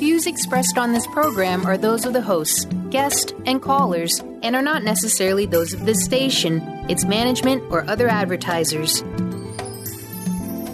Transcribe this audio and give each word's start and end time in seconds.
views 0.00 0.26
expressed 0.26 0.78
on 0.78 0.94
this 0.94 1.06
program 1.08 1.66
are 1.66 1.76
those 1.76 2.06
of 2.06 2.14
the 2.14 2.22
hosts, 2.22 2.64
guests, 2.88 3.34
and 3.44 3.60
callers, 3.60 4.18
and 4.42 4.56
are 4.56 4.62
not 4.62 4.82
necessarily 4.82 5.44
those 5.44 5.74
of 5.74 5.84
this 5.84 6.02
station, 6.02 6.62
its 6.88 7.04
management, 7.04 7.62
or 7.70 7.88
other 7.88 8.08
advertisers. 8.08 9.02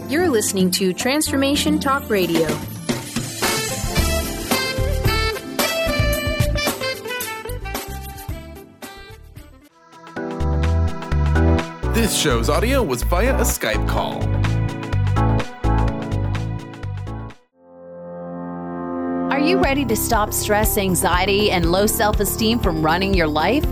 You're 0.08 0.28
listening 0.28 0.70
to 0.70 0.92
Transformation 0.92 1.80
Talk 1.80 2.08
Radio. 2.08 2.46
This 11.92 12.16
show's 12.16 12.48
audio 12.48 12.80
was 12.80 13.02
via 13.02 13.34
a 13.36 13.40
Skype 13.40 13.88
call. 13.88 14.35
Ready 19.66 19.84
to 19.84 19.96
stop 19.96 20.32
stress, 20.32 20.78
anxiety, 20.78 21.50
and 21.50 21.72
low 21.72 21.88
self 21.88 22.20
esteem 22.20 22.56
from 22.56 22.84
running 22.84 23.12
your 23.12 23.26
life? 23.26 23.66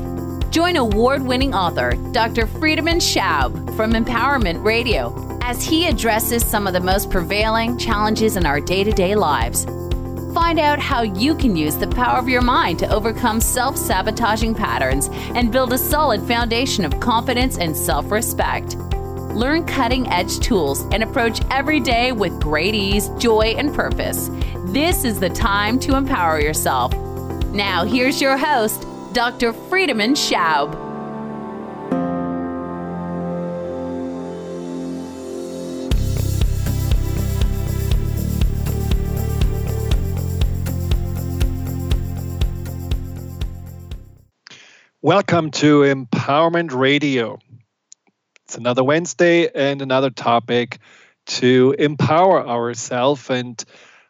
Join 0.50 0.74
award 0.74 1.22
winning 1.22 1.54
author 1.54 1.92
Dr. 2.10 2.48
Friedemann 2.48 2.98
Schaub 2.98 3.52
from 3.76 3.92
Empowerment 3.92 4.64
Radio 4.64 5.14
as 5.40 5.62
he 5.62 5.86
addresses 5.86 6.44
some 6.44 6.66
of 6.66 6.72
the 6.72 6.80
most 6.80 7.12
prevailing 7.12 7.78
challenges 7.78 8.36
in 8.36 8.44
our 8.44 8.58
day 8.58 8.82
to 8.82 8.90
day 8.90 9.14
lives. 9.14 9.66
Find 10.34 10.58
out 10.58 10.80
how 10.80 11.02
you 11.02 11.36
can 11.36 11.54
use 11.54 11.76
the 11.76 11.86
power 11.86 12.18
of 12.18 12.28
your 12.28 12.42
mind 12.42 12.80
to 12.80 12.92
overcome 12.92 13.40
self 13.40 13.76
sabotaging 13.76 14.56
patterns 14.56 15.08
and 15.36 15.52
build 15.52 15.72
a 15.72 15.78
solid 15.78 16.20
foundation 16.22 16.84
of 16.84 16.98
confidence 16.98 17.56
and 17.56 17.76
self 17.76 18.10
respect. 18.10 18.74
Learn 19.34 19.64
cutting 19.64 20.08
edge 20.08 20.40
tools 20.40 20.82
and 20.90 21.04
approach 21.04 21.40
every 21.52 21.78
day 21.78 22.10
with 22.10 22.40
great 22.40 22.74
ease, 22.74 23.10
joy, 23.18 23.54
and 23.56 23.72
purpose. 23.72 24.28
This 24.74 25.04
is 25.04 25.20
the 25.20 25.30
time 25.30 25.78
to 25.78 25.94
empower 25.96 26.40
yourself. 26.40 26.92
Now, 27.52 27.84
here's 27.84 28.20
your 28.20 28.36
host, 28.36 28.84
Dr. 29.12 29.52
Friedemann 29.52 30.16
Schaub. 30.16 30.74
Welcome 45.00 45.52
to 45.52 45.82
Empowerment 45.82 46.74
Radio. 46.74 47.38
It's 48.46 48.56
another 48.56 48.82
Wednesday 48.82 49.48
and 49.54 49.80
another 49.82 50.10
topic 50.10 50.80
to 51.26 51.76
empower 51.78 52.44
ourselves. 52.44 53.30
And 53.30 53.64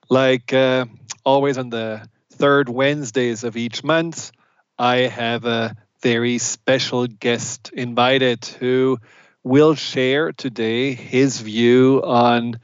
like 0.08 0.52
uh, 0.52 0.86
always 1.24 1.58
on 1.58 1.70
the 1.70 2.06
third 2.32 2.68
Wednesdays 2.68 3.44
of 3.44 3.56
each 3.56 3.84
month, 3.84 4.32
I 4.78 4.96
have 4.96 5.44
a 5.44 5.76
very 6.02 6.38
special 6.38 7.06
guest 7.06 7.70
invited 7.72 8.44
who 8.44 8.98
will 9.42 9.74
share 9.74 10.32
today 10.32 10.92
his 10.94 11.40
view 11.40 12.02
on 12.04 12.60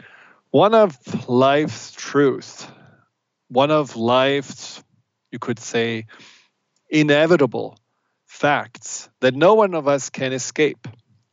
one 0.50 0.74
of 0.74 0.96
life's 1.28 1.92
truths, 1.92 2.66
one 3.48 3.70
of 3.70 3.96
life's, 3.96 4.82
you 5.30 5.38
could 5.38 5.58
say, 5.58 6.06
inevitable 6.88 7.78
facts 8.26 9.08
that 9.20 9.34
no 9.34 9.54
one 9.54 9.74
of 9.74 9.86
us 9.86 10.10
can 10.10 10.32
escape, 10.32 10.88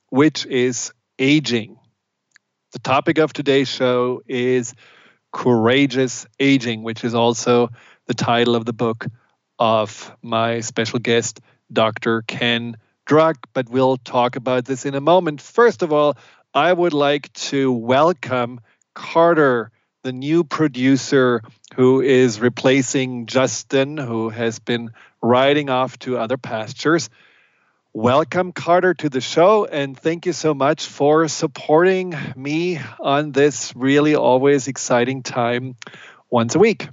which 0.10 0.46
is 0.46 0.92
aging. 1.18 1.78
The 2.74 2.80
topic 2.80 3.18
of 3.18 3.34
today's 3.34 3.70
show 3.70 4.22
is 4.28 4.76
Courageous 5.38 6.26
Aging, 6.40 6.82
which 6.82 7.04
is 7.04 7.14
also 7.14 7.70
the 8.08 8.16
title 8.16 8.56
of 8.56 8.66
the 8.66 8.74
book 8.74 9.06
of 9.60 10.12
my 10.24 10.62
special 10.62 10.98
guest, 10.98 11.42
Dr. 11.72 12.24
Ken 12.24 12.76
Druck. 13.06 13.36
But 13.54 13.70
we'll 13.70 13.98
talk 13.98 14.36
about 14.36 14.66
this 14.66 14.84
in 14.84 14.96
a 14.96 15.00
moment. 15.00 15.40
First 15.40 15.84
of 15.84 15.94
all, 15.94 16.18
I 16.56 16.74
would 16.74 16.94
like 16.94 17.32
to 17.34 17.72
welcome 17.72 18.62
Carter, 18.96 19.70
the 20.02 20.12
new 20.12 20.44
producer 20.44 21.44
who 21.76 22.02
is 22.02 22.40
replacing 22.40 23.28
Justin, 23.28 23.98
who 23.98 24.30
has 24.30 24.58
been 24.58 24.90
riding 25.22 25.70
off 25.70 26.00
to 26.00 26.18
other 26.18 26.38
pastures. 26.38 27.12
Welcome, 28.00 28.52
Carter, 28.52 28.94
to 28.94 29.10
the 29.10 29.22
show, 29.22 29.66
and 29.66 29.98
thank 29.98 30.28
you 30.28 30.32
so 30.32 30.54
much 30.54 30.86
for 30.86 31.28
supporting 31.28 32.14
me 32.36 32.80
on 33.00 33.32
this 33.32 33.76
really 33.76 34.14
always 34.14 34.68
exciting 34.68 35.24
time 35.24 35.78
once 36.30 36.54
a 36.54 36.60
week. 36.60 36.90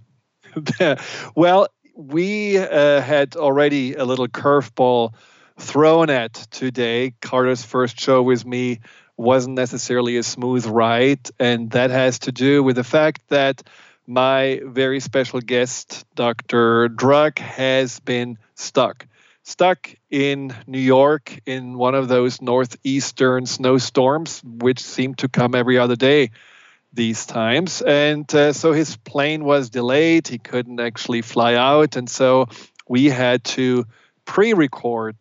well, 1.37 1.69
we 1.95 2.57
uh, 2.57 3.03
had 3.03 3.37
already 3.37 3.93
a 3.97 4.07
little 4.07 4.29
curveball 4.29 5.13
thrown 5.59 6.09
at 6.09 6.33
today. 6.33 7.13
Carter's 7.21 7.63
first 7.63 8.01
show 8.01 8.23
with 8.23 8.47
me 8.47 8.81
wasn't 9.19 9.57
necessarily 9.57 10.17
a 10.17 10.23
smooth 10.23 10.65
ride, 10.65 11.29
and 11.39 11.71
that 11.73 11.91
has 11.91 12.21
to 12.21 12.33
do 12.33 12.63
with 12.63 12.77
the 12.77 12.83
fact 12.83 13.21
that 13.29 13.63
my 14.07 14.63
very 14.65 15.01
special 15.01 15.43
guest, 15.43 16.07
Dr. 16.15 16.89
Druck, 16.89 17.41
has 17.41 18.01
been 18.01 18.39
stuck. 18.55 19.07
Stuck 19.47 19.94
in 20.10 20.55
New 20.66 20.81
York 20.81 21.38
in 21.44 21.77
one 21.77 21.94
of 21.94 22.09
those 22.09 22.41
northeastern 22.41 23.44
snowstorms, 23.44 24.43
which 24.43 24.81
seem 24.81 25.15
to 25.16 25.28
come 25.28 25.55
every 25.55 25.78
other 25.78 25.97
day 25.97 26.31
these 26.94 27.27
times. 27.27 27.82
And 27.82 28.32
uh, 28.34 28.55
so 28.55 28.72
his 28.72 28.97
plane 28.97 29.44
was 29.44 29.69
delayed. 29.69 30.28
He 30.28 30.38
couldn't 30.38 30.81
actually 30.81 31.21
fly 31.21 31.56
out. 31.56 31.97
And 31.97 32.09
so 32.09 32.49
we 32.88 33.10
had 33.10 33.44
to 33.44 33.84
pre 34.25 34.55
record 34.55 35.16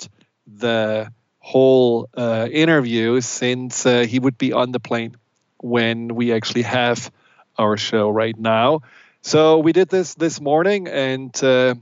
the 0.47 1.11
whole 1.39 2.07
uh, 2.15 2.47
interview 2.49 3.19
since 3.19 3.85
uh, 3.85 4.05
he 4.05 4.19
would 4.19 4.37
be 4.37 4.53
on 4.53 4.71
the 4.71 4.79
plane 4.79 5.17
when 5.57 6.15
we 6.15 6.31
actually 6.31 6.63
have 6.63 7.11
our 7.57 7.75
show 7.75 8.09
right 8.09 8.39
now. 8.39 8.83
So 9.21 9.59
we 9.59 9.73
did 9.73 9.89
this 9.89 10.15
this 10.15 10.41
morning, 10.41 10.87
and 10.87 11.33
uh, 11.43 11.75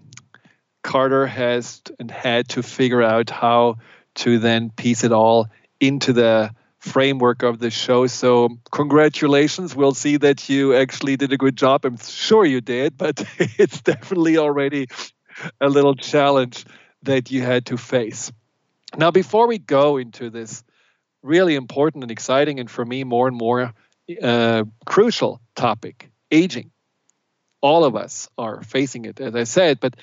Carter 0.83 1.27
has 1.27 1.81
and 1.99 2.09
had 2.09 2.49
to 2.49 2.63
figure 2.63 3.01
out 3.01 3.29
how 3.29 3.77
to 4.15 4.39
then 4.39 4.69
piece 4.69 5.03
it 5.03 5.11
all 5.11 5.47
into 5.79 6.13
the 6.13 6.51
framework 6.79 7.43
of 7.43 7.59
the 7.59 7.69
show. 7.69 8.07
So 8.07 8.49
congratulations. 8.71 9.75
We'll 9.75 9.93
see 9.93 10.17
that 10.17 10.49
you 10.49 10.75
actually 10.75 11.15
did 11.17 11.31
a 11.31 11.37
good 11.37 11.55
job. 11.55 11.85
I'm 11.85 11.97
sure 11.97 12.43
you 12.43 12.61
did, 12.61 12.97
but 12.97 13.23
it's 13.39 13.81
definitely 13.81 14.37
already 14.37 14.87
a 15.59 15.69
little 15.69 15.95
challenge 15.95 16.65
that 17.03 17.31
you 17.31 17.41
had 17.41 17.67
to 17.67 17.77
face. 17.77 18.31
Now, 18.97 19.11
before 19.11 19.47
we 19.47 19.57
go 19.57 19.97
into 19.97 20.29
this 20.29 20.63
really 21.23 21.55
important 21.55 22.03
and 22.03 22.11
exciting, 22.11 22.59
and 22.59 22.69
for 22.69 22.83
me, 22.83 23.03
more 23.03 23.27
and 23.27 23.37
more 23.37 23.73
uh, 24.21 24.63
crucial 24.85 25.41
topic 25.55 26.09
aging. 26.31 26.71
All 27.61 27.85
of 27.85 27.95
us 27.95 28.27
are 28.37 28.63
facing 28.63 29.05
it, 29.05 29.19
as 29.19 29.35
I 29.35 29.43
said, 29.43 29.79
but 29.79 29.95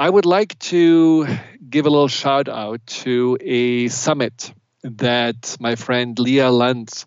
I 0.00 0.08
would 0.08 0.26
like 0.26 0.56
to 0.70 1.26
give 1.68 1.86
a 1.86 1.90
little 1.90 2.06
shout 2.06 2.48
out 2.48 2.86
to 3.02 3.36
a 3.40 3.88
summit 3.88 4.54
that 4.84 5.56
my 5.58 5.74
friend 5.74 6.16
Leah 6.16 6.52
Lantz 6.52 7.04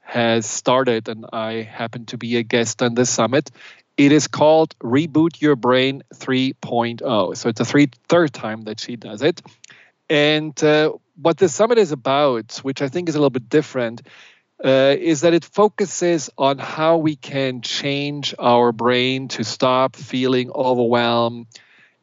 has 0.00 0.44
started, 0.44 1.08
and 1.08 1.24
I 1.32 1.62
happen 1.62 2.04
to 2.06 2.18
be 2.18 2.36
a 2.36 2.42
guest 2.42 2.82
on 2.82 2.92
this 2.92 3.08
summit. 3.08 3.50
It 3.96 4.12
is 4.12 4.28
called 4.28 4.78
Reboot 4.80 5.40
Your 5.40 5.56
Brain 5.56 6.02
3.0. 6.14 7.34
So 7.34 7.48
it's 7.48 7.58
the 7.58 7.64
three, 7.64 7.88
third 8.10 8.34
time 8.34 8.62
that 8.62 8.78
she 8.78 8.96
does 8.96 9.22
it. 9.22 9.40
And 10.10 10.62
uh, 10.62 10.92
what 11.16 11.38
the 11.38 11.48
summit 11.48 11.78
is 11.78 11.92
about, 11.92 12.58
which 12.58 12.82
I 12.82 12.88
think 12.88 13.08
is 13.08 13.14
a 13.14 13.18
little 13.18 13.30
bit 13.30 13.48
different, 13.48 14.02
uh, 14.62 14.94
is 14.98 15.22
that 15.22 15.32
it 15.32 15.46
focuses 15.46 16.28
on 16.36 16.58
how 16.58 16.98
we 16.98 17.16
can 17.16 17.62
change 17.62 18.34
our 18.38 18.70
brain 18.72 19.28
to 19.28 19.44
stop 19.44 19.96
feeling 19.96 20.50
overwhelmed, 20.50 21.46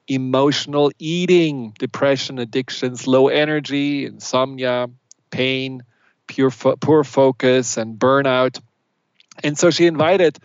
emotional 0.08 0.92
eating, 1.00 1.74
depression, 1.78 2.40
addictions, 2.40 3.08
low 3.08 3.28
energy, 3.28 4.06
insomnia, 4.06 4.88
pain, 5.32 5.84
pure 6.28 6.52
fo- 6.52 6.76
poor 6.76 7.04
focus, 7.04 7.78
and 7.78 7.98
burnout. 8.00 8.60
And 9.44 9.58
so 9.58 9.70
she 9.70 9.86
invited 9.86 10.40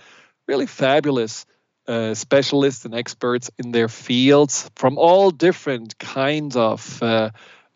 really 0.46 0.66
fabulous 0.66 1.46
uh, 1.86 2.14
specialists 2.14 2.84
and 2.84 2.94
experts 2.94 3.50
in 3.58 3.72
their 3.72 3.88
fields 3.88 4.70
from 4.76 4.98
all 4.98 5.30
different 5.30 5.98
kinds 5.98 6.56
of, 6.56 7.02
uh, 7.02 7.30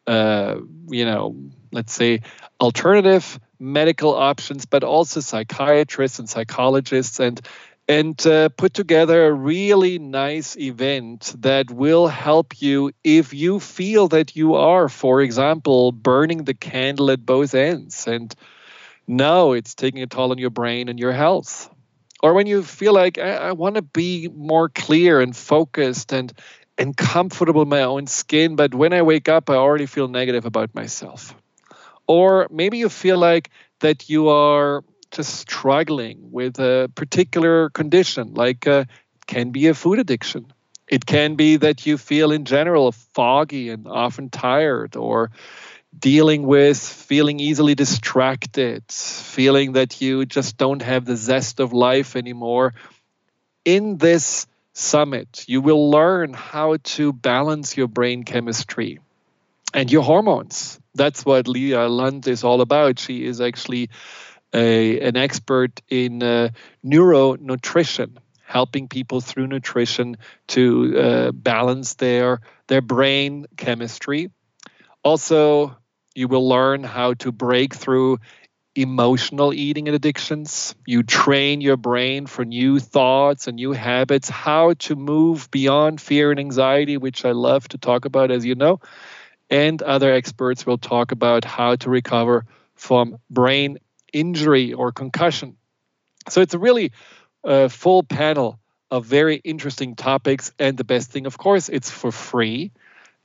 uh, 0.06 0.56
you 0.88 1.04
know, 1.04 1.36
let's 1.72 1.92
say 1.92 2.20
alternative 2.60 3.40
medical 3.58 4.14
options, 4.14 4.66
but 4.66 4.84
also 4.84 5.20
psychiatrists 5.20 6.18
and 6.18 6.28
psychologists, 6.28 7.18
and 7.20 7.40
and 7.88 8.24
uh, 8.26 8.48
put 8.50 8.74
together 8.74 9.26
a 9.26 9.32
really 9.32 9.98
nice 9.98 10.56
event 10.56 11.34
that 11.40 11.70
will 11.70 12.06
help 12.08 12.60
you 12.62 12.92
if 13.04 13.34
you 13.34 13.60
feel 13.60 14.08
that 14.08 14.36
you 14.36 14.54
are, 14.54 14.88
for 14.88 15.20
example, 15.20 15.92
burning 15.92 16.44
the 16.44 16.54
candle 16.54 17.10
at 17.10 17.24
both 17.26 17.54
ends, 17.54 18.06
and 18.06 18.34
now 19.06 19.52
it's 19.52 19.74
taking 19.74 20.02
a 20.02 20.06
toll 20.06 20.30
on 20.32 20.38
your 20.38 20.50
brain 20.50 20.88
and 20.88 20.98
your 20.98 21.12
health. 21.12 21.70
or 22.22 22.34
when 22.34 22.46
you 22.46 22.62
feel 22.62 22.94
like 22.94 23.18
I, 23.18 23.50
I 23.50 23.52
want 23.52 23.76
to 23.76 23.82
be 23.82 24.28
more 24.34 24.68
clear 24.70 25.20
and 25.20 25.36
focused 25.36 26.12
and 26.12 26.32
and 26.78 26.96
comfortable 26.96 27.62
in 27.62 27.68
my 27.68 27.82
own 27.82 28.06
skin, 28.06 28.56
but 28.56 28.74
when 28.74 28.92
I 28.92 29.02
wake 29.02 29.28
up, 29.28 29.50
I 29.50 29.54
already 29.56 29.86
feel 29.86 30.08
negative 30.08 30.46
about 30.46 30.74
myself. 30.74 31.34
Or 32.06 32.46
maybe 32.50 32.78
you 32.78 32.88
feel 32.88 33.18
like 33.18 33.50
that 33.80 34.08
you 34.08 34.28
are 34.28 34.82
just 35.14 35.34
struggling 35.34 36.30
with 36.30 36.58
a 36.58 36.90
particular 36.94 37.70
condition, 37.70 38.34
like 38.34 38.66
uh, 38.66 38.84
can 39.26 39.50
be 39.50 39.68
a 39.68 39.74
food 39.74 39.98
addiction. 39.98 40.52
It 40.88 41.06
can 41.06 41.36
be 41.36 41.56
that 41.56 41.86
you 41.86 41.96
feel 41.96 42.30
in 42.32 42.44
general 42.44 42.92
foggy 42.92 43.70
and 43.70 43.86
often 43.88 44.28
tired, 44.28 44.96
or 44.96 45.30
dealing 45.98 46.42
with 46.46 46.78
feeling 46.78 47.40
easily 47.40 47.74
distracted, 47.74 48.84
feeling 48.90 49.72
that 49.72 50.00
you 50.00 50.26
just 50.26 50.56
don't 50.56 50.82
have 50.82 51.04
the 51.04 51.16
zest 51.16 51.60
of 51.60 51.72
life 51.72 52.16
anymore. 52.16 52.74
In 53.64 53.96
this 53.96 54.46
summit, 54.74 55.44
you 55.46 55.60
will 55.60 55.90
learn 55.90 56.34
how 56.34 56.76
to 56.96 57.12
balance 57.12 57.76
your 57.76 57.88
brain 57.88 58.24
chemistry 58.24 58.98
and 59.72 59.90
your 59.90 60.02
hormones. 60.02 60.80
That's 60.94 61.24
what 61.24 61.48
Leah 61.48 61.88
Lund 61.88 62.26
is 62.28 62.44
all 62.44 62.60
about. 62.60 62.98
She 62.98 63.24
is 63.24 63.40
actually 63.40 63.90
a, 64.54 65.00
an 65.00 65.16
expert 65.16 65.82
in 65.90 66.22
uh, 66.22 66.50
neuronutrition, 66.84 68.18
helping 68.46 68.88
people 68.88 69.20
through 69.20 69.48
nutrition 69.48 70.16
to 70.48 70.98
uh, 70.98 71.32
balance 71.32 71.94
their 71.94 72.40
their 72.68 72.82
brain 72.82 73.46
chemistry. 73.56 74.30
Also, 75.02 75.76
you 76.14 76.28
will 76.28 76.48
learn 76.48 76.82
how 76.84 77.14
to 77.14 77.32
break 77.32 77.74
through 77.74 78.18
emotional 78.76 79.52
eating 79.54 79.88
and 79.88 79.94
addictions. 79.96 80.74
You 80.86 81.02
train 81.02 81.60
your 81.60 81.76
brain 81.76 82.26
for 82.26 82.44
new 82.44 82.78
thoughts 82.80 83.48
and 83.48 83.56
new 83.56 83.72
habits, 83.72 84.28
how 84.28 84.74
to 84.80 84.96
move 84.96 85.50
beyond 85.50 86.00
fear 86.00 86.30
and 86.30 86.40
anxiety, 86.40 86.96
which 86.98 87.24
I 87.24 87.32
love 87.32 87.68
to 87.68 87.78
talk 87.78 88.04
about, 88.04 88.30
as 88.30 88.44
you 88.44 88.54
know. 88.54 88.80
And 89.50 89.82
other 89.82 90.12
experts 90.12 90.66
will 90.66 90.78
talk 90.78 91.12
about 91.12 91.44
how 91.44 91.76
to 91.76 91.90
recover 91.90 92.46
from 92.74 93.18
brain 93.30 93.78
injury 94.14 94.72
or 94.72 94.92
concussion. 94.92 95.56
So 96.30 96.40
it's 96.40 96.54
a 96.54 96.58
really 96.58 96.92
uh, 97.44 97.68
full 97.68 98.02
panel 98.02 98.58
of 98.90 99.04
very 99.04 99.36
interesting 99.36 99.96
topics. 99.96 100.52
And 100.58 100.78
the 100.78 100.84
best 100.84 101.10
thing, 101.10 101.26
of 101.26 101.36
course, 101.36 101.68
it's 101.68 101.90
for 101.90 102.10
free 102.10 102.72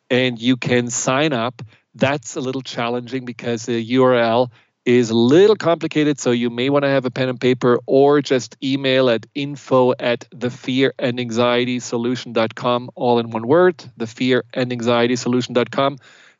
and 0.10 0.42
you 0.42 0.58
can 0.58 0.90
sign 0.90 1.34
up 1.34 1.62
that's 1.96 2.36
a 2.36 2.42
little 2.42 2.62
challenging 2.62 3.26
because 3.26 3.66
the 3.66 3.94
URL 3.94 4.50
is 4.86 5.10
a 5.10 5.16
little 5.16 5.56
complicated. 5.56 6.20
So 6.20 6.32
you 6.32 6.50
may 6.50 6.70
want 6.70 6.84
to 6.84 6.90
have 6.90 7.06
a 7.06 7.12
pen 7.12 7.30
and 7.30 7.40
paper 7.40 7.80
or 7.86 8.22
just 8.22 8.58
email 8.64 9.10
at 9.10 9.26
info 9.36 9.94
at 10.00 10.28
the 10.32 10.50
fear 10.50 10.94
and 10.98 11.20
anxiety 11.20 11.80
solution.com, 11.80 12.92
all 12.96 13.20
in 13.20 13.32
one 13.32 13.48
word, 13.48 13.84
the 13.98 14.08
fear 14.08 14.46
and 14.54 14.72
anxiety 14.72 15.16
solution.com. 15.16 15.98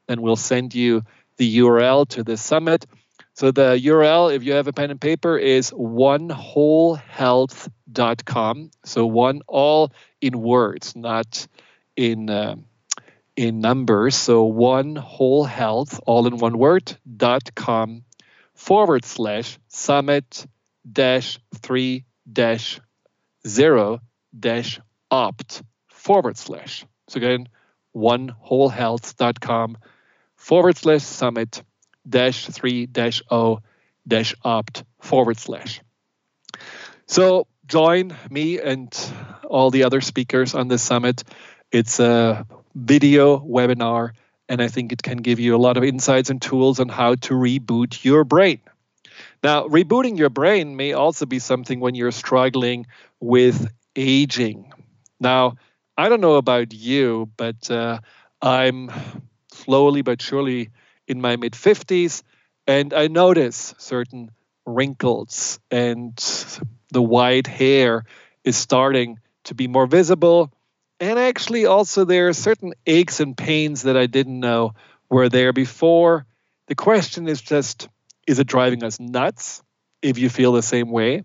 Then 0.08 0.22
we'll 0.22 0.36
send 0.36 0.74
you 0.74 1.04
the 1.38 1.60
URL 1.60 2.08
to 2.10 2.24
the 2.24 2.38
summit. 2.38 2.86
So 3.40 3.52
the 3.52 3.80
URL, 3.80 4.36
if 4.36 4.44
you 4.44 4.52
have 4.52 4.68
a 4.68 4.74
pen 4.74 4.92
and 4.92 5.00
paper, 5.00 5.38
is 5.38 5.72
onewholehealth.com. 5.72 8.72
So 8.84 9.06
one 9.06 9.42
all 9.48 9.94
in 10.20 10.42
words, 10.42 10.94
not 10.94 11.48
in. 11.96 12.30
Uh, 12.30 12.58
in 13.38 13.62
numbers. 13.62 14.18
So 14.18 14.44
one 14.44 14.98
whole 14.98 15.46
health, 15.46 16.02
all 16.06 16.28
in 16.28 16.40
one 16.40 16.58
word, 16.58 16.98
dot 17.08 17.56
com 17.56 18.04
forward 18.54 19.06
slash 19.06 19.58
summit 19.70 20.46
dash 20.92 21.40
three 21.56 22.04
dash 22.30 22.82
zero 23.48 24.02
dash 24.38 24.82
opt 25.10 25.64
forward 25.88 26.36
slash. 26.36 26.86
So 27.08 27.20
again, 27.20 27.48
one 27.94 28.28
whole 28.28 28.68
health 28.68 29.16
dot 29.16 29.40
com 29.40 29.78
forward 30.36 30.76
slash 30.76 31.04
summit 31.04 31.64
dash 32.08 32.48
three 32.48 32.86
dash 32.86 33.22
o 33.30 33.60
dash 34.08 34.36
opt 34.44 34.84
forward 35.02 35.38
slash. 35.38 35.82
So 37.08 37.48
join 37.66 38.16
me 38.30 38.60
and 38.60 38.94
all 39.44 39.72
the 39.72 39.84
other 39.84 40.02
speakers 40.02 40.56
on 40.56 40.68
this 40.68 40.82
summit. 40.82 41.24
It's 41.72 42.00
a 42.00 42.46
video 42.76 43.40
webinar, 43.40 44.12
and 44.48 44.62
I 44.62 44.68
think 44.68 44.92
it 44.92 45.04
can 45.04 45.18
give 45.18 45.40
you 45.40 45.56
a 45.56 45.62
lot 45.62 45.78
of 45.78 45.84
insights 45.84 46.30
and 46.30 46.42
tools 46.42 46.80
on 46.80 46.90
how 46.90 47.16
to 47.16 47.34
reboot 47.34 48.04
your 48.04 48.24
brain. 48.24 48.62
Now, 49.44 49.68
rebooting 49.68 50.18
your 50.18 50.30
brain 50.30 50.76
may 50.76 50.94
also 50.94 51.26
be 51.26 51.40
something 51.40 51.80
when 51.80 51.96
you're 51.96 52.12
struggling 52.12 52.88
with 53.20 53.72
aging. 53.96 54.74
Now, 55.20 55.58
I 55.98 56.10
don't 56.10 56.22
know 56.22 56.36
about 56.36 56.74
you, 56.74 57.30
but 57.38 57.70
uh, 57.70 58.00
I'm 58.42 58.92
slowly 59.52 60.02
but 60.02 60.22
surely 60.22 60.70
in 61.10 61.20
my 61.20 61.36
mid 61.36 61.54
50s, 61.54 62.24
and 62.66 62.94
I 62.94 63.08
notice 63.08 63.76
certain 63.78 64.32
wrinkles, 64.66 65.60
and 65.70 66.16
the 66.92 67.02
white 67.02 67.48
hair 67.48 68.06
is 68.44 68.56
starting 68.56 69.20
to 69.46 69.56
be 69.56 69.68
more 69.68 69.88
visible 69.88 70.54
and 71.00 71.18
actually 71.18 71.66
also 71.66 72.04
there 72.04 72.28
are 72.28 72.34
certain 72.34 72.74
aches 72.86 73.20
and 73.20 73.38
pains 73.38 73.84
that 73.84 73.96
I 73.96 74.06
didn't 74.06 74.40
know 74.40 74.74
were 75.10 75.30
there 75.30 75.54
before. 75.54 76.26
The 76.68 76.76
question 76.76 77.28
is 77.28 77.42
just 77.42 77.88
is 78.28 78.40
it 78.40 78.48
driving 78.48 78.84
us 78.84 79.00
nuts 79.00 79.64
if 80.02 80.18
you 80.18 80.30
feel 80.30 80.52
the 80.52 80.62
same 80.62 80.92
way? 80.92 81.24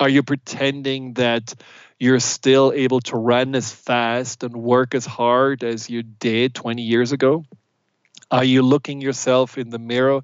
Are 0.00 0.08
you 0.08 0.22
pretending 0.22 1.14
that 1.14 1.54
you're 1.98 2.20
still 2.20 2.72
able 2.74 3.00
to 3.02 3.16
run 3.16 3.54
as 3.54 3.72
fast 3.72 4.42
and 4.42 4.56
work 4.56 4.94
as 4.94 5.06
hard 5.06 5.62
as 5.62 5.88
you 5.88 6.02
did 6.02 6.54
20 6.54 6.82
years 6.82 7.12
ago? 7.12 7.44
Are 8.32 8.44
you 8.44 8.62
looking 8.62 9.02
yourself 9.02 9.58
in 9.58 9.68
the 9.68 9.78
mirror 9.78 10.22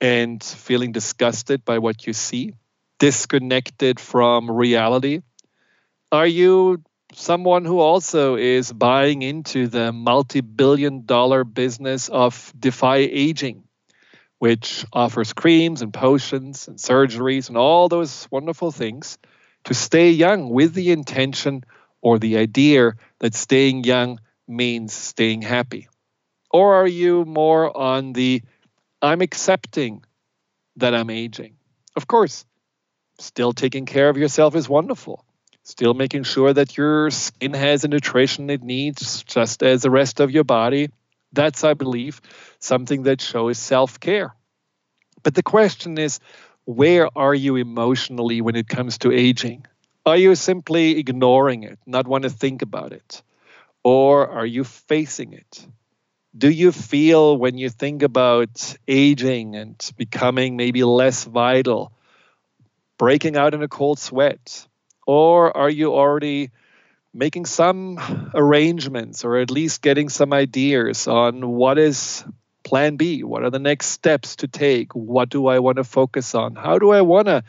and 0.00 0.42
feeling 0.42 0.90
disgusted 0.90 1.64
by 1.64 1.78
what 1.78 2.04
you 2.06 2.12
see, 2.12 2.54
disconnected 2.98 4.00
from 4.00 4.50
reality? 4.50 5.20
Are 6.10 6.26
you 6.26 6.82
someone 7.14 7.64
who 7.64 7.78
also 7.78 8.36
is 8.36 8.72
buying 8.72 9.22
into 9.22 9.68
the 9.68 9.92
multi 9.92 10.40
billion 10.40 11.06
dollar 11.06 11.44
business 11.44 12.08
of 12.08 12.52
Defy 12.58 12.96
Aging, 12.98 13.62
which 14.38 14.84
offers 14.92 15.32
creams 15.32 15.82
and 15.82 15.94
potions 15.94 16.68
and 16.68 16.78
surgeries 16.78 17.48
and 17.48 17.56
all 17.56 17.88
those 17.88 18.28
wonderful 18.32 18.72
things 18.72 19.18
to 19.66 19.74
stay 19.74 20.10
young 20.10 20.50
with 20.50 20.74
the 20.74 20.90
intention 20.90 21.64
or 22.02 22.18
the 22.18 22.38
idea 22.38 22.94
that 23.20 23.34
staying 23.34 23.84
young 23.84 24.18
means 24.48 24.92
staying 24.92 25.42
happy? 25.42 25.88
Or 26.50 26.76
are 26.76 26.86
you 26.86 27.24
more 27.24 27.76
on 27.76 28.12
the 28.12 28.42
I'm 29.02 29.20
accepting 29.20 30.04
that 30.76 30.94
I'm 30.94 31.10
aging? 31.10 31.56
Of 31.96 32.06
course, 32.06 32.44
still 33.18 33.52
taking 33.52 33.86
care 33.86 34.08
of 34.08 34.16
yourself 34.16 34.54
is 34.54 34.68
wonderful 34.68 35.24
still 35.66 35.94
making 35.94 36.22
sure 36.22 36.52
that 36.52 36.76
your 36.76 37.10
skin 37.10 37.52
has 37.52 37.82
the 37.82 37.88
nutrition 37.88 38.50
it 38.50 38.62
needs 38.62 39.24
just 39.24 39.64
as 39.64 39.82
the 39.82 39.90
rest 39.90 40.20
of 40.20 40.30
your 40.30 40.44
body. 40.44 40.90
That's, 41.32 41.64
I 41.64 41.74
believe, 41.74 42.20
something 42.60 43.02
that 43.02 43.20
shows 43.20 43.58
self 43.58 43.98
care. 43.98 44.34
But 45.22 45.34
the 45.34 45.42
question 45.42 45.98
is, 45.98 46.20
where 46.64 47.08
are 47.18 47.34
you 47.34 47.56
emotionally 47.56 48.40
when 48.40 48.54
it 48.54 48.68
comes 48.68 48.98
to 48.98 49.12
aging? 49.12 49.66
Are 50.04 50.16
you 50.16 50.36
simply 50.36 50.98
ignoring 50.98 51.64
it, 51.64 51.80
not 51.84 52.06
want 52.06 52.22
to 52.22 52.30
think 52.30 52.62
about 52.62 52.92
it? 52.92 53.22
Or 53.82 54.28
are 54.28 54.46
you 54.46 54.62
facing 54.62 55.32
it? 55.32 55.66
Do 56.36 56.50
you 56.50 56.70
feel 56.70 57.38
when 57.38 57.56
you 57.56 57.70
think 57.70 58.02
about 58.02 58.76
aging 58.86 59.56
and 59.56 59.74
becoming 59.96 60.56
maybe 60.56 60.84
less 60.84 61.24
vital, 61.24 61.92
breaking 62.98 63.36
out 63.36 63.54
in 63.54 63.62
a 63.62 63.68
cold 63.68 63.98
sweat, 63.98 64.66
or 65.06 65.56
are 65.56 65.70
you 65.70 65.94
already 65.94 66.50
making 67.14 67.46
some 67.46 67.98
arrangements 68.34 69.24
or 69.24 69.38
at 69.38 69.50
least 69.50 69.80
getting 69.80 70.10
some 70.10 70.34
ideas 70.34 71.08
on 71.08 71.48
what 71.48 71.78
is 71.78 72.22
plan 72.64 72.96
B? 72.96 73.22
What 73.22 73.42
are 73.42 73.50
the 73.50 73.58
next 73.58 73.86
steps 73.86 74.36
to 74.36 74.48
take? 74.48 74.94
What 74.94 75.30
do 75.30 75.46
I 75.46 75.60
want 75.60 75.76
to 75.76 75.84
focus 75.84 76.34
on? 76.34 76.54
How 76.54 76.78
do 76.78 76.90
I 76.90 77.00
want 77.00 77.28
to 77.28 77.44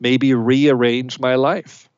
maybe 0.00 0.34
rearrange 0.34 1.20
my 1.20 1.36
life? 1.36 1.88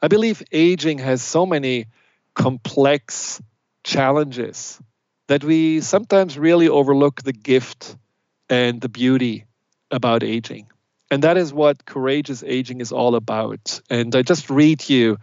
I 0.00 0.08
believe 0.08 0.42
aging 0.50 1.00
has 1.00 1.20
so 1.20 1.44
many 1.44 1.86
complex 2.34 3.42
challenges 3.84 4.80
that 5.28 5.44
we 5.44 5.80
sometimes 5.80 6.38
really 6.38 6.68
overlook 6.68 7.22
the 7.22 7.32
gift 7.32 7.96
and 8.48 8.80
the 8.80 8.88
beauty 8.88 9.46
about 9.90 10.22
aging. 10.22 10.68
And 11.10 11.22
that 11.22 11.36
is 11.36 11.52
what 11.52 11.84
courageous 11.84 12.42
aging 12.42 12.80
is 12.80 12.92
all 12.92 13.14
about. 13.14 13.80
And 13.90 14.14
I 14.16 14.22
just 14.22 14.50
read 14.50 14.88
you 14.88 15.18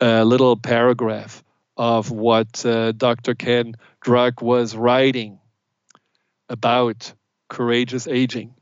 a 0.00 0.24
little 0.24 0.56
paragraph 0.56 1.42
of 1.76 2.10
what 2.10 2.64
uh, 2.64 2.92
Dr. 2.92 3.34
Ken 3.34 3.74
Druck 4.04 4.42
was 4.42 4.76
writing 4.76 5.38
about 6.48 7.12
courageous 7.48 8.06
aging. 8.06 8.54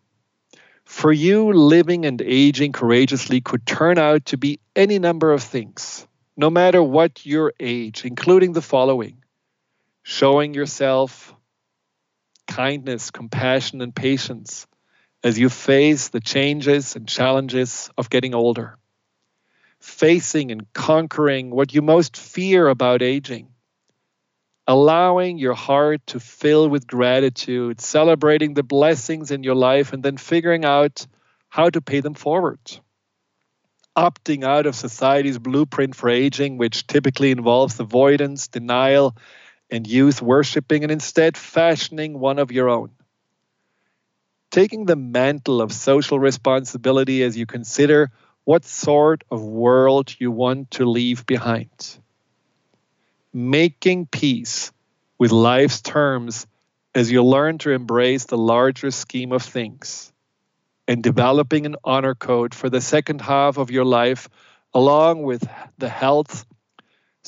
For 0.84 1.12
you, 1.12 1.52
living 1.52 2.04
and 2.04 2.20
aging 2.20 2.72
courageously 2.72 3.40
could 3.40 3.64
turn 3.64 3.96
out 3.98 4.26
to 4.26 4.36
be 4.36 4.58
any 4.74 4.98
number 4.98 5.32
of 5.32 5.42
things, 5.42 6.06
no 6.36 6.50
matter 6.50 6.82
what 6.82 7.24
your 7.24 7.52
age, 7.60 8.04
including 8.04 8.52
the 8.52 8.62
following 8.62 9.19
showing 10.02 10.54
yourself 10.54 11.34
kindness, 12.46 13.10
compassion, 13.10 13.80
and 13.80 13.94
patience 13.94 14.66
as 15.22 15.38
you 15.38 15.48
face 15.48 16.08
the 16.08 16.20
changes 16.20 16.96
and 16.96 17.06
challenges 17.06 17.90
of 17.96 18.10
getting 18.10 18.34
older. 18.34 18.76
Facing 19.78 20.50
and 20.50 20.70
conquering 20.72 21.50
what 21.50 21.72
you 21.74 21.82
most 21.82 22.16
fear 22.16 22.68
about 22.68 23.02
aging. 23.02 23.48
Allowing 24.66 25.38
your 25.38 25.54
heart 25.54 26.06
to 26.08 26.20
fill 26.20 26.68
with 26.68 26.86
gratitude, 26.86 27.80
celebrating 27.80 28.54
the 28.54 28.62
blessings 28.62 29.30
in 29.30 29.42
your 29.42 29.54
life, 29.54 29.92
and 29.92 30.02
then 30.02 30.16
figuring 30.16 30.64
out 30.64 31.06
how 31.48 31.70
to 31.70 31.80
pay 31.80 32.00
them 32.00 32.14
forward. 32.14 32.60
Opting 33.96 34.44
out 34.44 34.66
of 34.66 34.76
society's 34.76 35.38
blueprint 35.38 35.96
for 35.96 36.08
aging, 36.08 36.58
which 36.58 36.86
typically 36.86 37.30
involves 37.32 37.80
avoidance, 37.80 38.48
denial, 38.48 39.16
and 39.70 39.86
youth 39.86 40.20
worshiping, 40.20 40.82
and 40.82 40.92
instead 40.92 41.36
fashioning 41.36 42.18
one 42.18 42.38
of 42.38 42.52
your 42.52 42.68
own 42.68 42.90
taking 44.50 44.84
the 44.84 44.96
mantle 44.96 45.62
of 45.62 45.72
social 45.72 46.18
responsibility 46.18 47.22
as 47.22 47.36
you 47.36 47.46
consider 47.46 48.10
what 48.44 48.64
sort 48.64 49.22
of 49.30 49.42
world 49.42 50.14
you 50.18 50.30
want 50.30 50.72
to 50.72 50.84
leave 50.84 51.24
behind. 51.24 51.98
Making 53.32 54.06
peace 54.06 54.72
with 55.18 55.30
life's 55.30 55.80
terms 55.80 56.46
as 56.94 57.10
you 57.12 57.22
learn 57.22 57.58
to 57.58 57.70
embrace 57.70 58.24
the 58.24 58.38
larger 58.38 58.90
scheme 58.90 59.30
of 59.30 59.42
things. 59.42 60.12
And 60.88 61.02
developing 61.02 61.66
an 61.66 61.76
honor 61.84 62.16
code 62.16 62.52
for 62.52 62.68
the 62.68 62.80
second 62.80 63.20
half 63.20 63.58
of 63.58 63.70
your 63.70 63.84
life, 63.84 64.28
along 64.74 65.22
with 65.22 65.48
the 65.78 65.88
health, 65.88 66.44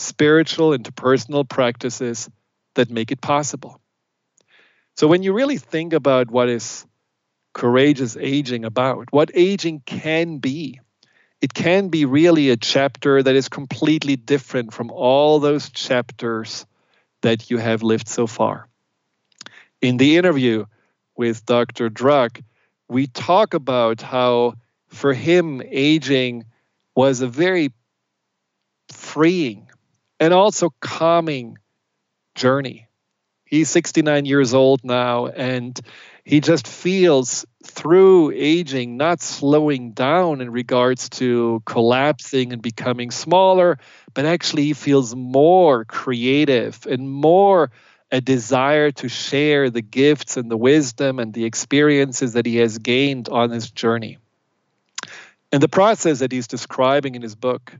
spiritual, 0.03 0.73
and 0.73 0.95
personal 0.97 1.45
practices 1.45 2.29
that 2.75 2.91
make 2.91 3.13
it 3.13 3.21
possible. 3.21 3.81
So, 4.97 5.07
when 5.07 5.23
you 5.23 5.33
really 5.33 5.59
think 5.59 5.93
about 5.93 6.31
what 6.31 6.49
is 6.49 6.87
courageous 7.53 8.17
aging 8.19 8.65
about, 8.65 9.13
what 9.13 9.31
aging 9.35 9.83
can 9.85 10.39
be. 10.39 10.81
It 11.41 11.53
can 11.53 11.89
be 11.89 12.05
really 12.05 12.51
a 12.51 12.57
chapter 12.57 13.23
that 13.23 13.35
is 13.35 13.49
completely 13.49 14.17
different 14.17 14.73
from 14.73 14.91
all 14.91 15.41
those 15.41 15.71
chapters 15.71 16.65
that 17.23 17.51
you 17.51 17.59
have 17.59 17.83
lived 17.83 18.09
so 18.09 18.27
far. 18.27 18.69
In 19.81 19.97
the 19.97 20.17
interview 20.17 20.67
with 21.17 21.45
Dr. 21.45 21.91
Druck, 21.91 22.43
we 22.89 23.07
talk 23.09 23.55
about 23.55 24.01
how 24.01 24.55
for 24.93 25.15
him, 25.15 25.63
aging 25.65 26.45
was 26.95 27.23
a 27.23 27.27
very 27.27 27.73
freeing 28.91 29.71
and 30.23 30.33
also 30.33 30.73
calming 30.79 31.59
journey. 32.37 32.87
He's 33.45 33.69
69 33.71 34.25
years 34.25 34.55
old 34.55 34.85
now, 34.85 35.27
and 35.27 35.79
he 36.23 36.41
just 36.41 36.69
feels 36.69 37.45
through 37.65 38.31
aging 38.31 38.97
not 38.97 39.21
slowing 39.21 39.91
down 39.91 40.41
in 40.41 40.49
regards 40.51 41.09
to 41.09 41.61
collapsing 41.67 42.53
and 42.53 42.63
becoming 42.63 43.11
smaller, 43.11 43.81
but 44.15 44.25
actually 44.25 44.63
he 44.63 44.75
feels 44.75 45.13
more 45.17 45.85
creative 45.87 46.87
and 46.87 47.11
more 47.11 47.73
a 48.13 48.21
desire 48.21 48.93
to 48.93 49.09
share 49.09 49.71
the 49.71 49.83
gifts 49.83 50.37
and 50.37 50.49
the 50.49 50.57
wisdom 50.57 51.19
and 51.19 51.35
the 51.35 51.47
experiences 51.47 52.35
that 52.35 52.47
he 52.47 52.59
has 52.59 52.79
gained 52.79 53.29
on 53.29 53.51
his 53.51 53.73
journey. 53.73 54.19
And 55.51 55.61
the 55.61 55.69
process 55.69 56.21
that 56.21 56.31
he's 56.31 56.47
describing 56.47 57.17
in 57.17 57.23
his 57.23 57.35
book, 57.35 57.75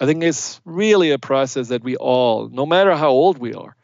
I 0.00 0.06
think 0.06 0.22
it's 0.22 0.60
really 0.64 1.10
a 1.10 1.18
process 1.18 1.68
that 1.68 1.82
we 1.82 1.96
all, 1.96 2.48
no 2.48 2.66
matter 2.66 2.94
how 2.94 3.10
old 3.10 3.38
we 3.38 3.54
are, 3.54 3.74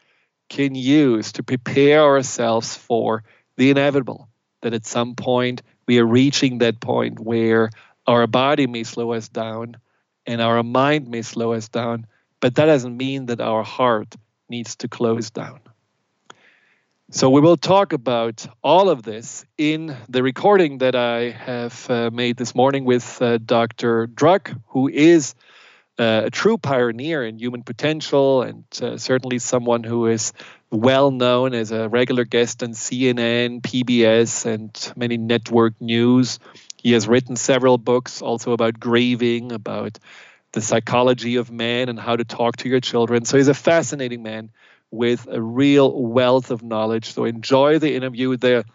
can 0.49 0.75
use 0.75 1.33
to 1.33 1.43
prepare 1.43 2.01
ourselves 2.01 2.75
for 2.75 3.23
the 3.57 3.69
inevitable 3.69 4.29
that 4.61 4.73
at 4.73 4.85
some 4.85 5.15
point 5.15 5.61
we 5.87 5.99
are 5.99 6.05
reaching 6.05 6.59
that 6.59 6.79
point 6.79 7.19
where 7.19 7.69
our 8.07 8.27
body 8.27 8.67
may 8.67 8.83
slow 8.83 9.13
us 9.13 9.27
down 9.27 9.77
and 10.25 10.41
our 10.41 10.63
mind 10.63 11.07
may 11.07 11.21
slow 11.21 11.53
us 11.53 11.67
down, 11.67 12.07
but 12.39 12.55
that 12.55 12.65
doesn't 12.65 12.95
mean 12.95 13.27
that 13.27 13.41
our 13.41 13.63
heart 13.63 14.15
needs 14.49 14.77
to 14.77 14.87
close 14.87 15.29
down. 15.31 15.59
So, 17.11 17.29
we 17.29 17.39
will 17.39 17.57
talk 17.57 17.93
about 17.93 18.47
all 18.63 18.89
of 18.89 19.03
this 19.03 19.45
in 19.59 19.95
the 20.09 20.23
recording 20.23 20.79
that 20.79 20.95
I 20.95 21.29
have 21.29 21.87
uh, 21.89 22.09
made 22.11 22.35
this 22.35 22.55
morning 22.55 22.83
with 22.83 23.21
uh, 23.21 23.37
Dr. 23.37 24.07
Druck, 24.07 24.59
who 24.69 24.87
is 24.87 25.35
uh, 25.97 26.23
a 26.25 26.29
true 26.29 26.57
pioneer 26.57 27.25
in 27.25 27.39
human 27.39 27.63
potential 27.63 28.41
and 28.41 28.65
uh, 28.81 28.97
certainly 28.97 29.39
someone 29.39 29.83
who 29.83 30.07
is 30.07 30.33
well 30.69 31.11
known 31.11 31.53
as 31.53 31.71
a 31.71 31.87
regular 31.87 32.25
guest 32.25 32.63
on 32.63 32.71
CNN, 32.71 33.61
PBS, 33.61 34.45
and 34.45 34.93
many 34.97 35.17
network 35.17 35.79
news. 35.79 36.39
He 36.77 36.91
has 36.91 37.07
written 37.07 37.35
several 37.35 37.77
books 37.77 38.21
also 38.21 38.51
about 38.51 38.79
grieving, 38.79 39.51
about 39.51 39.97
the 40.51 40.61
psychology 40.61 41.37
of 41.37 41.49
man, 41.51 41.89
and 41.89 41.99
how 41.99 42.15
to 42.15 42.25
talk 42.25 42.57
to 42.57 42.69
your 42.69 42.81
children. 42.81 43.25
So 43.25 43.37
he's 43.37 43.47
a 43.47 43.53
fascinating 43.53 44.21
man 44.21 44.51
with 44.91 45.27
a 45.29 45.41
real 45.41 45.91
wealth 46.01 46.51
of 46.51 46.61
knowledge. 46.61 47.13
So 47.13 47.25
enjoy 47.25 47.79
the 47.79 47.95
interview 47.95 48.35
there. 48.37 48.65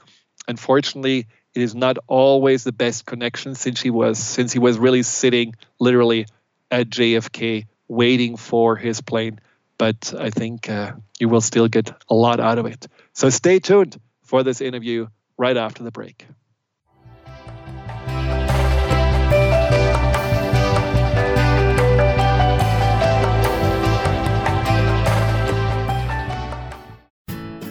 Unfortunately, 0.49 1.27
it 1.55 1.63
is 1.63 1.75
not 1.75 1.99
always 2.07 2.65
the 2.65 2.73
best 2.73 3.07
connection 3.07 3.55
since 3.55 3.81
he 3.81 3.91
was 3.91 4.19
since 4.19 4.53
he 4.53 4.59
was 4.59 4.79
really 4.79 5.03
sitting 5.03 5.55
literally 5.79 6.27
at 6.71 6.89
JFK 6.89 7.67
waiting 7.89 8.37
for 8.37 8.77
his 8.77 9.01
plane 9.01 9.41
but 9.81 10.13
I 10.19 10.29
think 10.29 10.69
uh, 10.69 10.93
you 11.19 11.31
will 11.31 11.41
still 11.41 11.67
get 11.67 11.91
a 12.11 12.15
lot 12.15 12.39
out 12.39 12.59
of 12.59 12.67
it. 12.67 12.87
So 13.15 13.31
stay 13.31 13.61
tuned 13.61 13.99
for 14.23 14.43
this 14.43 14.61
interview 14.61 15.07
right 15.39 15.57
after 15.57 15.83
the 15.83 15.91
break. 15.91 16.27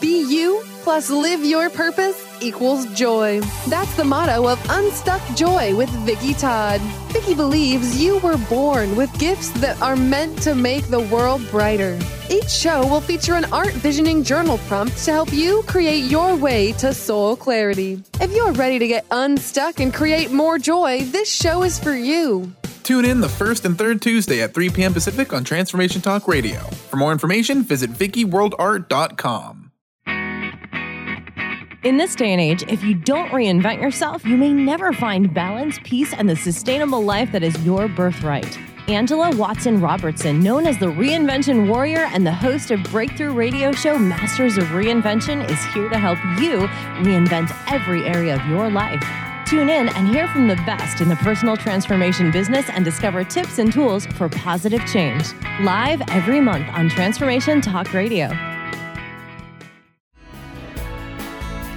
Be 0.00 0.22
you 0.22 0.62
plus 0.82 1.10
live 1.10 1.44
your 1.44 1.70
purpose 1.70 2.26
equals 2.40 2.86
joy. 2.94 3.40
That's 3.68 3.94
the 3.94 4.04
motto 4.04 4.48
of 4.48 4.60
Unstuck 4.70 5.22
Joy 5.36 5.76
with 5.76 5.88
Vicki 6.06 6.34
Todd. 6.34 6.80
Vicki 7.12 7.34
believes 7.34 8.02
you 8.02 8.18
were 8.18 8.36
born 8.48 8.96
with 8.96 9.16
gifts 9.18 9.50
that 9.60 9.80
are 9.80 9.94
meant 9.94 10.42
to 10.42 10.54
make 10.54 10.86
the 10.88 11.00
world 11.00 11.40
brighter. 11.50 11.98
Each 12.28 12.50
show 12.50 12.86
will 12.86 13.00
feature 13.00 13.34
an 13.34 13.44
art 13.52 13.74
visioning 13.74 14.24
journal 14.24 14.58
prompt 14.66 14.96
to 15.04 15.12
help 15.12 15.32
you 15.32 15.62
create 15.68 16.10
your 16.10 16.34
way 16.34 16.72
to 16.74 16.92
soul 16.92 17.36
clarity. 17.36 18.02
If 18.20 18.32
you're 18.32 18.52
ready 18.52 18.78
to 18.78 18.88
get 18.88 19.06
unstuck 19.10 19.78
and 19.78 19.94
create 19.94 20.32
more 20.32 20.58
joy, 20.58 21.02
this 21.04 21.32
show 21.32 21.62
is 21.62 21.78
for 21.78 21.94
you. 21.94 22.50
Tune 22.82 23.04
in 23.04 23.20
the 23.20 23.28
first 23.28 23.64
and 23.64 23.78
third 23.78 24.02
Tuesday 24.02 24.42
at 24.42 24.54
3 24.54 24.70
p.m. 24.70 24.92
Pacific 24.92 25.32
on 25.32 25.44
Transformation 25.44 26.00
Talk 26.00 26.26
Radio. 26.26 26.60
For 26.90 26.96
more 26.96 27.12
information, 27.12 27.62
visit 27.62 27.90
VickiWorldArt.com. 27.92 29.61
In 31.84 31.96
this 31.96 32.14
day 32.14 32.30
and 32.30 32.40
age, 32.40 32.62
if 32.68 32.84
you 32.84 32.94
don't 32.94 33.30
reinvent 33.30 33.82
yourself, 33.82 34.24
you 34.24 34.36
may 34.36 34.52
never 34.52 34.92
find 34.92 35.34
balance, 35.34 35.80
peace, 35.82 36.12
and 36.12 36.28
the 36.28 36.36
sustainable 36.36 37.02
life 37.02 37.32
that 37.32 37.42
is 37.42 37.58
your 37.64 37.88
birthright. 37.88 38.56
Angela 38.86 39.34
Watson 39.36 39.80
Robertson, 39.80 40.38
known 40.38 40.68
as 40.68 40.78
the 40.78 40.86
Reinvention 40.86 41.68
Warrior 41.68 42.08
and 42.12 42.24
the 42.24 42.32
host 42.32 42.70
of 42.70 42.80
breakthrough 42.84 43.32
radio 43.32 43.72
show 43.72 43.98
Masters 43.98 44.58
of 44.58 44.64
Reinvention, 44.66 45.44
is 45.50 45.60
here 45.74 45.88
to 45.88 45.98
help 45.98 46.18
you 46.40 46.68
reinvent 47.04 47.52
every 47.68 48.04
area 48.04 48.36
of 48.36 48.46
your 48.46 48.70
life. 48.70 49.02
Tune 49.44 49.68
in 49.68 49.88
and 49.88 50.06
hear 50.06 50.28
from 50.28 50.46
the 50.46 50.56
best 50.64 51.00
in 51.00 51.08
the 51.08 51.16
personal 51.16 51.56
transformation 51.56 52.30
business 52.30 52.70
and 52.70 52.84
discover 52.84 53.24
tips 53.24 53.58
and 53.58 53.72
tools 53.72 54.06
for 54.06 54.28
positive 54.28 54.86
change. 54.86 55.24
Live 55.62 56.00
every 56.10 56.40
month 56.40 56.68
on 56.74 56.88
Transformation 56.88 57.60
Talk 57.60 57.92
Radio. 57.92 58.51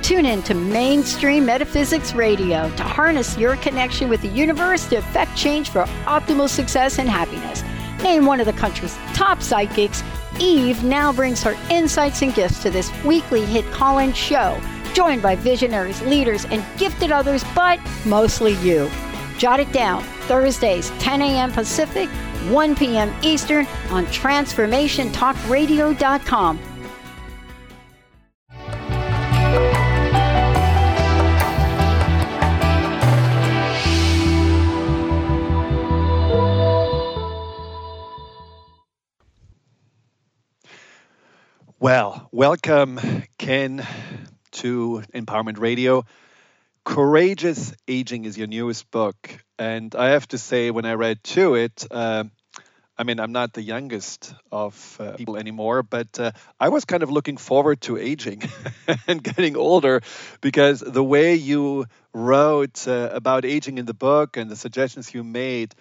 Tune 0.05 0.25
in 0.27 0.43
to 0.43 0.53
Mainstream 0.53 1.47
Metaphysics 1.47 2.13
Radio 2.13 2.69
to 2.75 2.83
harness 2.83 3.35
your 3.39 3.55
connection 3.55 4.07
with 4.07 4.21
the 4.21 4.27
universe 4.27 4.85
to 4.89 4.97
effect 4.97 5.35
change 5.35 5.71
for 5.71 5.85
optimal 6.05 6.47
success 6.47 7.00
and 7.00 7.09
happiness. 7.09 7.63
Named 8.03 8.27
one 8.27 8.39
of 8.39 8.45
the 8.45 8.53
country's 8.53 8.95
top 9.15 9.41
psychics, 9.41 10.03
Eve 10.39 10.83
now 10.83 11.12
brings 11.12 11.41
her 11.41 11.57
insights 11.71 12.21
and 12.21 12.35
gifts 12.35 12.62
to 12.62 12.69
this 12.69 12.91
weekly 13.03 13.43
hit 13.47 13.65
call 13.71 13.97
in 13.97 14.13
show, 14.13 14.62
joined 14.93 15.24
by 15.24 15.35
visionaries, 15.35 16.00
leaders, 16.03 16.45
and 16.51 16.63
gifted 16.77 17.12
others, 17.12 17.43
but 17.55 17.79
mostly 18.05 18.53
you. 18.57 18.88
Jot 19.39 19.59
it 19.59 19.71
down 19.71 20.03
Thursdays, 20.27 20.91
10 21.00 21.24
a.m. 21.24 21.51
Pacific, 21.51 22.09
1 22.51 22.75
p.m. 22.75 23.12
Eastern 23.24 23.65
on 23.89 24.05
TransformationTalkRadio.com. 24.05 26.59
Well, 41.85 42.29
welcome, 42.31 42.99
Ken, 43.37 43.85
to 44.53 45.03
Empowerment 45.13 45.59
Radio. 45.59 46.03
Courageous 46.83 47.75
Aging 47.87 48.25
is 48.25 48.39
your 48.39 48.47
newest 48.47 48.89
book. 48.89 49.15
And 49.59 49.93
I 49.93 50.09
have 50.09 50.27
to 50.29 50.39
say, 50.39 50.71
when 50.71 50.85
I 50.85 50.93
read 50.93 51.23
to 51.35 51.53
it, 51.53 51.85
uh, 51.91 52.23
I 52.97 53.03
mean, 53.03 53.19
I'm 53.19 53.33
not 53.33 53.53
the 53.53 53.61
youngest 53.61 54.33
of 54.51 54.97
uh, 54.99 55.11
people 55.11 55.37
anymore, 55.37 55.83
but 55.83 56.19
uh, 56.19 56.31
I 56.59 56.69
was 56.69 56.85
kind 56.85 57.03
of 57.03 57.11
looking 57.11 57.37
forward 57.37 57.81
to 57.81 57.97
aging 57.97 58.41
and 59.07 59.21
getting 59.21 59.55
older 59.55 60.01
because 60.41 60.79
the 60.79 61.03
way 61.03 61.35
you 61.35 61.85
wrote 62.15 62.87
uh, 62.87 63.11
about 63.13 63.45
aging 63.45 63.77
in 63.77 63.85
the 63.85 63.93
book 63.93 64.37
and 64.37 64.49
the 64.49 64.55
suggestions 64.55 65.13
you 65.13 65.23
made 65.23 65.75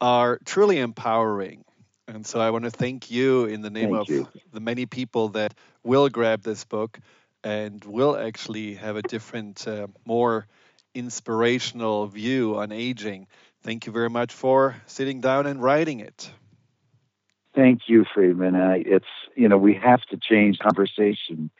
are 0.00 0.38
truly 0.44 0.78
empowering. 0.78 1.64
And 2.08 2.26
so 2.26 2.40
I 2.40 2.50
want 2.50 2.64
to 2.64 2.70
thank 2.70 3.10
you 3.10 3.44
in 3.44 3.60
the 3.60 3.68
name 3.68 3.90
Thank 3.90 4.00
of 4.00 4.08
you. 4.08 4.28
the 4.50 4.60
many 4.60 4.86
people 4.86 5.28
that 5.30 5.52
will 5.84 6.08
grab 6.08 6.42
this 6.42 6.64
book 6.64 6.98
and 7.44 7.84
will 7.84 8.16
actually 8.16 8.74
have 8.74 8.96
a 8.96 9.02
different, 9.02 9.68
uh, 9.68 9.88
more 10.06 10.46
inspirational 10.94 12.06
view 12.06 12.56
on 12.56 12.72
aging. 12.72 13.26
Thank 13.62 13.86
you 13.86 13.92
very 13.92 14.08
much 14.08 14.32
for 14.32 14.74
sitting 14.86 15.20
down 15.20 15.46
and 15.46 15.62
writing 15.62 16.00
it. 16.00 16.30
Thank 17.54 17.82
you, 17.88 18.06
Friedemann. 18.14 18.56
I, 18.56 18.82
it's 18.86 19.06
you 19.34 19.48
know 19.48 19.58
we 19.58 19.74
have 19.74 20.02
to 20.06 20.16
change 20.16 20.58
conversation 20.58 21.50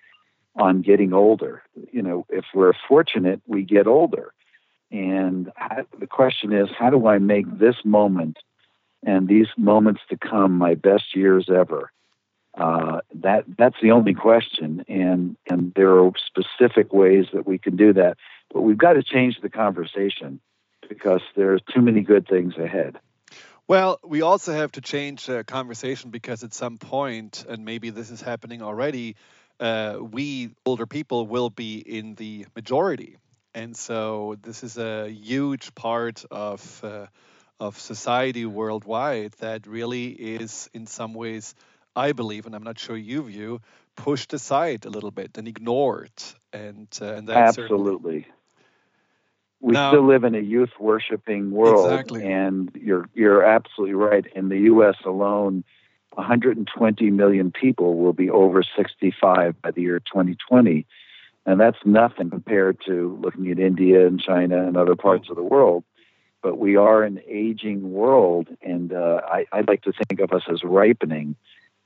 on 0.57 0.81
getting 0.83 1.13
older. 1.13 1.63
You 1.93 2.03
know, 2.03 2.27
if 2.31 2.45
we're 2.55 2.73
fortunate, 2.89 3.41
we 3.47 3.65
get 3.65 3.87
older, 3.87 4.33
and 4.91 5.51
I, 5.57 5.83
the 5.99 6.07
question 6.07 6.53
is, 6.53 6.69
how 6.79 6.91
do 6.91 7.07
I 7.07 7.19
make 7.19 7.59
this 7.59 7.77
moment 7.85 8.39
and 9.05 9.29
these 9.29 9.49
moments 9.57 10.01
to 10.11 10.17
come 10.17 10.53
my 10.53 10.75
best 10.75 11.15
years 11.15 11.49
ever? 11.49 11.91
Uh, 12.59 13.01
that 13.15 13.45
that's 13.57 13.77
the 13.81 13.93
only 13.93 14.15
question, 14.15 14.85
and 14.89 15.37
and 15.49 15.73
there 15.77 16.01
are 16.03 16.11
specific 16.27 16.93
ways 16.93 17.27
that 17.33 17.47
we 17.47 17.57
can 17.57 17.77
do 17.77 17.93
that, 17.93 18.17
but 18.53 18.63
we've 18.63 18.79
got 18.79 18.95
to 18.95 19.03
change 19.03 19.41
the 19.41 19.49
conversation 19.49 20.41
because 20.89 21.21
there's 21.37 21.61
too 21.73 21.81
many 21.81 22.01
good 22.01 22.27
things 22.27 22.57
ahead. 22.57 22.99
Well, 23.69 24.01
we 24.03 24.23
also 24.23 24.55
have 24.55 24.73
to 24.73 24.81
change 24.81 25.27
the 25.27 25.45
conversation 25.45 26.11
because 26.11 26.43
at 26.43 26.55
some 26.55 26.79
point, 26.79 27.45
and 27.49 27.65
maybe 27.65 27.91
this 27.91 28.11
is 28.11 28.23
happening 28.23 28.63
already, 28.63 29.15
uh, 29.61 29.99
we 30.01 30.51
older 30.67 30.87
people 30.87 31.27
will 31.27 31.51
be 31.51 31.79
in 31.79 32.15
the 32.17 32.47
majority, 32.57 33.19
and 33.55 33.77
so 33.77 34.37
this 34.43 34.65
is 34.65 34.79
a 34.79 35.09
huge 35.09 35.75
part 35.77 36.25
of 36.31 36.81
uh, 36.83 37.07
of 37.61 37.79
society 37.79 38.47
worldwide 38.47 39.33
that 39.41 39.67
really 39.67 40.07
is, 40.09 40.71
in 40.73 40.87
some 40.87 41.15
ways, 41.15 41.55
I 41.97 42.13
believe, 42.13 42.47
and 42.47 42.55
I'm 42.55 42.63
not 42.63 42.79
sure 42.79 42.97
you 42.97 43.23
view, 43.25 43.61
pushed 43.97 44.33
aside 44.33 44.85
a 44.85 44.91
little 44.91 45.11
bit 45.11 45.37
and 45.39 45.49
ignored, 45.49 46.13
and 46.53 46.87
uh, 47.03 47.15
and 47.15 47.29
that's 47.29 47.59
Absolutely. 47.59 48.27
We 49.61 49.73
Now- 49.73 49.91
still 49.91 50.07
live 50.07 50.23
in 50.23 50.37
a 50.37 50.41
youth 50.41 50.71
worshiping 50.79 51.51
world, 51.51 51.87
Exactly. 51.87 52.25
and 52.25 52.71
you're 52.75 53.09
you're 53.15 53.43
absolutely 53.43 53.95
right. 53.95 54.25
In 54.37 54.49
the 54.51 54.59
U.S. 54.73 54.95
alone, 55.05 55.65
120 56.13 57.11
million 57.11 57.51
people 57.51 57.97
will 57.99 58.13
be 58.13 58.31
over 58.31 58.63
65 58.77 59.61
by 59.61 59.71
the 59.73 59.83
year 59.83 59.99
2020, 59.99 60.87
and 61.45 61.61
that's 61.61 61.79
nothing 61.85 62.31
compared 62.31 62.79
to 62.87 63.19
looking 63.21 63.51
at 63.51 63.59
India 63.59 64.07
and 64.07 64.21
China 64.21 64.65
and 64.65 64.77
other 64.77 64.95
parts 64.95 65.29
of 65.29 65.35
the 65.35 65.43
world. 65.43 65.83
But 66.43 66.59
we 66.59 66.77
are 66.77 67.03
an 67.03 67.21
aging 67.27 67.93
world, 67.93 68.49
and 68.63 68.93
uh, 68.93 69.21
I, 69.25 69.47
I 69.53 69.63
like 69.67 69.83
to 69.83 69.93
think 69.93 70.21
of 70.21 70.33
us 70.33 70.43
as 70.51 70.63
ripening. 70.63 71.37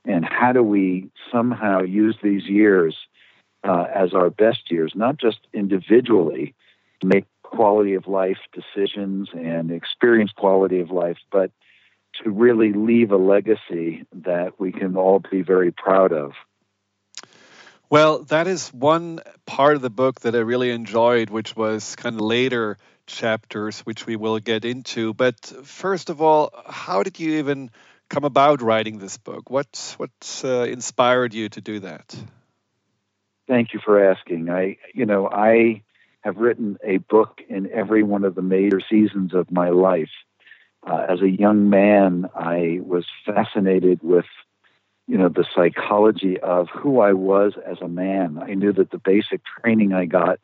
And 0.05 0.25
how 0.25 0.51
do 0.51 0.61
we 0.61 1.09
somehow 1.31 1.81
use 1.81 2.17
these 2.21 2.43
years 2.43 2.95
uh, 3.63 3.85
as 3.93 4.13
our 4.13 4.29
best 4.29 4.69
years, 4.69 4.93
not 4.95 5.17
just 5.17 5.39
individually, 5.53 6.53
make 7.03 7.25
quality 7.41 7.93
of 7.93 8.07
life 8.07 8.39
decisions 8.51 9.29
and 9.33 9.71
experience 9.71 10.31
quality 10.35 10.79
of 10.79 10.91
life, 10.91 11.17
but 11.31 11.51
to 12.21 12.29
really 12.29 12.73
leave 12.73 13.11
a 13.11 13.17
legacy 13.17 14.05
that 14.11 14.59
we 14.59 14.71
can 14.71 14.95
all 14.95 15.19
be 15.19 15.41
very 15.41 15.71
proud 15.71 16.11
of. 16.11 16.33
Well, 17.89 18.23
that 18.25 18.47
is 18.47 18.69
one 18.69 19.19
part 19.45 19.75
of 19.75 19.81
the 19.81 19.89
book 19.89 20.21
that 20.21 20.35
I 20.35 20.39
really 20.39 20.71
enjoyed, 20.71 21.29
which 21.29 21.55
was 21.55 21.95
kind 21.95 22.15
of 22.15 22.21
later 22.21 22.77
chapters, 23.07 23.81
which 23.81 24.05
we 24.05 24.15
will 24.15 24.39
get 24.39 24.65
into. 24.65 25.13
But 25.13 25.39
first 25.63 26.09
of 26.09 26.21
all, 26.21 26.51
how 26.65 27.03
did 27.03 27.19
you 27.19 27.39
even 27.39 27.69
come 28.09 28.23
about 28.23 28.61
writing 28.61 28.99
this 28.99 29.17
book? 29.17 29.49
What 29.49 29.95
what 29.97 30.41
uh, 30.43 30.63
inspired 30.63 31.33
you 31.33 31.49
to 31.49 31.61
do 31.61 31.79
that? 31.79 32.15
Thank 33.47 33.73
you 33.73 33.79
for 33.83 34.03
asking. 34.11 34.49
I, 34.49 34.77
you 34.93 35.05
know, 35.05 35.27
I 35.29 35.83
have 36.21 36.37
written 36.37 36.77
a 36.83 36.97
book 36.97 37.41
in 37.49 37.69
every 37.71 38.03
one 38.03 38.23
of 38.23 38.35
the 38.35 38.41
major 38.41 38.81
seasons 38.89 39.33
of 39.33 39.51
my 39.51 39.69
life. 39.69 40.11
Uh, 40.85 41.05
as 41.09 41.21
a 41.21 41.29
young 41.29 41.69
man, 41.69 42.29
I 42.35 42.79
was 42.81 43.05
fascinated 43.25 43.99
with, 44.01 44.25
you 45.07 45.17
know, 45.17 45.29
the 45.29 45.45
psychology 45.53 46.39
of 46.39 46.69
who 46.69 46.99
I 47.01 47.13
was 47.13 47.53
as 47.65 47.77
a 47.81 47.87
man. 47.87 48.39
I 48.41 48.53
knew 48.53 48.71
that 48.73 48.91
the 48.91 48.97
basic 48.97 49.41
training 49.43 49.93
I 49.93 50.05
got 50.05 50.39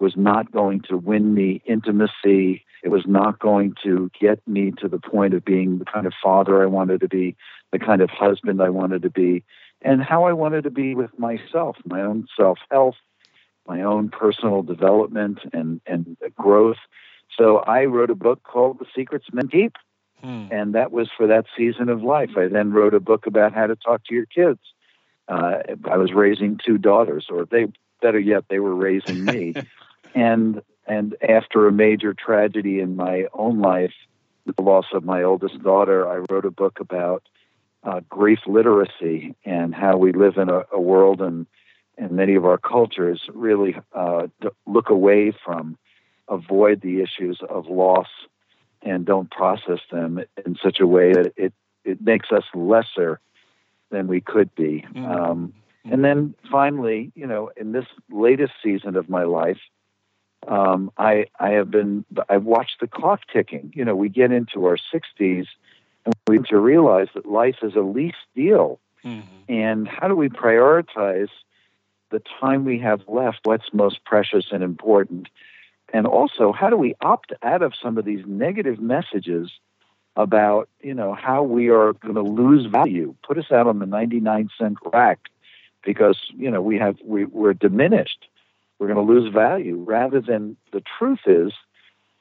was 0.00 0.14
not 0.16 0.50
going 0.50 0.82
to 0.88 0.96
win 0.96 1.34
me 1.34 1.62
intimacy. 1.66 2.64
It 2.82 2.88
was 2.88 3.04
not 3.06 3.38
going 3.38 3.74
to 3.84 4.10
get 4.18 4.46
me 4.46 4.72
to 4.80 4.88
the 4.88 4.98
point 4.98 5.34
of 5.34 5.44
being 5.44 5.78
the 5.78 5.84
kind 5.84 6.06
of 6.06 6.14
father 6.22 6.62
I 6.62 6.66
wanted 6.66 7.00
to 7.00 7.08
be, 7.08 7.36
the 7.72 7.78
kind 7.78 8.00
of 8.00 8.10
husband 8.10 8.62
I 8.62 8.70
wanted 8.70 9.02
to 9.02 9.10
be, 9.10 9.44
and 9.82 10.02
how 10.02 10.24
I 10.24 10.32
wanted 10.32 10.64
to 10.64 10.70
be 10.70 10.94
with 10.94 11.16
myself, 11.18 11.76
my 11.84 12.00
own 12.00 12.26
self 12.36 12.58
health, 12.70 12.96
my 13.66 13.82
own 13.82 14.08
personal 14.08 14.62
development 14.62 15.40
and, 15.52 15.80
and 15.86 16.16
growth. 16.36 16.78
So 17.38 17.58
I 17.58 17.84
wrote 17.84 18.10
a 18.10 18.14
book 18.14 18.42
called 18.42 18.78
The 18.78 18.86
Secrets 18.94 19.26
Men 19.32 19.48
Keep, 19.48 19.76
Hmm. 20.22 20.48
and 20.50 20.74
that 20.74 20.92
was 20.92 21.08
for 21.16 21.26
that 21.28 21.46
season 21.56 21.88
of 21.88 22.02
life. 22.02 22.30
I 22.36 22.48
then 22.48 22.72
wrote 22.72 22.92
a 22.92 23.00
book 23.00 23.26
about 23.26 23.54
how 23.54 23.66
to 23.66 23.74
talk 23.76 24.04
to 24.04 24.14
your 24.14 24.26
kids. 24.26 24.60
Uh, 25.28 25.62
I 25.90 25.96
was 25.96 26.12
raising 26.12 26.58
two 26.62 26.76
daughters, 26.76 27.28
or 27.30 27.46
they, 27.46 27.68
better 28.02 28.18
yet, 28.18 28.44
they 28.50 28.58
were 28.58 28.74
raising 28.74 29.24
me. 29.24 29.54
And 30.14 30.62
and 30.86 31.16
after 31.22 31.68
a 31.68 31.72
major 31.72 32.14
tragedy 32.14 32.80
in 32.80 32.96
my 32.96 33.26
own 33.32 33.60
life, 33.60 33.92
the 34.46 34.60
loss 34.60 34.86
of 34.92 35.04
my 35.04 35.22
oldest 35.22 35.62
daughter, 35.62 36.08
I 36.08 36.24
wrote 36.28 36.44
a 36.44 36.50
book 36.50 36.80
about 36.80 37.22
uh, 37.84 38.00
grief 38.08 38.40
literacy 38.46 39.34
and 39.44 39.74
how 39.74 39.96
we 39.96 40.12
live 40.12 40.36
in 40.36 40.48
a, 40.48 40.62
a 40.72 40.80
world 40.80 41.20
and 41.20 41.46
and 41.96 42.12
many 42.12 42.34
of 42.34 42.46
our 42.46 42.56
cultures 42.56 43.20
really 43.34 43.76
uh, 43.92 44.26
look 44.66 44.88
away 44.88 45.32
from, 45.44 45.76
avoid 46.28 46.80
the 46.80 47.02
issues 47.02 47.40
of 47.48 47.66
loss, 47.66 48.08
and 48.80 49.04
don't 49.04 49.30
process 49.30 49.80
them 49.92 50.18
in 50.46 50.56
such 50.62 50.80
a 50.80 50.86
way 50.86 51.12
that 51.12 51.32
it 51.36 51.52
it 51.84 52.00
makes 52.00 52.32
us 52.32 52.44
lesser 52.54 53.20
than 53.90 54.06
we 54.06 54.20
could 54.20 54.54
be. 54.54 54.84
Mm-hmm. 54.94 55.04
Um, 55.06 55.54
and 55.84 56.04
then 56.04 56.34
finally, 56.50 57.10
you 57.14 57.26
know, 57.26 57.50
in 57.56 57.72
this 57.72 57.86
latest 58.10 58.52
season 58.62 58.96
of 58.96 59.08
my 59.08 59.24
life, 59.24 59.58
um, 60.48 60.90
I 60.96 61.26
I 61.38 61.50
have 61.50 61.70
been 61.70 62.04
I've 62.28 62.44
watched 62.44 62.80
the 62.80 62.86
clock 62.86 63.20
ticking. 63.32 63.72
You 63.74 63.84
know, 63.84 63.94
we 63.94 64.08
get 64.08 64.32
into 64.32 64.64
our 64.66 64.76
60s 64.76 65.46
and 66.04 66.14
we 66.26 66.38
need 66.38 66.46
to 66.46 66.58
realize 66.58 67.08
that 67.14 67.26
life 67.26 67.56
is 67.62 67.74
a 67.74 67.80
lease 67.80 68.14
deal. 68.34 68.80
Mm-hmm. 69.04 69.52
And 69.52 69.88
how 69.88 70.08
do 70.08 70.16
we 70.16 70.28
prioritize 70.28 71.28
the 72.10 72.22
time 72.40 72.64
we 72.64 72.78
have 72.78 73.00
left? 73.06 73.40
What's 73.44 73.72
most 73.72 74.04
precious 74.04 74.46
and 74.50 74.62
important? 74.62 75.28
And 75.92 76.06
also, 76.06 76.52
how 76.52 76.70
do 76.70 76.76
we 76.76 76.94
opt 77.00 77.32
out 77.42 77.62
of 77.62 77.72
some 77.80 77.98
of 77.98 78.04
these 78.04 78.24
negative 78.26 78.78
messages 78.78 79.50
about 80.16 80.68
you 80.80 80.94
know 80.94 81.14
how 81.14 81.42
we 81.42 81.68
are 81.68 81.92
going 81.94 82.14
to 82.14 82.22
lose 82.22 82.66
value? 82.66 83.14
Put 83.26 83.38
us 83.38 83.50
out 83.52 83.66
on 83.66 83.78
the 83.78 83.86
99 83.86 84.48
cent 84.58 84.78
rack 84.92 85.18
because 85.84 86.18
you 86.36 86.50
know 86.50 86.62
we 86.62 86.78
have 86.78 86.96
we, 87.04 87.24
we're 87.26 87.54
diminished 87.54 88.26
we're 88.80 88.92
going 88.92 89.06
to 89.06 89.12
lose 89.12 89.32
value 89.32 89.76
rather 89.86 90.20
than 90.20 90.56
the 90.72 90.82
truth 90.98 91.20
is 91.26 91.52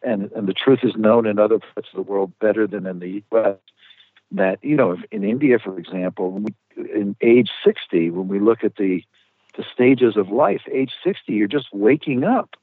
and 0.04 0.32
and 0.34 0.48
the 0.48 0.54
truth 0.54 0.80
is 0.84 0.96
known 0.96 1.26
in 1.26 1.40
other 1.40 1.58
parts 1.58 1.90
of 1.92 1.96
the 1.96 2.12
world 2.12 2.32
better 2.40 2.68
than 2.68 2.86
in 2.86 3.00
the 3.00 3.24
US 3.32 3.58
that 4.32 4.60
you 4.62 4.76
know 4.76 4.98
in 5.12 5.24
India 5.24 5.58
for 5.58 5.80
example 5.80 6.44
in 6.76 7.16
age 7.22 7.50
60 7.64 8.12
when 8.12 8.28
we 8.28 8.40
look 8.40 8.64
at 8.64 8.76
the 8.76 9.04
the 9.58 9.64
stages 9.74 10.16
of 10.18 10.30
life 10.30 10.62
age 10.72 10.92
60 11.04 11.34
you're 11.34 11.48
just 11.48 11.74
waking 11.74 12.24
up 12.24 12.56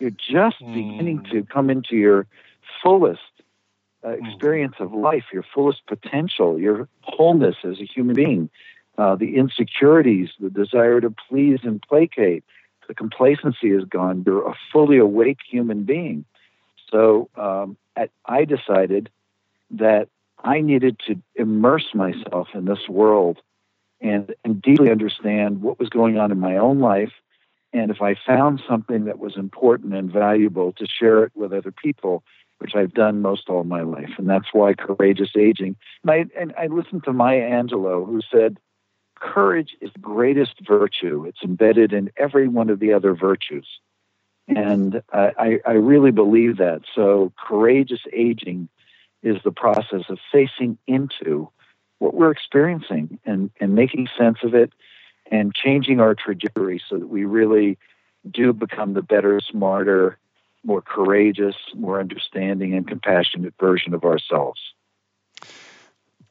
you're 0.00 0.10
just 0.10 0.60
mm. 0.60 0.74
beginning 0.74 1.24
to 1.30 1.44
come 1.44 1.70
into 1.70 1.96
your 1.96 2.26
fullest 2.82 3.20
uh, 4.04 4.12
hmm. 4.12 4.26
experience 4.26 4.74
of 4.80 4.92
life 4.92 5.24
your 5.32 5.44
fullest 5.54 5.86
potential 5.86 6.58
your 6.58 6.88
wholeness 7.02 7.56
as 7.64 7.80
a 7.80 7.84
human 7.84 8.14
being 8.14 8.50
uh, 8.98 9.14
the 9.14 9.36
insecurities, 9.36 10.30
the 10.40 10.50
desire 10.50 11.00
to 11.00 11.14
please 11.28 11.60
and 11.62 11.80
placate, 11.80 12.42
the 12.88 12.94
complacency 12.94 13.70
is 13.70 13.84
gone. 13.84 14.24
You're 14.26 14.48
a 14.48 14.54
fully 14.72 14.98
awake 14.98 15.38
human 15.48 15.84
being. 15.84 16.24
So 16.90 17.28
um, 17.36 17.76
at, 17.96 18.10
I 18.24 18.44
decided 18.44 19.10
that 19.70 20.08
I 20.42 20.60
needed 20.60 20.98
to 21.06 21.20
immerse 21.34 21.94
myself 21.94 22.48
in 22.54 22.64
this 22.64 22.88
world 22.88 23.38
and, 24.00 24.34
and 24.44 24.60
deeply 24.62 24.90
understand 24.90 25.62
what 25.62 25.78
was 25.78 25.88
going 25.88 26.18
on 26.18 26.32
in 26.32 26.40
my 26.40 26.56
own 26.56 26.78
life. 26.78 27.12
And 27.72 27.90
if 27.90 28.00
I 28.00 28.14
found 28.14 28.62
something 28.66 29.04
that 29.04 29.18
was 29.18 29.36
important 29.36 29.94
and 29.94 30.10
valuable, 30.10 30.72
to 30.74 30.86
share 30.86 31.24
it 31.24 31.32
with 31.34 31.52
other 31.52 31.72
people, 31.72 32.22
which 32.58 32.74
I've 32.74 32.94
done 32.94 33.20
most 33.20 33.48
all 33.48 33.64
my 33.64 33.82
life. 33.82 34.10
And 34.16 34.28
that's 34.28 34.48
why 34.52 34.72
courageous 34.74 35.30
aging. 35.36 35.76
I, 36.06 36.26
and 36.36 36.54
I 36.56 36.66
listened 36.68 37.04
to 37.04 37.12
Maya 37.12 37.42
Angelou, 37.42 38.06
who 38.06 38.20
said, 38.32 38.58
courage 39.20 39.76
is 39.80 39.90
the 39.92 39.98
greatest 39.98 40.54
virtue. 40.66 41.24
It's 41.26 41.42
embedded 41.42 41.92
in 41.92 42.10
every 42.16 42.48
one 42.48 42.70
of 42.70 42.78
the 42.78 42.92
other 42.92 43.14
virtues. 43.14 43.66
And 44.48 45.02
I, 45.12 45.60
I 45.66 45.72
really 45.72 46.10
believe 46.10 46.56
that. 46.56 46.80
So, 46.94 47.32
courageous 47.36 48.00
aging 48.14 48.70
is 49.22 49.36
the 49.44 49.52
process 49.52 50.04
of 50.08 50.18
facing 50.32 50.78
into 50.86 51.50
what 51.98 52.14
we're 52.14 52.30
experiencing 52.30 53.18
and, 53.26 53.50
and 53.60 53.74
making 53.74 54.08
sense 54.16 54.38
of 54.42 54.54
it 54.54 54.72
and 55.30 55.54
changing 55.54 56.00
our 56.00 56.14
trajectory 56.14 56.80
so 56.88 56.98
that 56.98 57.08
we 57.08 57.24
really 57.24 57.76
do 58.30 58.52
become 58.52 58.94
the 58.94 59.02
better, 59.02 59.40
smarter, 59.40 60.18
more 60.64 60.82
courageous, 60.82 61.56
more 61.74 62.00
understanding, 62.00 62.74
and 62.74 62.88
compassionate 62.88 63.54
version 63.60 63.94
of 63.94 64.04
ourselves. 64.04 64.60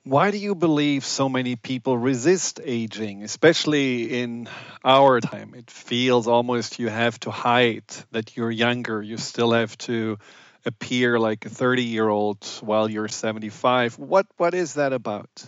Why 0.07 0.31
do 0.31 0.37
you 0.37 0.55
believe 0.55 1.03
so 1.03 1.27
many 1.27 1.57
people 1.57 1.97
resist 1.97 2.61
aging, 2.63 3.23
especially 3.23 4.21
in 4.21 4.47
our 4.81 5.19
time? 5.19 5.53
It 5.53 5.69
feels 5.69 6.29
almost 6.29 6.79
you 6.79 6.87
have 6.87 7.19
to 7.21 7.29
hide 7.31 7.83
that 8.11 8.37
you're 8.37 8.49
younger. 8.49 9.01
You 9.01 9.17
still 9.17 9.51
have 9.51 9.77
to 9.79 10.17
appear 10.65 11.19
like 11.19 11.45
a 11.45 11.49
30 11.49 11.83
year 11.83 12.07
old 12.07 12.45
while 12.61 12.89
you're 12.89 13.09
75. 13.09 13.99
What 13.99 14.27
what 14.37 14.53
is 14.53 14.75
that 14.75 14.93
about? 14.93 15.43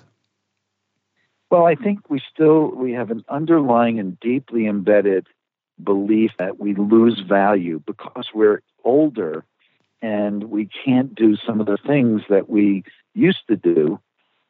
Well, 1.49 1.65
I 1.65 1.75
think 1.75 2.09
we 2.09 2.21
still 2.29 2.67
we 2.67 2.91
have 2.91 3.11
an 3.11 3.23
underlying 3.29 3.97
and 3.97 4.19
deeply 4.19 4.67
embedded 4.67 5.27
belief 5.81 6.31
that 6.37 6.59
we 6.59 6.75
lose 6.75 7.17
value 7.21 7.81
because 7.87 8.25
we're 8.33 8.61
older 8.83 9.45
and 10.01 10.43
we 10.43 10.67
can't 10.83 11.15
do 11.15 11.37
some 11.47 11.61
of 11.61 11.65
the 11.65 11.77
things 11.87 12.23
that 12.27 12.49
we 12.49 12.83
used 13.13 13.47
to 13.47 13.55
do 13.55 14.01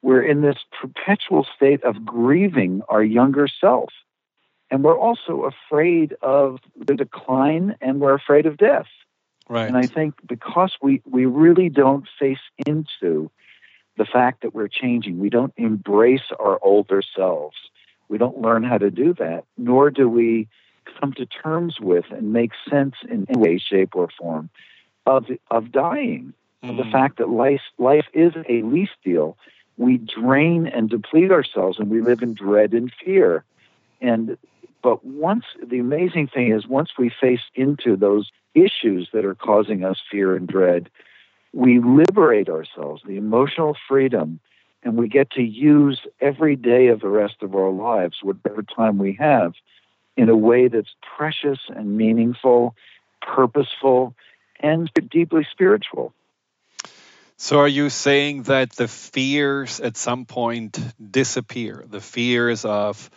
we're 0.01 0.21
in 0.21 0.41
this 0.41 0.57
perpetual 0.79 1.45
state 1.55 1.83
of 1.83 2.05
grieving 2.05 2.81
our 2.89 3.03
younger 3.03 3.47
self. 3.47 3.91
And 4.71 4.83
we're 4.83 4.97
also 4.97 5.43
afraid 5.43 6.15
of 6.21 6.59
the 6.77 6.95
decline 6.95 7.75
and 7.81 7.99
we're 7.99 8.13
afraid 8.13 8.45
of 8.45 8.57
death. 8.57 8.87
Right. 9.49 9.67
And 9.67 9.75
I 9.75 9.87
think 9.87 10.15
because 10.27 10.77
we, 10.81 11.01
we 11.09 11.25
really 11.25 11.69
don't 11.69 12.07
face 12.19 12.37
into 12.65 13.31
the 13.97 14.05
fact 14.05 14.43
that 14.43 14.53
we're 14.53 14.67
changing, 14.67 15.19
we 15.19 15.29
don't 15.29 15.53
embrace 15.57 16.31
our 16.39 16.59
older 16.61 17.01
selves. 17.01 17.57
We 18.09 18.17
don't 18.17 18.39
learn 18.39 18.63
how 18.63 18.77
to 18.77 18.91
do 18.91 19.13
that, 19.15 19.45
nor 19.57 19.89
do 19.89 20.07
we 20.07 20.47
come 20.99 21.13
to 21.13 21.25
terms 21.25 21.79
with 21.79 22.05
and 22.11 22.31
make 22.31 22.51
sense 22.69 22.95
in 23.09 23.25
any 23.29 23.39
way, 23.39 23.57
shape, 23.57 23.95
or 23.95 24.07
form 24.17 24.49
of, 25.05 25.25
of 25.49 25.71
dying. 25.71 26.33
Mm. 26.63 26.71
Of 26.71 26.77
the 26.77 26.83
mm. 26.83 26.91
fact 26.91 27.17
that 27.17 27.29
life, 27.29 27.61
life 27.77 28.05
is 28.13 28.33
a 28.47 28.61
lease 28.63 28.89
deal 29.03 29.37
we 29.79 29.97
drain 29.97 30.67
and 30.67 30.89
deplete 30.89 31.31
ourselves 31.31 31.79
and 31.79 31.89
we 31.89 32.01
live 32.01 32.21
in 32.21 32.33
dread 32.33 32.73
and 32.73 32.91
fear. 33.03 33.45
And 34.01 34.37
but 34.83 35.03
once 35.05 35.45
the 35.63 35.79
amazing 35.79 36.27
thing 36.27 36.51
is 36.51 36.67
once 36.67 36.91
we 36.97 37.09
face 37.09 37.41
into 37.55 37.95
those 37.95 38.29
issues 38.53 39.09
that 39.13 39.25
are 39.25 39.35
causing 39.35 39.83
us 39.83 39.97
fear 40.11 40.35
and 40.35 40.47
dread, 40.47 40.89
we 41.53 41.79
liberate 41.79 42.49
ourselves, 42.49 43.01
the 43.05 43.15
emotional 43.15 43.75
freedom, 43.87 44.39
and 44.83 44.97
we 44.97 45.07
get 45.07 45.31
to 45.31 45.43
use 45.43 46.01
every 46.19 46.55
day 46.55 46.87
of 46.87 46.99
the 46.99 47.09
rest 47.09 47.37
of 47.41 47.55
our 47.55 47.71
lives, 47.71 48.17
whatever 48.21 48.63
time 48.63 48.97
we 48.97 49.13
have, 49.13 49.53
in 50.17 50.27
a 50.29 50.37
way 50.37 50.67
that's 50.67 50.95
precious 51.17 51.59
and 51.69 51.97
meaningful, 51.97 52.75
purposeful, 53.21 54.13
and 54.59 54.91
deeply 55.09 55.47
spiritual. 55.49 56.13
So, 57.41 57.59
are 57.59 57.69
you 57.69 57.89
saying 57.89 58.43
that 58.43 58.73
the 58.73 58.89
fears 58.89 59.79
at 59.79 59.95
some 59.95 60.25
point 60.25 60.77
disappear? 60.99 61.85
The 61.89 62.01
fears 62.01 62.65
of, 62.65 63.09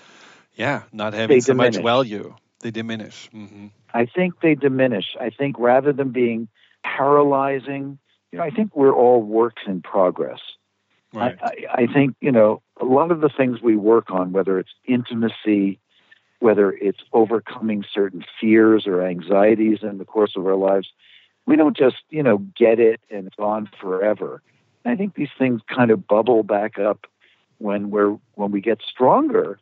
yeah, 0.55 0.85
not 0.93 1.13
having 1.13 1.37
they 1.37 1.41
so 1.41 1.55
diminish. 1.55 1.79
much 1.79 1.85
value, 1.85 2.37
they 2.61 2.71
diminish. 2.71 3.29
Mm-hmm. 3.35 3.67
I 3.93 4.07
think 4.07 4.35
they 4.41 4.55
diminish. 4.55 5.17
I 5.21 5.31
think 5.31 5.57
rather 5.59 5.93
than 5.93 6.11
being 6.11 6.47
paralyzing, 6.85 7.99
you 8.31 8.39
know, 8.39 8.45
I 8.45 8.51
think 8.51 8.77
we're 8.77 8.95
all 8.95 9.21
works 9.21 9.63
in 9.67 9.83
progress. 9.83 10.39
Right. 11.13 11.37
I, 11.43 11.47
I, 11.47 11.83
I 11.83 11.87
think, 11.93 12.15
you 12.21 12.31
know, 12.31 12.63
a 12.81 12.85
lot 12.85 13.11
of 13.11 13.23
the 13.23 13.29
things 13.29 13.61
we 13.61 13.75
work 13.75 14.13
on, 14.13 14.31
whether 14.31 14.57
it's 14.61 14.73
intimacy, 14.87 15.81
whether 16.39 16.71
it's 16.71 17.01
overcoming 17.13 17.85
certain 17.93 18.25
fears 18.41 18.87
or 18.87 19.03
anxieties 19.03 19.79
in 19.83 19.99
the 19.99 20.05
course 20.05 20.35
of 20.37 20.47
our 20.47 20.55
lives, 20.55 20.89
we 21.46 21.57
don't 21.57 21.76
just 21.76 21.96
you 22.11 22.22
know 22.22 22.38
get 22.57 22.78
it 22.78 23.00
and 23.11 23.26
it's 23.26 23.38
on 23.38 23.68
forever. 23.81 24.42
I 24.85 24.96
think 24.96 25.14
these 25.14 25.28
things 25.38 25.61
kind 25.68 25.90
of 25.90 26.07
bubble 26.07 26.42
back 26.42 26.78
up 26.78 27.07
when 27.59 27.90
we're 27.90 28.16
when 28.35 28.50
we 28.50 28.61
get 28.61 28.81
stronger 28.83 29.59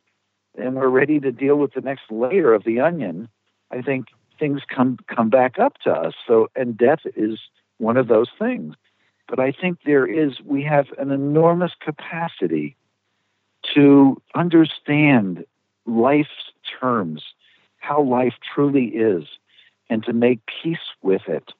and 0.58 0.74
we're 0.74 0.88
ready 0.88 1.20
to 1.20 1.32
deal 1.32 1.56
with 1.56 1.74
the 1.74 1.80
next 1.80 2.10
layer 2.10 2.52
of 2.52 2.64
the 2.64 2.80
onion. 2.80 3.28
I 3.70 3.82
think 3.82 4.06
things 4.38 4.62
come 4.68 4.98
come 5.06 5.30
back 5.30 5.58
up 5.58 5.78
to 5.84 5.90
us. 5.90 6.14
So 6.26 6.48
and 6.56 6.76
death 6.76 7.00
is 7.16 7.38
one 7.78 7.96
of 7.96 8.08
those 8.08 8.30
things. 8.38 8.74
But 9.28 9.38
I 9.38 9.52
think 9.52 9.78
there 9.84 10.06
is 10.06 10.40
we 10.44 10.62
have 10.64 10.86
an 10.98 11.10
enormous 11.10 11.72
capacity 11.80 12.76
to 13.74 14.20
understand 14.34 15.44
life's 15.86 16.52
terms, 16.80 17.22
how 17.78 18.02
life 18.02 18.34
truly 18.54 18.86
is, 18.86 19.24
and 19.88 20.02
to 20.04 20.12
make 20.12 20.40
peace 20.62 20.78
with 21.02 21.28
it 21.28 21.52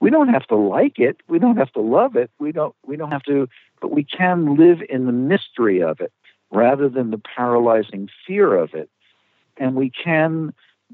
we 0.00 0.10
don't 0.10 0.28
have 0.28 0.46
to 0.46 0.56
like 0.56 0.98
it. 0.98 1.18
We 1.28 1.38
don't 1.38 1.58
have 1.58 1.72
to 1.72 1.80
love 1.80 2.16
it. 2.16 2.30
We 2.38 2.52
don't 2.52 2.74
we 2.86 2.96
don't 2.96 3.12
have 3.12 3.22
to 3.24 3.48
but 3.80 3.92
we 3.92 4.04
can 4.04 4.56
live 4.56 4.78
in 4.88 5.06
the 5.06 5.12
mystery 5.12 5.82
of 5.82 6.00
it 6.00 6.12
rather 6.50 6.88
than 6.88 7.10
the 7.10 7.18
paralyzing 7.36 8.08
fear 8.26 8.54
of 8.54 8.74
it. 8.74 8.90
And 9.56 9.74
we 9.74 9.90
can 9.90 10.52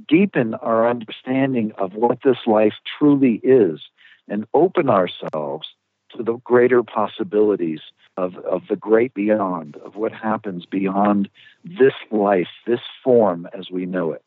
deepen 0.09 0.55
our 0.55 0.89
understanding 0.89 1.73
of 1.79 1.95
what 1.95 2.19
this 2.23 2.39
life 2.47 2.75
truly 2.99 3.41
is 3.43 3.81
and 4.29 4.47
open 4.55 4.91
ourselves 4.91 5.69
to 6.17 6.23
the 6.23 6.37
greater 6.45 6.83
possibilities 6.83 7.81
of, 8.17 8.37
of 8.39 8.63
the 8.69 8.77
great 8.77 9.15
beyond, 9.15 9.77
of 9.85 9.97
what 9.97 10.13
happens 10.13 10.67
beyond 10.67 11.29
this 11.65 11.95
life, 12.11 12.49
this 12.67 12.81
form 13.03 13.49
as 13.57 13.71
we 13.71 13.87
know 13.87 14.13
it. 14.13 14.23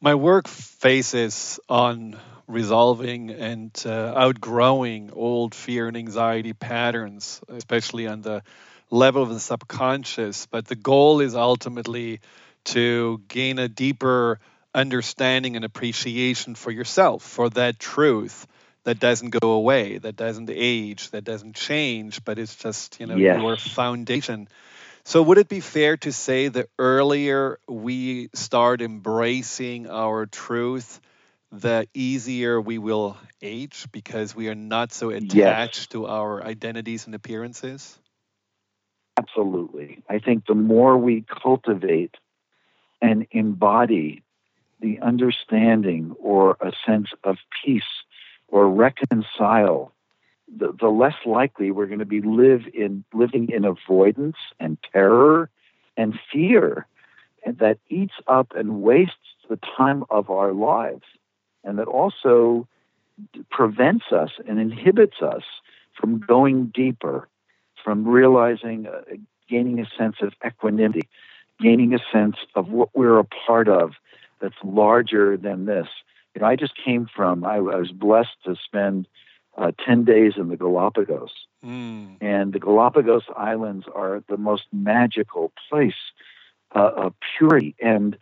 My 0.00 0.14
work 0.14 0.46
faces 0.48 1.58
on 1.68 2.18
resolving 2.46 3.30
and 3.30 3.70
uh, 3.84 4.12
outgrowing 4.16 5.10
old 5.12 5.54
fear 5.54 5.88
and 5.88 5.96
anxiety 5.96 6.52
patterns, 6.52 7.40
especially 7.48 8.06
on 8.06 8.22
the 8.22 8.42
level 8.90 9.22
of 9.22 9.30
the 9.30 9.40
subconscious. 9.40 10.46
But 10.46 10.66
the 10.66 10.76
goal 10.76 11.20
is 11.20 11.34
ultimately 11.34 12.20
to 12.66 13.22
gain 13.28 13.58
a 13.58 13.68
deeper 13.68 14.38
understanding 14.74 15.56
and 15.56 15.64
appreciation 15.64 16.54
for 16.54 16.70
yourself, 16.70 17.22
for 17.22 17.48
that 17.50 17.78
truth 17.78 18.46
that 18.84 19.00
doesn't 19.00 19.30
go 19.30 19.52
away, 19.52 19.98
that 19.98 20.14
doesn't 20.14 20.50
age, 20.52 21.10
that 21.10 21.24
doesn't 21.24 21.56
change, 21.56 22.24
but 22.24 22.38
it's 22.38 22.54
just, 22.54 23.00
you 23.00 23.06
know, 23.06 23.16
yes. 23.16 23.40
your 23.40 23.56
foundation. 23.56 24.46
So 25.06 25.22
would 25.22 25.38
it 25.38 25.48
be 25.48 25.60
fair 25.60 25.96
to 25.98 26.10
say 26.10 26.48
the 26.48 26.66
earlier 26.80 27.60
we 27.68 28.28
start 28.34 28.82
embracing 28.82 29.88
our 29.88 30.26
truth, 30.26 31.00
the 31.52 31.86
easier 31.94 32.60
we 32.60 32.78
will 32.78 33.16
age 33.40 33.86
because 33.92 34.34
we 34.34 34.48
are 34.48 34.56
not 34.56 34.90
so 34.90 35.10
attached 35.10 35.78
yes. 35.78 35.86
to 35.90 36.08
our 36.08 36.42
identities 36.42 37.06
and 37.06 37.14
appearances? 37.14 37.96
Absolutely. 39.16 40.02
I 40.08 40.18
think 40.18 40.44
the 40.46 40.56
more 40.56 40.98
we 40.98 41.24
cultivate 41.40 42.16
and 43.00 43.28
embody 43.30 44.24
the 44.80 44.98
understanding 44.98 46.16
or 46.18 46.56
a 46.60 46.72
sense 46.84 47.10
of 47.22 47.36
peace 47.64 47.84
or 48.48 48.68
reconcile, 48.68 49.92
the, 50.54 50.72
the 50.78 50.88
less 50.88 51.14
likely 51.24 51.70
we're 51.70 51.86
going 51.86 51.98
to 51.98 52.04
be 52.04 52.20
live 52.20 52.62
in 52.72 53.04
living 53.12 53.48
in 53.50 53.64
avoidance 53.64 54.36
and 54.60 54.78
terror 54.92 55.50
and 55.96 56.18
fear 56.32 56.86
and 57.44 57.58
that 57.58 57.78
eats 57.88 58.14
up 58.26 58.52
and 58.56 58.82
wastes 58.82 59.14
the 59.48 59.58
time 59.76 60.04
of 60.10 60.30
our 60.30 60.52
lives 60.52 61.04
and 61.64 61.78
that 61.78 61.88
also 61.88 62.66
prevents 63.50 64.06
us 64.12 64.30
and 64.46 64.60
inhibits 64.60 65.22
us 65.22 65.42
from 65.98 66.18
going 66.18 66.66
deeper, 66.66 67.28
from 67.82 68.06
realizing, 68.06 68.86
uh, 68.86 69.00
gaining 69.48 69.80
a 69.80 69.86
sense 69.96 70.16
of 70.20 70.32
equanimity, 70.46 71.08
gaining 71.60 71.94
a 71.94 71.98
sense 72.12 72.36
of 72.54 72.68
what 72.68 72.90
we're 72.94 73.18
a 73.18 73.24
part 73.24 73.68
of 73.68 73.92
that's 74.40 74.56
larger 74.62 75.36
than 75.36 75.64
this. 75.64 75.88
You 76.34 76.42
know, 76.42 76.46
I 76.46 76.56
just 76.56 76.74
came 76.76 77.08
from, 77.14 77.44
I, 77.44 77.56
I 77.56 77.76
was 77.76 77.92
blessed 77.92 78.36
to 78.44 78.56
spend 78.56 79.06
uh, 79.56 79.72
10 79.84 80.04
days 80.04 80.34
in 80.36 80.48
the 80.48 80.56
Galapagos. 80.56 81.30
Mm. 81.64 82.16
And 82.20 82.52
the 82.52 82.58
Galapagos 82.58 83.24
Islands 83.36 83.86
are 83.94 84.22
the 84.28 84.36
most 84.36 84.64
magical 84.72 85.52
place 85.68 85.94
uh, 86.74 86.90
of 86.96 87.14
purity. 87.36 87.74
And 87.80 88.16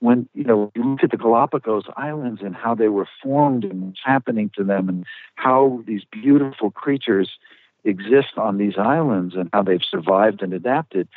when, 0.00 0.28
you 0.34 0.44
know, 0.44 0.72
you 0.74 0.84
look 0.84 1.04
at 1.04 1.10
the 1.10 1.16
Galapagos 1.16 1.84
Islands 1.96 2.42
and 2.42 2.54
how 2.54 2.74
they 2.74 2.88
were 2.88 3.08
formed 3.22 3.64
and 3.64 3.82
what's 3.82 4.00
happening 4.04 4.50
to 4.56 4.64
them 4.64 4.88
and 4.88 5.04
how 5.36 5.82
these 5.86 6.02
beautiful 6.10 6.70
creatures 6.70 7.30
exist 7.84 8.36
on 8.36 8.58
these 8.58 8.74
islands 8.76 9.34
and 9.34 9.48
how 9.52 9.62
they've 9.62 9.84
survived 9.88 10.42
and 10.42 10.52
adapted, 10.52 11.08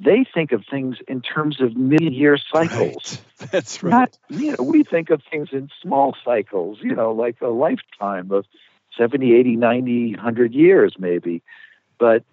they 0.00 0.24
think 0.32 0.52
of 0.52 0.64
things 0.68 0.96
in 1.06 1.20
terms 1.20 1.60
of 1.60 1.76
million 1.76 2.12
year 2.12 2.36
cycles. 2.36 3.20
Right. 3.40 3.50
That's 3.52 3.82
right. 3.82 3.90
Not, 3.90 4.18
you 4.28 4.52
know, 4.52 4.64
we 4.64 4.82
think 4.82 5.10
of 5.10 5.22
things 5.30 5.50
in 5.52 5.68
small 5.82 6.16
cycles, 6.24 6.78
you 6.80 6.94
know, 6.94 7.12
like 7.12 7.40
a 7.40 7.48
lifetime 7.48 8.30
of 8.30 8.46
70, 8.96 9.34
80, 9.34 9.56
90, 9.56 10.14
100 10.14 10.54
years 10.54 10.94
maybe. 10.98 11.42
But 11.98 12.24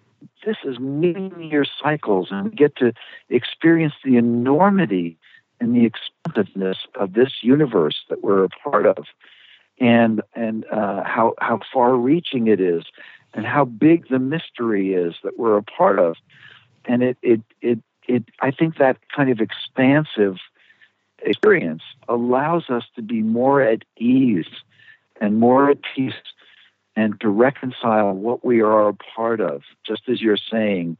this 0.44 0.56
is 0.64 0.78
million 0.78 1.42
year 1.42 1.64
cycles, 1.64 2.28
and 2.30 2.44
we 2.44 2.50
get 2.50 2.76
to 2.76 2.92
experience 3.28 3.94
the 4.04 4.16
enormity 4.16 5.18
and 5.60 5.74
the 5.74 5.84
expansiveness 5.86 6.78
of 6.96 7.14
this 7.14 7.42
universe 7.42 8.04
that 8.08 8.22
we're 8.22 8.44
a 8.44 8.48
part 8.48 8.86
of, 8.86 9.06
and 9.80 10.20
and 10.34 10.64
uh, 10.70 11.02
how 11.04 11.34
how 11.40 11.60
far 11.72 11.96
reaching 11.96 12.46
it 12.46 12.60
is, 12.60 12.84
and 13.34 13.46
how 13.46 13.64
big 13.64 14.08
the 14.08 14.18
mystery 14.18 14.94
is 14.94 15.14
that 15.24 15.38
we're 15.38 15.56
a 15.56 15.62
part 15.62 15.98
of 15.98 16.16
and 16.84 17.02
it 17.02 17.16
it 17.22 17.40
it 17.60 17.78
it 18.08 18.24
I 18.40 18.50
think 18.50 18.78
that 18.78 18.98
kind 19.14 19.30
of 19.30 19.40
expansive 19.40 20.36
experience 21.24 21.82
allows 22.08 22.68
us 22.68 22.84
to 22.96 23.02
be 23.02 23.22
more 23.22 23.62
at 23.62 23.84
ease 23.96 24.46
and 25.20 25.38
more 25.38 25.70
at 25.70 25.78
peace 25.94 26.14
and 26.96 27.20
to 27.20 27.28
reconcile 27.28 28.12
what 28.12 28.44
we 28.44 28.60
are 28.60 28.88
a 28.88 28.94
part 28.94 29.40
of, 29.40 29.62
just 29.86 30.02
as 30.08 30.20
you're 30.20 30.36
saying, 30.36 30.96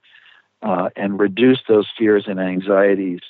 uh, 0.63 0.91
and 0.97 1.19
reduce 1.19 1.61
those 1.69 1.87
fears 1.99 2.25
and 2.27 2.41
anxieties 2.41 3.21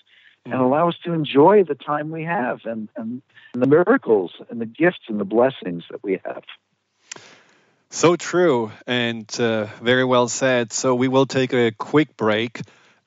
and 0.45 0.55
allow 0.55 0.89
us 0.89 0.97
to 1.05 1.13
enjoy 1.13 1.65
the 1.65 1.75
time 1.75 2.11
we 2.11 2.25
have 2.25 2.61
and, 2.65 2.89
and, 2.97 3.23
and 3.55 3.63
the 3.63 3.67
miracles 3.67 4.33
and 4.51 4.61
the 4.61 4.67
gifts 4.67 5.01
and 5.09 5.21
the 5.21 5.25
blessings 5.25 5.85
that 5.91 6.03
we 6.03 6.21
have. 6.25 6.43
So 7.91 8.17
true 8.17 8.73
and 8.87 9.29
uh, 9.39 9.67
very 9.81 10.05
well 10.05 10.29
said. 10.29 10.73
So 10.73 10.95
we 10.95 11.09
will 11.09 11.27
take 11.27 11.53
a 11.53 11.71
quick 11.73 12.17
break 12.17 12.61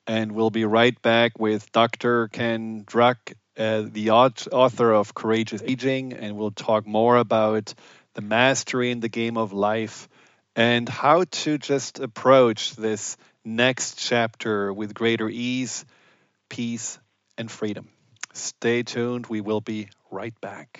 and 0.07 0.31
we'll 0.33 0.51
be 0.51 0.65
right 0.65 0.99
back 1.01 1.39
with 1.39 1.71
Dr. 1.71 2.27
Ken 2.27 2.83
Druck, 2.85 3.33
uh, 3.57 3.83
the 3.91 4.11
author 4.11 4.93
of 4.93 5.15
Courageous 5.15 5.63
Aging, 5.65 6.13
and 6.13 6.37
we'll 6.37 6.51
talk 6.51 6.85
more 6.85 7.17
about 7.17 7.73
the 8.15 8.21
mastery 8.21 8.91
in 8.91 8.99
the 8.99 9.09
game 9.09 9.37
of 9.37 9.53
life 9.53 10.09
and 10.55 10.89
how 10.89 11.25
to 11.29 11.57
just 11.57 11.99
approach 11.99 12.75
this 12.75 13.17
next 13.43 13.99
chapter 13.99 14.73
with 14.73 14.93
greater 14.93 15.29
ease, 15.29 15.85
peace, 16.49 16.97
and 17.37 17.51
freedom. 17.51 17.89
Stay 18.33 18.83
tuned. 18.83 19.27
We 19.27 19.41
will 19.41 19.61
be 19.61 19.89
right 20.09 20.39
back. 20.41 20.79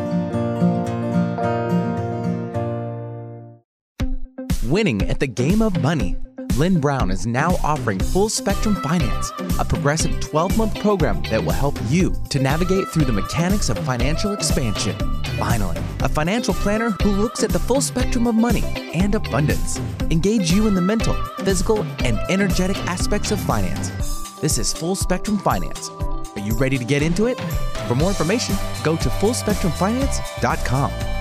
Winning 4.75 5.09
at 5.09 5.21
the 5.21 5.29
game 5.29 5.63
of 5.63 5.81
money. 5.81 6.17
Lynn 6.57 6.81
Brown 6.81 7.13
is 7.13 7.29
now 7.29 7.51
offering 7.63 8.01
Full 8.01 8.29
Spectrum 8.29 8.75
Finance, 8.83 9.31
a 9.61 9.65
progressive 9.65 10.19
12 10.19 10.59
month 10.59 10.81
program 10.81 11.23
that 11.31 11.45
will 11.45 11.53
help 11.53 11.79
you 11.87 12.13
to 12.31 12.41
navigate 12.41 12.89
through 12.89 13.05
the 13.05 13.13
mechanics 13.13 13.69
of 13.69 13.79
financial 13.79 14.33
expansion. 14.33 14.97
Finally, 15.39 15.79
a 16.01 16.09
financial 16.09 16.55
planner 16.55 16.91
who 16.91 17.13
looks 17.13 17.45
at 17.45 17.51
the 17.51 17.59
full 17.61 17.81
spectrum 17.81 18.27
of 18.27 18.35
money 18.35 18.65
and 18.93 19.15
abundance. 19.15 19.79
Engage 20.11 20.51
you 20.51 20.67
in 20.67 20.75
the 20.75 20.81
mental, 20.81 21.15
physical, 21.45 21.85
and 22.01 22.19
energetic 22.29 22.77
aspects 22.89 23.31
of 23.31 23.39
finance. 23.39 23.93
This 24.41 24.59
is 24.59 24.73
Full 24.73 24.97
Spectrum 24.97 25.39
Finance. 25.39 25.89
Are 25.89 26.43
you 26.43 26.59
ready 26.59 26.79
to 26.79 26.85
get 26.85 27.01
into 27.01 27.27
it? 27.27 27.39
For 27.87 27.95
more 27.95 28.09
information, 28.09 28.57
go 28.83 28.97
to 28.97 29.09
fullspectrumfinance.com. 29.09 31.14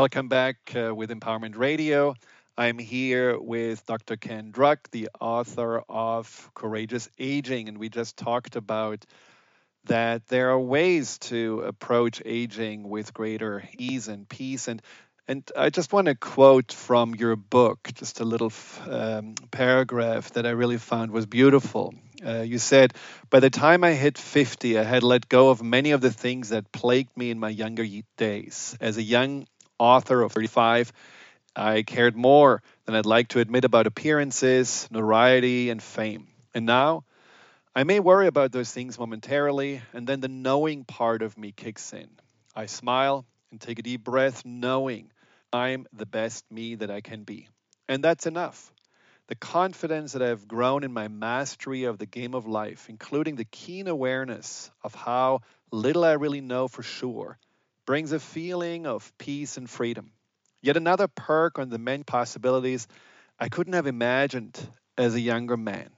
Welcome 0.00 0.28
back 0.28 0.56
uh, 0.74 0.94
with 0.94 1.10
Empowerment 1.10 1.58
Radio. 1.58 2.14
I'm 2.56 2.78
here 2.78 3.38
with 3.38 3.84
Dr. 3.84 4.16
Ken 4.16 4.50
Druck, 4.50 4.90
the 4.92 5.10
author 5.20 5.82
of 5.90 6.50
Courageous 6.54 7.10
Aging, 7.18 7.68
and 7.68 7.76
we 7.76 7.90
just 7.90 8.16
talked 8.16 8.56
about 8.56 9.04
that 9.84 10.26
there 10.28 10.52
are 10.52 10.58
ways 10.58 11.18
to 11.18 11.60
approach 11.66 12.22
aging 12.24 12.88
with 12.88 13.12
greater 13.12 13.62
ease 13.76 14.08
and 14.08 14.26
peace. 14.26 14.68
And 14.68 14.80
and 15.28 15.48
I 15.54 15.68
just 15.68 15.92
want 15.92 16.06
to 16.06 16.14
quote 16.14 16.72
from 16.72 17.14
your 17.14 17.36
book, 17.36 17.90
just 17.94 18.20
a 18.20 18.24
little 18.24 18.52
um, 18.88 19.34
paragraph 19.50 20.32
that 20.32 20.46
I 20.46 20.50
really 20.50 20.78
found 20.78 21.10
was 21.10 21.26
beautiful. 21.26 21.92
Uh, 22.26 22.40
you 22.40 22.56
said, 22.56 22.94
By 23.28 23.40
the 23.40 23.50
time 23.50 23.84
I 23.84 23.92
hit 23.92 24.16
50, 24.16 24.78
I 24.78 24.82
had 24.82 25.02
let 25.02 25.28
go 25.28 25.50
of 25.50 25.62
many 25.62 25.90
of 25.90 26.00
the 26.00 26.10
things 26.10 26.48
that 26.48 26.72
plagued 26.72 27.14
me 27.18 27.30
in 27.30 27.38
my 27.38 27.50
younger 27.50 27.86
days. 28.16 28.78
As 28.80 28.96
a 28.96 29.02
young 29.02 29.46
author 29.80 30.22
of 30.22 30.30
35, 30.30 30.92
I 31.56 31.82
cared 31.82 32.14
more 32.14 32.62
than 32.84 32.94
I'd 32.94 33.06
like 33.06 33.28
to 33.28 33.40
admit 33.40 33.64
about 33.64 33.88
appearances, 33.88 34.86
notoriety, 34.90 35.70
and 35.70 35.82
fame. 35.82 36.28
And 36.54 36.66
now, 36.66 37.04
I 37.74 37.84
may 37.84 37.98
worry 37.98 38.26
about 38.26 38.52
those 38.52 38.70
things 38.70 38.98
momentarily, 38.98 39.80
and 39.92 40.06
then 40.06 40.20
the 40.20 40.28
knowing 40.28 40.84
part 40.84 41.22
of 41.22 41.38
me 41.38 41.52
kicks 41.52 41.92
in. 41.92 42.08
I 42.54 42.66
smile 42.66 43.24
and 43.50 43.60
take 43.60 43.78
a 43.78 43.82
deep 43.82 44.04
breath, 44.04 44.44
knowing 44.44 45.10
I'm 45.52 45.86
the 45.92 46.06
best 46.06 46.44
me 46.50 46.76
that 46.76 46.90
I 46.90 47.00
can 47.00 47.24
be. 47.24 47.48
And 47.88 48.04
that's 48.04 48.26
enough. 48.26 48.72
The 49.28 49.34
confidence 49.34 50.12
that 50.12 50.22
I've 50.22 50.46
grown 50.46 50.84
in 50.84 50.92
my 50.92 51.08
mastery 51.08 51.84
of 51.84 51.98
the 51.98 52.06
game 52.06 52.34
of 52.34 52.46
life, 52.46 52.86
including 52.88 53.36
the 53.36 53.44
keen 53.44 53.88
awareness 53.88 54.70
of 54.82 54.94
how 54.94 55.40
little 55.70 56.04
I 56.04 56.12
really 56.12 56.40
know 56.40 56.68
for 56.68 56.82
sure, 56.82 57.38
brings 57.90 58.12
a 58.12 58.20
feeling 58.20 58.86
of 58.86 59.12
peace 59.18 59.56
and 59.56 59.68
freedom. 59.68 60.12
Yet 60.62 60.76
another 60.76 61.08
perk 61.08 61.58
on 61.58 61.70
the 61.70 61.78
many 61.78 62.04
possibilities 62.04 62.86
I 63.36 63.48
couldn't 63.48 63.72
have 63.72 63.88
imagined 63.88 64.56
as 64.96 65.16
a 65.16 65.20
younger 65.20 65.56
man. 65.56 65.90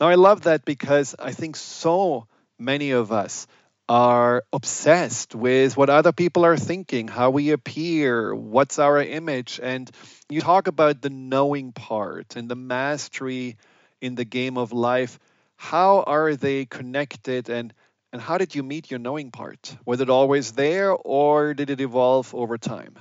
Now, 0.00 0.08
I 0.08 0.16
love 0.16 0.40
that 0.40 0.64
because 0.64 1.14
I 1.16 1.30
think 1.30 1.54
so 1.54 2.26
many 2.58 2.90
of 2.90 3.12
us 3.12 3.46
are 3.88 4.42
obsessed 4.52 5.32
with 5.32 5.76
what 5.76 5.90
other 5.90 6.10
people 6.10 6.44
are 6.44 6.56
thinking, 6.56 7.06
how 7.06 7.30
we 7.30 7.52
appear, 7.52 8.34
what's 8.34 8.80
our 8.80 9.00
image. 9.00 9.60
And 9.62 9.88
you 10.28 10.40
talk 10.40 10.66
about 10.66 11.02
the 11.02 11.10
knowing 11.10 11.70
part 11.70 12.34
and 12.34 12.48
the 12.48 12.56
mastery 12.56 13.58
in 14.00 14.16
the 14.16 14.24
game 14.24 14.58
of 14.58 14.72
life. 14.72 15.20
How 15.54 16.02
are 16.02 16.34
they 16.34 16.64
connected 16.64 17.48
and 17.48 17.72
and 18.12 18.20
how 18.20 18.38
did 18.38 18.54
you 18.54 18.62
meet 18.62 18.90
your 18.90 19.00
knowing 19.00 19.30
part? 19.30 19.76
Was 19.86 20.00
it 20.00 20.10
always 20.10 20.52
there 20.52 20.92
or 20.92 21.54
did 21.54 21.70
it 21.70 21.80
evolve 21.80 22.34
over 22.34 22.58
time? 22.58 22.94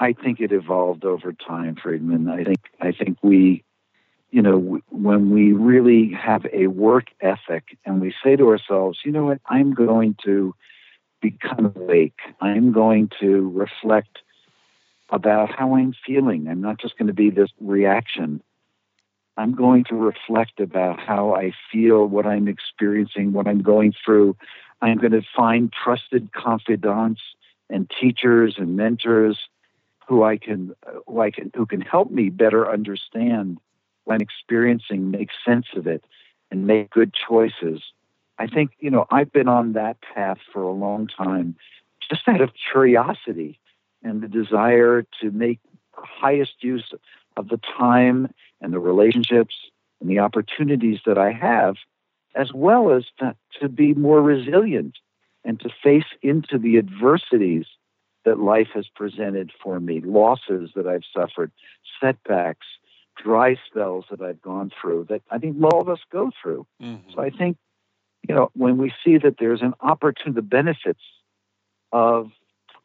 I 0.00 0.14
think 0.14 0.40
it 0.40 0.50
evolved 0.50 1.04
over 1.04 1.32
time, 1.32 1.76
Friedemann. 1.76 2.30
I 2.30 2.42
think 2.42 2.60
I 2.80 2.92
think 2.92 3.18
we, 3.22 3.62
you 4.30 4.40
know, 4.40 4.80
when 4.88 5.30
we 5.30 5.52
really 5.52 6.12
have 6.12 6.46
a 6.52 6.68
work 6.68 7.08
ethic 7.20 7.76
and 7.84 8.00
we 8.00 8.14
say 8.24 8.36
to 8.36 8.48
ourselves, 8.48 9.00
you 9.04 9.12
know 9.12 9.26
what, 9.26 9.40
I'm 9.44 9.74
going 9.74 10.16
to 10.24 10.54
become 11.20 11.72
awake. 11.76 12.18
I'm 12.40 12.72
going 12.72 13.10
to 13.20 13.50
reflect 13.50 14.20
about 15.10 15.50
how 15.50 15.76
I'm 15.76 15.92
feeling. 16.06 16.48
I'm 16.48 16.62
not 16.62 16.80
just 16.80 16.96
going 16.96 17.08
to 17.08 17.14
be 17.14 17.28
this 17.28 17.50
reaction. 17.60 18.42
I'm 19.40 19.54
going 19.54 19.84
to 19.84 19.94
reflect 19.94 20.60
about 20.60 21.00
how 21.00 21.34
I 21.34 21.52
feel, 21.72 22.04
what 22.04 22.26
I'm 22.26 22.46
experiencing, 22.46 23.32
what 23.32 23.48
I'm 23.48 23.62
going 23.62 23.94
through. 24.04 24.36
I'm 24.82 24.98
going 24.98 25.12
to 25.12 25.22
find 25.34 25.72
trusted 25.72 26.30
confidants 26.34 27.22
and 27.70 27.90
teachers 27.98 28.56
and 28.58 28.76
mentors 28.76 29.38
who 30.06 30.24
I 30.24 30.36
can, 30.36 30.74
who 31.06 31.22
I 31.22 31.30
can, 31.30 31.50
who 31.56 31.64
can 31.64 31.80
help 31.80 32.10
me 32.10 32.28
better 32.28 32.70
understand 32.70 33.56
what 34.04 34.16
I'm 34.16 34.20
experiencing, 34.20 35.10
make 35.10 35.30
sense 35.42 35.68
of 35.74 35.86
it, 35.86 36.04
and 36.50 36.66
make 36.66 36.90
good 36.90 37.14
choices. 37.14 37.80
I 38.38 38.46
think 38.46 38.72
you 38.78 38.90
know 38.90 39.06
I've 39.10 39.32
been 39.32 39.48
on 39.48 39.72
that 39.72 39.96
path 40.02 40.38
for 40.52 40.62
a 40.62 40.72
long 40.72 41.06
time, 41.06 41.56
just 42.10 42.28
out 42.28 42.42
of 42.42 42.50
curiosity 42.70 43.58
and 44.02 44.20
the 44.20 44.28
desire 44.28 45.06
to 45.22 45.30
make 45.30 45.60
highest 45.94 46.62
use 46.62 46.92
of 47.40 47.48
the 47.48 47.60
time 47.78 48.32
and 48.60 48.72
the 48.72 48.78
relationships 48.78 49.54
and 50.00 50.08
the 50.10 50.18
opportunities 50.18 51.00
that 51.06 51.18
I 51.18 51.32
have, 51.32 51.76
as 52.34 52.52
well 52.52 52.92
as 52.92 53.04
to, 53.18 53.34
to 53.60 53.68
be 53.68 53.94
more 53.94 54.20
resilient 54.20 54.96
and 55.44 55.58
to 55.60 55.70
face 55.82 56.04
into 56.22 56.58
the 56.58 56.76
adversities 56.76 57.64
that 58.26 58.38
life 58.38 58.68
has 58.74 58.86
presented 58.94 59.50
for 59.62 59.80
me, 59.80 60.00
losses 60.00 60.70
that 60.76 60.86
I've 60.86 61.04
suffered, 61.16 61.50
setbacks, 62.00 62.66
dry 63.16 63.56
spells 63.66 64.04
that 64.10 64.20
I've 64.20 64.42
gone 64.42 64.70
through 64.80 65.06
that 65.08 65.22
I 65.30 65.38
think 65.38 65.56
all 65.62 65.80
of 65.80 65.88
us 65.88 66.00
go 66.12 66.30
through. 66.42 66.66
Mm-hmm. 66.82 67.10
So 67.14 67.22
I 67.22 67.30
think, 67.30 67.56
you 68.28 68.34
know, 68.34 68.50
when 68.54 68.76
we 68.76 68.92
see 69.02 69.16
that 69.18 69.36
there's 69.38 69.62
an 69.62 69.74
opportunity, 69.80 70.36
the 70.36 70.42
benefits 70.42 71.00
of 71.92 72.30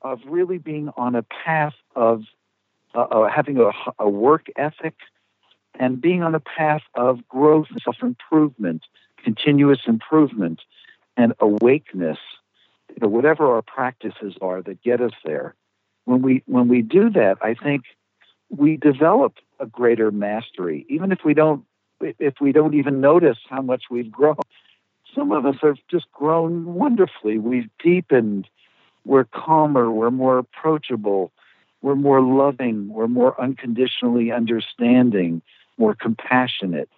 of 0.02 0.20
really 0.28 0.60
being 0.60 0.90
on 0.96 1.16
a 1.16 1.24
path 1.24 1.74
of 1.96 2.24
uh, 2.96 3.02
uh 3.02 3.30
having 3.30 3.58
a, 3.58 3.72
a 4.00 4.10
work 4.10 4.48
ethic 4.56 4.96
and 5.80 6.02
being 6.02 6.24
on 6.24 6.36
a 6.36 6.40
path 6.40 6.82
of 6.96 7.28
growth 7.28 7.68
and 7.70 7.82
self 7.84 7.98
improvement, 8.02 8.84
continuous 9.24 9.80
improvement, 9.88 10.62
and 11.18 11.34
awakeness, 11.40 12.18
you 12.90 12.98
know, 13.02 13.08
whatever 13.08 13.54
our 13.54 13.62
practices 13.62 14.36
are 14.42 14.62
that 14.62 14.82
get 14.84 15.02
us 15.02 15.12
there. 15.24 15.56
When 16.06 16.22
we 16.22 16.44
when 16.46 16.68
we 16.68 16.82
do 16.82 17.10
that, 17.12 17.38
I 17.42 17.56
think 17.56 17.84
we 18.50 18.78
develop 18.78 19.36
a 19.60 19.66
greater 19.66 20.12
mastery, 20.12 20.86
even 20.90 21.12
if 21.12 21.20
we 21.26 21.34
don't 21.34 21.66
if 22.02 22.36
we 22.40 22.52
don't 22.52 22.74
even 22.74 23.02
notice 23.02 23.38
how 23.50 23.62
much 23.62 23.84
we've 23.90 24.12
grown. 24.12 24.38
Some 25.16 25.32
of 25.32 25.46
us 25.46 25.56
have 25.62 25.78
just 25.90 26.12
grown 26.12 26.74
wonderfully. 26.76 27.38
We've 27.38 27.70
deepened. 27.84 28.48
We're 29.06 29.24
calmer. 29.24 29.90
We're 29.90 30.12
more 30.12 30.38
approachable. 30.38 31.32
We're 31.86 31.94
more 31.94 32.20
loving, 32.20 32.90
we're 32.90 33.08
more 33.08 33.40
unconditionally 33.40 34.32
understanding, 34.32 35.44
more 35.78 35.94
compassionate, 35.94 36.90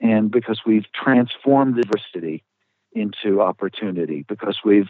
and 0.00 0.30
because 0.30 0.62
we've 0.64 0.90
transformed 0.92 1.78
adversity 1.78 2.42
into 2.92 3.42
opportunity, 3.42 4.24
because 4.26 4.60
we've 4.64 4.88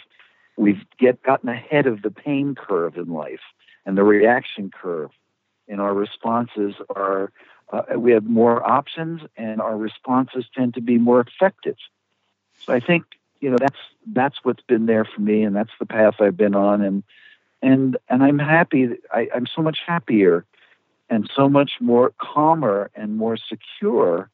we've 0.57 0.84
get 0.97 1.20
gotten 1.24 1.49
ahead 1.49 1.88
of 1.88 2.03
the 2.03 2.11
pain 2.12 2.55
curve 2.55 2.97
in 2.97 3.09
life 3.09 3.40
and 3.84 3.99
the 3.99 4.05
reaction 4.05 4.70
curve, 4.70 5.11
and 5.66 5.80
our 5.80 5.93
responses 5.93 6.76
are 6.95 7.32
uh, 7.72 7.99
we 7.99 8.12
have 8.12 8.24
more 8.24 8.64
options, 8.64 9.22
and 9.36 9.61
our 9.61 9.76
responses 9.76 10.45
tend 10.55 10.74
to 10.74 10.80
be 10.80 10.99
more 10.99 11.18
effective. 11.20 11.78
So 12.61 12.72
I 12.72 12.78
think 12.78 13.07
you 13.40 13.51
know 13.51 13.59
that's 13.59 13.82
that's 14.07 14.38
what's 14.45 14.62
been 14.62 14.86
there 14.86 15.05
for 15.05 15.20
me, 15.20 15.43
and 15.43 15.57
that's 15.57 15.76
the 15.80 15.86
path 15.86 16.20
I've 16.20 16.36
been 16.36 16.55
on, 16.55 16.80
and 16.80 17.03
and 17.62 17.96
and 18.08 18.22
I'm 18.22 18.38
happy. 18.38 18.88
I, 19.10 19.28
I'm 19.34 19.46
so 19.46 19.62
much 19.62 19.78
happier, 19.86 20.44
and 21.08 21.30
so 21.34 21.48
much 21.48 21.72
more 21.80 22.12
calmer 22.20 22.90
and 22.94 23.16
more 23.16 23.36
secure, 23.36 24.30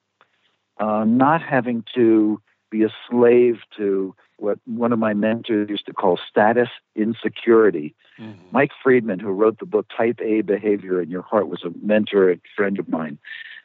uh, 0.79 1.05
not 1.05 1.43
having 1.43 1.85
to 1.95 2.41
be 2.71 2.83
a 2.85 2.93
slave 3.09 3.61
to 3.77 4.15
what 4.39 4.59
one 4.67 4.93
of 4.93 4.99
my 4.99 5.15
mentors 5.15 5.69
used 5.69 5.87
to 5.87 5.93
call 5.93 6.19
status 6.29 6.69
insecurity. 6.95 7.95
Mm-hmm. 8.19 8.41
Mike 8.53 8.71
Friedman, 8.83 9.19
who 9.19 9.31
wrote 9.31 9.59
the 9.59 9.67
book 9.67 9.87
Type 9.97 10.21
A 10.21 10.43
Behavior 10.43 11.01
in 11.01 11.11
Your 11.11 11.23
Heart, 11.23 11.49
was 11.49 11.65
a 11.65 11.71
mentor 11.83 12.31
and 12.31 12.41
friend 12.57 12.79
of 12.79 12.89
mine. 12.89 13.19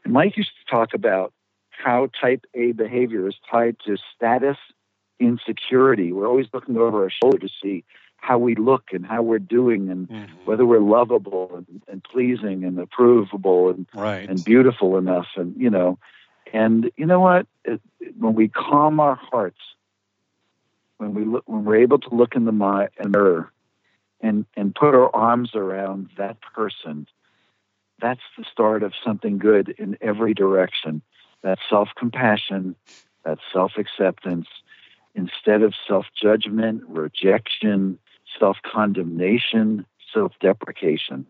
And 0.03 0.14
Mike 0.14 0.36
used 0.38 0.51
to 0.59 0.72
talk 0.72 0.93
about 0.93 1.34
how 1.70 2.09
type 2.20 2.45
A 2.53 2.72
behavior 2.72 3.28
is 3.28 3.36
tied 3.49 3.78
to 3.86 3.97
status 4.16 4.57
insecurity. 5.20 6.11
We're 6.11 6.28
always 6.28 6.47
looking 6.53 6.78
over 6.78 7.03
our 7.03 7.09
shoulder 7.09 7.39
to 7.39 7.49
see 7.61 7.84
how 8.24 8.38
we 8.38 8.56
look 8.56 8.94
and 8.94 9.06
how 9.06 9.22
we're 9.22 9.38
doing 9.38 9.90
and 9.90 10.08
mm-hmm. 10.08 10.46
whether 10.46 10.66
we're 10.66 10.80
lovable 10.80 11.52
and, 11.58 11.82
and, 11.90 12.02
pleasing 12.06 12.64
and 12.64 12.78
approvable 12.78 13.70
and 13.70 13.86
right. 13.94 14.30
and 14.30 14.42
beautiful 14.46 14.98
enough 14.98 15.28
and 15.36 15.54
you 15.58 15.70
know 15.70 16.00
and 16.54 16.90
you 16.96 17.06
know 17.06 17.20
what 17.20 17.48
it, 17.66 17.82
when 18.18 18.34
we 18.34 18.48
calm 18.48 19.02
our 19.02 19.16
hearts 19.16 19.60
when 20.98 21.14
we 21.14 21.26
look 21.26 21.44
when 21.48 21.66
we're 21.66 21.82
able 21.82 22.00
to 22.00 22.16
look 22.16 22.34
in 22.34 22.46
the 22.46 22.54
mirror 22.54 23.52
and 24.22 24.46
and 24.56 24.74
put 24.74 24.96
our 24.96 25.14
arms 25.14 25.54
around 25.54 26.10
that 26.18 26.38
person 26.40 27.06
that's 28.00 28.22
the 28.38 28.46
start 28.50 28.84
of 28.84 28.94
something 29.06 29.38
good 29.38 29.76
in 29.78 29.98
every 30.00 30.34
direction 30.34 31.02
that 31.42 31.60
self-compassion 31.70 32.74
that 33.26 33.40
self-acceptance 33.52 34.48
instead 35.14 35.62
of 35.62 35.74
self-judgment 35.86 36.84
rejection 36.88 38.00
self-condemnation 38.40 39.86
self-deprecation. 40.14 41.26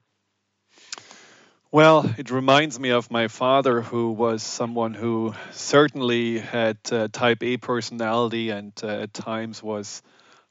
Well, 1.71 2.07
it 2.19 2.29
reminds 2.29 2.79
me 2.79 2.89
of 2.89 3.09
my 3.09 3.27
father, 3.29 3.81
who 3.81 4.11
was 4.11 4.43
someone 4.43 4.93
who 4.93 5.33
certainly 5.51 6.37
had 6.37 6.77
uh, 6.91 7.07
type 7.11 7.41
A 7.41 7.57
personality 7.57 8.51
and 8.51 8.71
uh, 8.83 8.87
at 8.87 9.13
times 9.13 9.63
was 9.63 10.03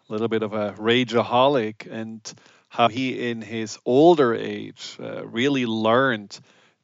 a 0.08 0.12
little 0.12 0.26
bit 0.26 0.42
of 0.42 0.52
a 0.52 0.72
rageaholic, 0.72 1.86
and 1.88 2.20
how 2.68 2.88
he, 2.88 3.30
in 3.30 3.40
his 3.40 3.78
older 3.86 4.34
age, 4.34 4.96
uh, 5.00 5.24
really 5.24 5.64
learned 5.64 6.36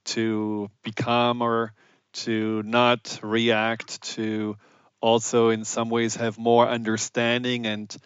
to 0.05 0.71
be 0.85 0.93
calmer, 0.93 1.73
to 2.13 2.63
not 2.63 3.19
react, 3.23 4.01
to 4.03 4.57
also, 5.01 5.49
in 5.49 5.65
some 5.65 5.91
ways, 5.91 6.15
have 6.15 6.39
more 6.39 6.69
understanding 6.69 7.67
and 7.67 7.97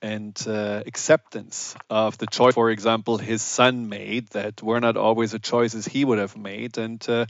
and 0.00 0.40
uh, 0.46 0.82
acceptance 0.86 1.74
of 1.90 2.18
the 2.18 2.26
choice, 2.26 2.54
for 2.54 2.70
example, 2.70 3.18
his 3.18 3.42
son 3.42 3.88
made 3.88 4.28
that 4.28 4.62
were 4.62 4.80
not 4.80 4.96
always 4.96 5.32
the 5.32 5.38
choices 5.38 5.86
he 5.86 6.04
would 6.04 6.18
have 6.18 6.36
made. 6.36 6.78
And 6.78 7.04
uh, 7.08 7.26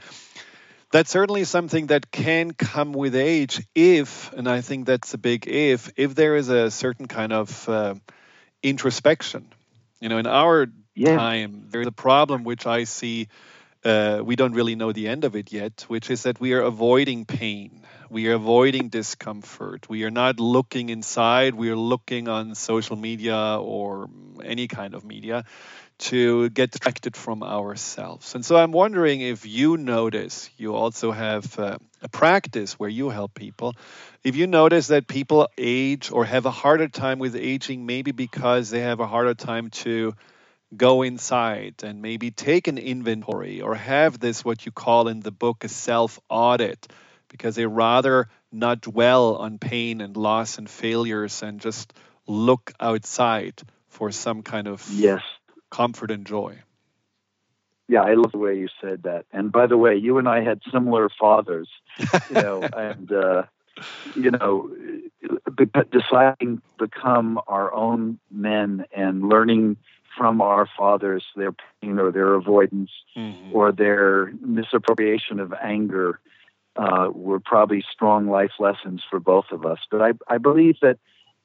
that's 0.92 1.10
certainly 1.10 1.44
something 1.44 1.86
that 1.88 2.10
can 2.10 2.52
come 2.52 2.92
with 2.92 3.14
age 3.14 3.66
if, 3.74 4.32
and 4.32 4.48
I 4.48 4.60
think 4.60 4.86
that's 4.86 5.14
a 5.14 5.18
big 5.18 5.46
if, 5.46 5.90
if 5.96 6.14
there 6.14 6.36
is 6.36 6.48
a 6.48 6.70
certain 6.70 7.06
kind 7.06 7.32
of 7.32 7.68
uh, 7.68 7.94
introspection. 8.62 9.52
You 10.00 10.08
know, 10.08 10.18
in 10.18 10.26
our 10.26 10.66
yeah. 10.94 11.16
time, 11.16 11.66
there's 11.70 11.86
a 11.86 11.92
problem 11.92 12.44
which 12.44 12.66
I 12.66 12.84
see. 12.84 13.28
Uh, 13.84 14.20
we 14.24 14.36
don't 14.36 14.52
really 14.52 14.74
know 14.74 14.92
the 14.92 15.08
end 15.08 15.24
of 15.24 15.36
it 15.36 15.52
yet, 15.52 15.84
which 15.88 16.10
is 16.10 16.24
that 16.24 16.40
we 16.40 16.52
are 16.52 16.62
avoiding 16.62 17.24
pain 17.24 17.82
we 18.10 18.28
are 18.28 18.34
avoiding 18.34 18.88
discomfort. 18.88 19.88
We 19.88 20.04
are 20.04 20.10
not 20.10 20.40
looking 20.40 20.88
inside. 20.88 21.54
We 21.54 21.68
are 21.70 21.76
looking 21.76 22.28
on 22.28 22.54
social 22.54 22.96
media 22.96 23.58
or 23.60 24.08
any 24.42 24.66
kind 24.66 24.94
of 24.94 25.04
media 25.04 25.44
to 25.98 26.48
get 26.50 26.70
distracted 26.70 27.16
from 27.16 27.42
ourselves. 27.42 28.34
And 28.34 28.44
so 28.44 28.56
I'm 28.56 28.72
wondering 28.72 29.20
if 29.20 29.44
you 29.44 29.76
notice, 29.76 30.48
you 30.56 30.74
also 30.74 31.10
have 31.12 31.58
uh, 31.58 31.78
a 32.00 32.08
practice 32.08 32.78
where 32.78 32.88
you 32.88 33.10
help 33.10 33.34
people. 33.34 33.74
If 34.24 34.36
you 34.36 34.46
notice 34.46 34.86
that 34.86 35.06
people 35.06 35.48
age 35.58 36.10
or 36.10 36.24
have 36.24 36.46
a 36.46 36.50
harder 36.50 36.88
time 36.88 37.18
with 37.18 37.36
aging, 37.36 37.84
maybe 37.84 38.12
because 38.12 38.70
they 38.70 38.80
have 38.80 39.00
a 39.00 39.06
harder 39.06 39.34
time 39.34 39.70
to 39.82 40.14
go 40.76 41.02
inside 41.02 41.82
and 41.82 42.02
maybe 42.02 42.30
take 42.30 42.68
an 42.68 42.78
inventory 42.78 43.60
or 43.60 43.74
have 43.74 44.18
this, 44.18 44.44
what 44.44 44.66
you 44.66 44.72
call 44.72 45.08
in 45.08 45.20
the 45.20 45.30
book, 45.30 45.64
a 45.64 45.68
self 45.68 46.20
audit 46.28 46.88
because 47.28 47.56
they 47.56 47.66
rather 47.66 48.28
not 48.50 48.80
dwell 48.80 49.36
on 49.36 49.58
pain 49.58 50.00
and 50.00 50.16
loss 50.16 50.58
and 50.58 50.68
failures 50.68 51.42
and 51.42 51.60
just 51.60 51.92
look 52.26 52.72
outside 52.80 53.60
for 53.88 54.10
some 54.10 54.42
kind 54.42 54.66
of 54.66 54.86
yes 54.90 55.22
comfort 55.70 56.10
and 56.10 56.26
joy. 56.26 56.58
Yeah, 57.88 58.02
I 58.02 58.14
love 58.14 58.32
the 58.32 58.38
way 58.38 58.58
you 58.58 58.68
said 58.82 59.04
that. 59.04 59.24
And 59.32 59.50
by 59.50 59.66
the 59.66 59.78
way, 59.78 59.96
you 59.96 60.18
and 60.18 60.28
I 60.28 60.42
had 60.42 60.60
similar 60.70 61.08
fathers, 61.08 61.68
you 61.98 62.34
know, 62.34 62.68
and 62.76 63.10
uh, 63.10 63.42
you 64.14 64.30
know, 64.30 64.70
deciding 65.90 66.58
to 66.58 66.62
become 66.78 67.40
our 67.46 67.72
own 67.72 68.18
men 68.30 68.84
and 68.94 69.28
learning 69.28 69.78
from 70.18 70.42
our 70.42 70.68
fathers 70.76 71.24
their 71.36 71.54
pain 71.80 71.98
or 71.98 72.10
their 72.10 72.34
avoidance 72.34 72.90
mm-hmm. 73.16 73.56
or 73.56 73.72
their 73.72 74.32
misappropriation 74.40 75.38
of 75.38 75.54
anger 75.62 76.20
uh, 76.76 77.08
were 77.12 77.40
probably 77.40 77.84
strong 77.90 78.28
life 78.28 78.52
lessons 78.58 79.02
for 79.08 79.20
both 79.20 79.46
of 79.52 79.64
us. 79.64 79.78
But 79.90 80.02
I, 80.02 80.12
I 80.28 80.38
believe 80.38 80.76
that, 80.82 80.98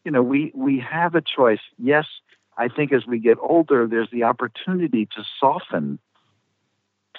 you 0.03 0.11
know, 0.11 0.23
we, 0.23 0.51
we 0.53 0.79
have 0.79 1.15
a 1.15 1.21
choice. 1.21 1.61
Yes, 1.77 2.05
I 2.57 2.67
think 2.67 2.91
as 2.91 3.05
we 3.05 3.19
get 3.19 3.37
older, 3.39 3.87
there's 3.87 4.11
the 4.11 4.23
opportunity 4.23 5.05
to 5.15 5.23
soften, 5.39 5.99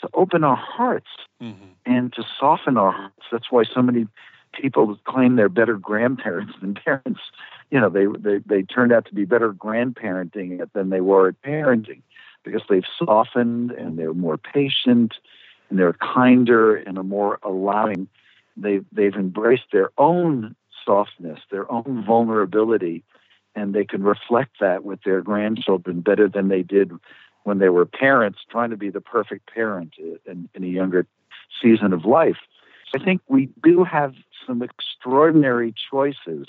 to 0.00 0.08
open 0.12 0.44
our 0.44 0.56
hearts 0.56 1.10
mm-hmm. 1.40 1.64
and 1.86 2.12
to 2.14 2.24
soften 2.38 2.76
our 2.76 2.92
hearts. 2.92 3.26
That's 3.32 3.50
why 3.50 3.64
so 3.64 3.82
many 3.82 4.06
people 4.60 4.98
claim 5.04 5.36
they're 5.36 5.48
better 5.48 5.76
grandparents 5.76 6.54
than 6.60 6.74
parents. 6.74 7.20
You 7.70 7.80
know, 7.80 7.88
they, 7.88 8.06
they, 8.18 8.38
they 8.44 8.62
turned 8.62 8.92
out 8.92 9.06
to 9.06 9.14
be 9.14 9.24
better 9.24 9.52
grandparenting 9.52 10.60
it 10.60 10.72
than 10.72 10.90
they 10.90 11.00
were 11.00 11.28
at 11.28 11.42
parenting 11.42 12.02
because 12.44 12.62
they've 12.68 12.84
softened 12.98 13.70
and 13.70 13.98
they're 13.98 14.14
more 14.14 14.38
patient 14.38 15.14
and 15.70 15.78
they're 15.78 15.94
kinder 15.94 16.76
and 16.76 16.98
are 16.98 17.04
more 17.04 17.38
allowing. 17.42 18.08
They've, 18.56 18.84
they've 18.92 19.14
embraced 19.14 19.72
their 19.72 19.90
own 19.98 20.54
softness, 20.84 21.40
their 21.50 21.70
own 21.72 22.04
vulnerability, 22.06 23.02
and 23.54 23.74
they 23.74 23.84
can 23.84 24.02
reflect 24.02 24.60
that 24.60 24.84
with 24.84 25.02
their 25.04 25.22
grandchildren 25.22 26.00
better 26.00 26.28
than 26.28 26.48
they 26.48 26.62
did 26.62 26.92
when 27.44 27.58
they 27.58 27.68
were 27.68 27.86
parents, 27.86 28.40
trying 28.50 28.70
to 28.70 28.76
be 28.76 28.90
the 28.90 29.00
perfect 29.00 29.52
parent 29.52 29.94
in, 30.26 30.48
in 30.54 30.64
a 30.64 30.66
younger 30.66 31.06
season 31.62 31.92
of 31.92 32.04
life. 32.04 32.38
I 32.94 32.98
think 32.98 33.22
we 33.28 33.48
do 33.62 33.84
have 33.84 34.14
some 34.46 34.62
extraordinary 34.62 35.74
choices 35.90 36.46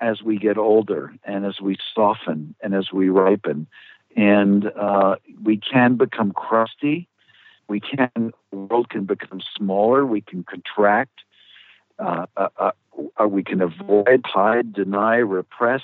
as 0.00 0.22
we 0.22 0.38
get 0.38 0.58
older 0.58 1.12
and 1.24 1.44
as 1.44 1.60
we 1.60 1.76
soften 1.94 2.54
and 2.62 2.74
as 2.74 2.92
we 2.92 3.08
ripen. 3.08 3.66
And 4.16 4.66
uh, 4.76 5.16
we 5.42 5.58
can 5.58 5.96
become 5.96 6.32
crusty 6.32 7.08
we 7.68 7.80
can 7.80 8.32
the 8.50 8.56
world 8.56 8.88
can 8.88 9.04
become 9.04 9.40
smaller. 9.56 10.04
We 10.04 10.22
can 10.22 10.42
contract. 10.42 11.20
Uh, 11.98 12.26
uh, 12.36 12.48
uh, 13.20 13.28
we 13.28 13.44
can 13.44 13.60
avoid, 13.60 14.24
hide, 14.24 14.72
deny, 14.72 15.16
repress, 15.16 15.82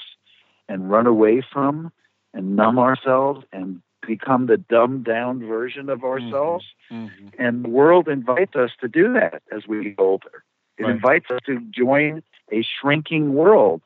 and 0.69 0.91
run 0.91 1.07
away 1.07 1.43
from, 1.53 1.93
and 2.33 2.57
numb 2.57 2.79
ourselves, 2.79 3.45
and 3.53 3.83
become 4.07 4.47
the 4.47 4.57
dumbed 4.57 5.05
down 5.05 5.41
version 5.41 5.89
of 5.91 6.01
mm-hmm. 6.01 6.07
ourselves. 6.07 6.65
Mm-hmm. 6.91 7.29
And 7.39 7.65
the 7.65 7.69
world 7.69 8.09
invites 8.09 8.57
us 8.57 8.71
to 8.81 8.89
do 8.89 9.13
that 9.13 9.43
as 9.55 9.67
we 9.67 9.85
get 9.85 9.95
older. 9.99 10.45
It 10.79 10.85
right. 10.85 10.93
invites 10.93 11.31
us 11.31 11.41
to 11.47 11.61
join 11.71 12.23
a 12.53 12.63
shrinking 12.63 13.35
world 13.35 13.83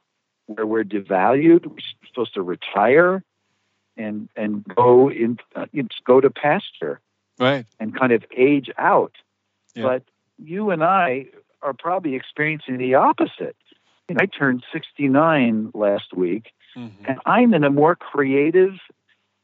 where 0.47 0.67
we're 0.67 0.85
devalued. 0.85 1.67
We're 1.67 1.77
supposed 2.07 2.35
to 2.35 2.43
retire 2.43 3.23
and 3.97 4.29
and 4.37 4.65
go 4.65 5.11
in, 5.11 5.39
uh, 5.55 5.67
go 6.05 6.21
to 6.21 6.31
pasture 6.31 7.01
right. 7.39 7.67
and 7.79 7.99
kind 7.99 8.13
of 8.13 8.25
age 8.37 8.71
out. 8.79 9.13
Yeah. 9.75 9.83
But 9.85 10.03
you 10.39 10.71
and 10.71 10.83
I 10.83 11.27
are 11.63 11.75
probably 11.75 12.15
experiencing 12.15 12.79
the 12.79 12.95
opposite. 12.95 13.57
You 14.09 14.15
know, 14.15 14.23
I 14.23 14.27
turned 14.27 14.65
69 14.73 15.73
last 15.75 16.15
week, 16.15 16.53
mm-hmm. 16.77 17.05
and 17.07 17.19
I'm 17.27 17.53
in 17.53 17.65
a 17.65 17.71
more 17.71 17.97
creative 17.97 18.75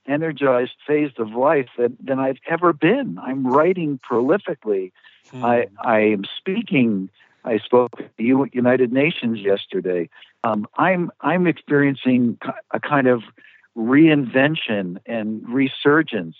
energized 0.07 0.77
phase 0.87 1.13
of 1.19 1.31
life 1.33 1.69
than, 1.79 1.97
than 2.03 2.19
I've 2.19 2.39
ever 2.49 2.73
been. 2.73 3.19
I'm 3.19 3.47
writing 3.47 3.99
prolifically. 3.99 4.93
Hmm. 5.31 5.45
I 5.45 5.67
I 5.79 6.01
am 6.01 6.25
speaking. 6.39 7.11
I 7.45 7.59
spoke 7.59 7.93
at 7.99 8.17
the 8.17 8.25
United 8.53 8.93
Nations 8.93 9.41
yesterday. 9.41 10.09
Um, 10.43 10.67
I'm 10.77 11.11
I'm 11.21 11.47
experiencing 11.47 12.39
a 12.71 12.81
kind 12.81 13.07
of 13.07 13.23
reinvention 13.77 14.99
and 15.07 15.47
resurgence 15.49 16.37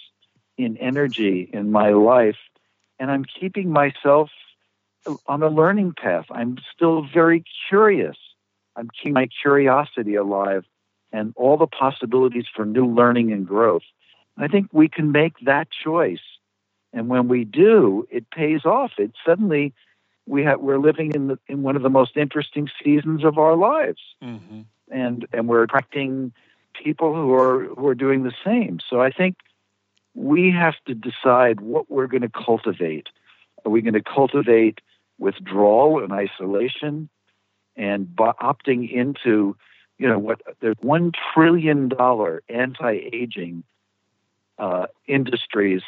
in 0.57 0.77
energy 0.79 1.51
in 1.53 1.71
my 1.71 1.91
life, 1.91 2.39
and 2.99 3.11
I'm 3.11 3.25
keeping 3.25 3.71
myself 3.71 4.31
on 5.27 5.43
a 5.43 5.49
learning 5.49 5.95
path. 6.01 6.27
I'm 6.31 6.59
still 6.75 7.07
very 7.13 7.45
curious. 7.69 8.17
I'm 8.77 8.89
keeping 8.89 9.13
my 9.13 9.29
curiosity 9.43 10.15
alive 10.15 10.65
and 11.13 11.33
all 11.37 11.57
the 11.57 11.67
possibilities 11.67 12.47
for 12.55 12.65
new 12.65 12.87
learning 12.87 13.33
and 13.33 13.47
growth. 13.47 13.83
I 14.37 14.49
think 14.49 14.69
we 14.73 14.89
can 14.89 15.13
make 15.13 15.35
that 15.45 15.69
choice. 15.71 16.25
And 16.93 17.09
when 17.09 17.29
we 17.29 17.45
do, 17.45 18.07
it 18.11 18.31
pays 18.31 18.65
off. 18.65 18.93
It 18.99 19.13
suddenly 19.25 19.75
we 20.27 20.45
have 20.45 20.61
we're 20.61 20.79
living 20.79 21.13
in 21.15 21.29
the, 21.29 21.39
in 21.49 21.63
one 21.63 21.77
of 21.77 21.83
the 21.83 21.91
most 21.91 22.17
interesting 22.17 22.69
seasons 22.83 23.25
of 23.25 23.39
our 23.39 23.57
lives. 23.57 24.01
Mm-hmm. 24.23 24.63
And 24.91 25.27
and 25.33 25.49
we're 25.49 25.63
attracting 25.63 26.33
people 26.75 27.15
who 27.15 27.33
are 27.35 27.65
who 27.65 27.87
are 27.89 27.95
doing 27.95 28.23
the 28.23 28.35
same. 28.45 28.81
So 28.89 29.01
I 29.01 29.11
think 29.11 29.37
we 30.15 30.51
have 30.51 30.75
to 30.87 30.95
decide 30.95 31.61
what 31.61 31.91
we're 31.91 32.07
going 32.07 32.23
to 32.23 32.29
cultivate. 32.29 33.09
Are 33.65 33.71
we 33.71 33.83
going 33.83 33.95
to 33.95 34.03
cultivate 34.03 34.81
withdrawal 35.19 36.03
and 36.03 36.13
isolation 36.13 37.09
and 37.77 38.15
by 38.15 38.33
opting 38.41 38.91
into 38.91 39.57
you 39.99 40.09
know 40.09 40.19
what 40.19 40.41
there's 40.61 40.77
one 40.81 41.13
trillion 41.33 41.89
dollar 41.89 42.43
anti-aging 42.49 43.65
uh, 44.59 44.87
industries 45.07 45.83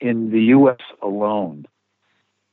in 0.00 0.30
the 0.30 0.42
U.S. 0.44 0.80
alone 1.00 1.66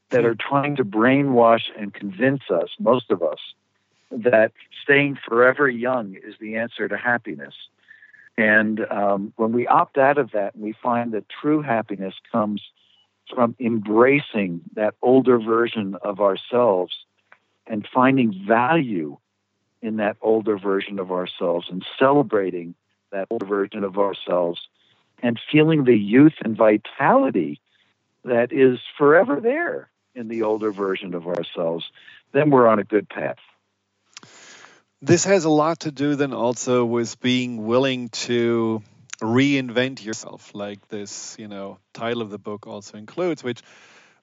that 0.09 0.25
are 0.25 0.35
trying 0.35 0.75
to 0.77 0.83
brainwash 0.83 1.69
and 1.77 1.93
convince 1.93 2.41
us, 2.49 2.69
most 2.79 3.11
of 3.11 3.21
us, 3.21 3.39
that 4.11 4.51
staying 4.83 5.17
forever 5.27 5.69
young 5.69 6.15
is 6.15 6.35
the 6.39 6.55
answer 6.55 6.87
to 6.87 6.97
happiness. 6.97 7.53
And 8.37 8.79
um, 8.89 9.33
when 9.35 9.51
we 9.51 9.67
opt 9.67 9.97
out 9.97 10.17
of 10.17 10.31
that, 10.31 10.57
we 10.57 10.73
find 10.73 11.11
that 11.11 11.25
true 11.29 11.61
happiness 11.61 12.15
comes 12.31 12.61
from 13.33 13.55
embracing 13.59 14.61
that 14.75 14.95
older 15.01 15.37
version 15.39 15.95
of 16.01 16.19
ourselves 16.19 16.93
and 17.67 17.87
finding 17.93 18.33
value 18.47 19.17
in 19.81 19.97
that 19.97 20.17
older 20.21 20.57
version 20.57 20.97
of 20.99 21.11
ourselves 21.11 21.67
and 21.69 21.85
celebrating 21.99 22.73
that 23.11 23.27
older 23.29 23.45
version 23.45 23.83
of 23.83 23.99
ourselves 23.99 24.67
and 25.21 25.39
feeling 25.51 25.83
the 25.83 25.97
youth 25.97 26.33
and 26.43 26.57
vitality 26.57 27.61
that 28.23 28.51
is 28.51 28.79
forever 28.97 29.39
there 29.39 29.89
in 30.15 30.27
the 30.27 30.43
older 30.43 30.71
version 30.71 31.13
of 31.13 31.27
ourselves, 31.27 31.89
then 32.31 32.49
we're 32.49 32.67
on 32.67 32.79
a 32.79 32.83
good 32.83 33.09
path. 33.09 33.37
This 35.01 35.23
has 35.25 35.45
a 35.45 35.49
lot 35.49 35.81
to 35.81 35.91
do 35.91 36.15
then 36.15 36.33
also 36.33 36.83
with 36.83 37.19
being 37.21 37.65
willing 37.65 38.09
to 38.09 38.81
reinvent 39.21 40.03
yourself, 40.03 40.53
like 40.53 40.87
this, 40.89 41.35
you 41.39 41.47
know, 41.47 41.77
title 41.93 42.21
of 42.21 42.29
the 42.29 42.37
book 42.37 42.67
also 42.67 42.97
includes, 42.97 43.43
which 43.43 43.61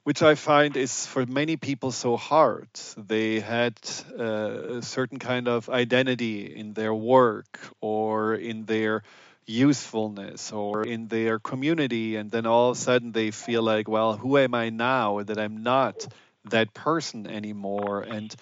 which 0.04 0.22
I 0.22 0.36
find 0.36 0.76
is 0.76 1.04
for 1.04 1.26
many 1.26 1.56
people 1.56 1.90
so 1.90 2.16
hard. 2.16 2.68
They 2.96 3.40
had 3.40 3.74
uh, 4.16 4.76
a 4.78 4.82
certain 4.82 5.18
kind 5.18 5.48
of 5.48 5.68
identity 5.68 6.54
in 6.54 6.74
their 6.74 6.94
work 6.94 7.58
or 7.80 8.36
in 8.36 8.66
their 8.66 9.02
usefulness 9.46 10.52
or 10.52 10.84
in 10.84 11.08
their 11.08 11.38
community, 11.38 12.16
and 12.16 12.30
then 12.30 12.46
all 12.46 12.70
of 12.70 12.76
a 12.76 12.80
sudden 12.80 13.12
they 13.12 13.30
feel 13.30 13.62
like, 13.62 13.88
well, 13.88 14.16
who 14.16 14.38
am 14.38 14.54
I 14.54 14.70
now 14.70 15.22
that 15.22 15.38
I'm 15.38 15.62
not 15.62 16.06
that 16.46 16.74
person 16.74 17.26
anymore? 17.26 18.02
And 18.02 18.34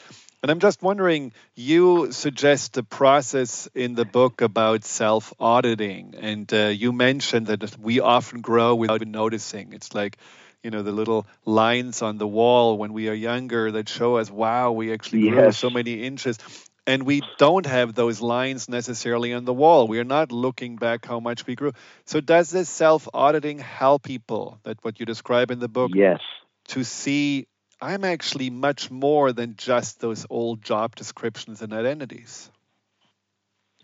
and 0.42 0.50
I'm 0.50 0.60
just 0.60 0.82
wondering, 0.82 1.32
you 1.54 2.12
suggest 2.12 2.76
a 2.76 2.82
process 2.82 3.66
in 3.74 3.94
the 3.94 4.04
book 4.04 4.42
about 4.42 4.84
self 4.84 5.32
auditing, 5.40 6.14
and 6.18 6.52
uh, 6.52 6.66
you 6.66 6.92
mentioned 6.92 7.46
that 7.46 7.78
we 7.78 8.00
often 8.00 8.42
grow 8.42 8.74
without 8.74 8.96
even 8.96 9.10
noticing. 9.10 9.72
It's 9.72 9.94
like 9.94 10.18
you 10.62 10.70
know 10.70 10.82
the 10.82 10.92
little 10.92 11.26
lines 11.44 12.02
on 12.02 12.18
the 12.18 12.26
wall 12.26 12.78
when 12.78 12.92
we 12.92 13.08
are 13.08 13.14
younger 13.14 13.70
that 13.72 13.88
show 13.88 14.16
us 14.16 14.30
wow 14.30 14.72
we 14.72 14.92
actually 14.92 15.20
yes. 15.20 15.34
grew 15.34 15.52
so 15.52 15.70
many 15.70 16.02
inches 16.02 16.38
and 16.86 17.04
we 17.04 17.22
don't 17.38 17.66
have 17.66 17.94
those 17.94 18.20
lines 18.20 18.68
necessarily 18.68 19.32
on 19.32 19.44
the 19.44 19.54
wall. 19.54 19.88
We 19.88 19.98
are 19.98 20.04
not 20.04 20.32
looking 20.32 20.76
back 20.76 21.06
how 21.06 21.20
much 21.20 21.46
we 21.46 21.54
grew. 21.54 21.72
So 22.04 22.20
does 22.20 22.50
this 22.50 22.68
self 22.68 23.08
auditing 23.14 23.58
help 23.58 24.02
people 24.02 24.58
that 24.64 24.78
what 24.82 25.00
you 25.00 25.06
describe 25.06 25.50
in 25.50 25.58
the 25.58 25.68
book? 25.68 25.92
Yes. 25.94 26.20
To 26.68 26.84
see 26.84 27.46
i'm 27.80 28.04
actually 28.04 28.50
much 28.50 28.90
more 28.90 29.32
than 29.32 29.56
just 29.56 30.00
those 30.00 30.24
old 30.30 30.62
job 30.62 30.94
descriptions 30.94 31.60
and 31.60 31.72
identities. 31.72 32.50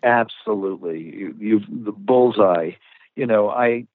Absolutely. 0.03 1.03
You, 1.03 1.35
you've 1.39 1.67
the 1.69 1.93
bullseye. 1.93 2.73
You 3.17 3.27
know 3.27 3.49
i 3.49 3.87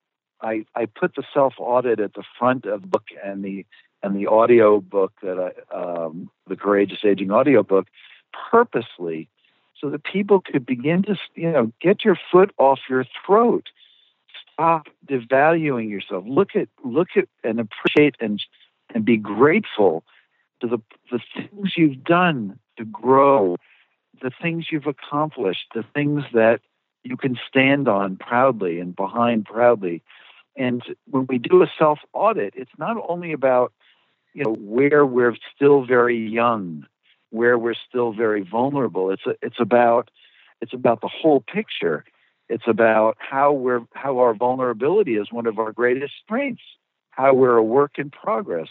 I, 0.41 0.65
I 0.75 0.85
put 0.85 1.15
the 1.15 1.23
self 1.33 1.53
audit 1.57 1.99
at 1.99 2.13
the 2.13 2.23
front 2.37 2.65
of 2.65 2.81
the 2.81 2.87
book 2.87 3.05
and 3.23 3.43
the 3.43 3.65
and 4.03 4.15
the 4.15 4.27
audio 4.27 4.79
book 4.79 5.13
that 5.23 5.39
I, 5.39 5.75
um, 5.75 6.29
the 6.47 6.55
Courageous 6.55 6.99
Aging 7.03 7.31
audio 7.31 7.63
book 7.63 7.87
purposely 8.51 9.29
so 9.79 9.89
that 9.89 10.03
people 10.03 10.41
could 10.41 10.65
begin 10.65 11.03
to 11.03 11.15
you 11.35 11.51
know 11.51 11.71
get 11.81 12.03
your 12.03 12.17
foot 12.31 12.51
off 12.57 12.79
your 12.89 13.05
throat. 13.25 13.67
Stop 14.53 14.87
devaluing 15.07 15.89
yourself. 15.89 16.23
Look 16.27 16.55
at 16.55 16.69
look 16.83 17.09
at 17.15 17.27
and 17.43 17.59
appreciate 17.59 18.15
and 18.19 18.41
and 18.93 19.03
be 19.03 19.17
grateful 19.17 20.03
to 20.61 20.67
the 20.67 20.79
the 21.11 21.19
things 21.35 21.73
you've 21.75 22.03
done 22.03 22.59
to 22.77 22.85
grow 22.85 23.57
the 24.21 24.31
things 24.41 24.67
you've 24.71 24.87
accomplished 24.87 25.67
the 25.75 25.83
things 25.93 26.23
that 26.33 26.61
you 27.05 27.15
can 27.15 27.37
stand 27.47 27.87
on 27.87 28.17
proudly 28.17 28.79
and 28.79 28.95
behind 28.95 29.45
proudly. 29.45 30.01
And 30.57 30.83
when 31.09 31.27
we 31.29 31.37
do 31.37 31.61
a 31.61 31.71
self 31.77 31.99
audit, 32.13 32.53
it's 32.57 32.71
not 32.77 32.97
only 33.07 33.31
about 33.31 33.71
you 34.33 34.43
know 34.43 34.55
where 34.55 35.05
we're 35.05 35.37
still 35.55 35.85
very 35.85 36.17
young, 36.17 36.85
where 37.35 37.57
we're 37.57 37.75
still 37.87 38.13
very 38.13 38.41
vulnerable. 38.41 39.11
It's 39.11 39.25
a, 39.25 39.35
it's 39.41 39.59
about 39.59 40.09
it's 40.61 40.73
about 40.73 41.01
the 41.01 41.09
whole 41.09 41.41
picture. 41.41 42.05
It's 42.49 42.67
about 42.67 43.17
how 43.19 43.51
we're 43.51 43.81
how 43.93 44.19
our 44.19 44.33
vulnerability 44.33 45.15
is 45.15 45.31
one 45.31 45.47
of 45.47 45.59
our 45.59 45.71
greatest 45.71 46.13
strengths, 46.23 46.63
how 47.11 47.33
we're 47.33 47.57
a 47.57 47.63
work 47.63 47.97
in 47.97 48.09
progress, 48.09 48.69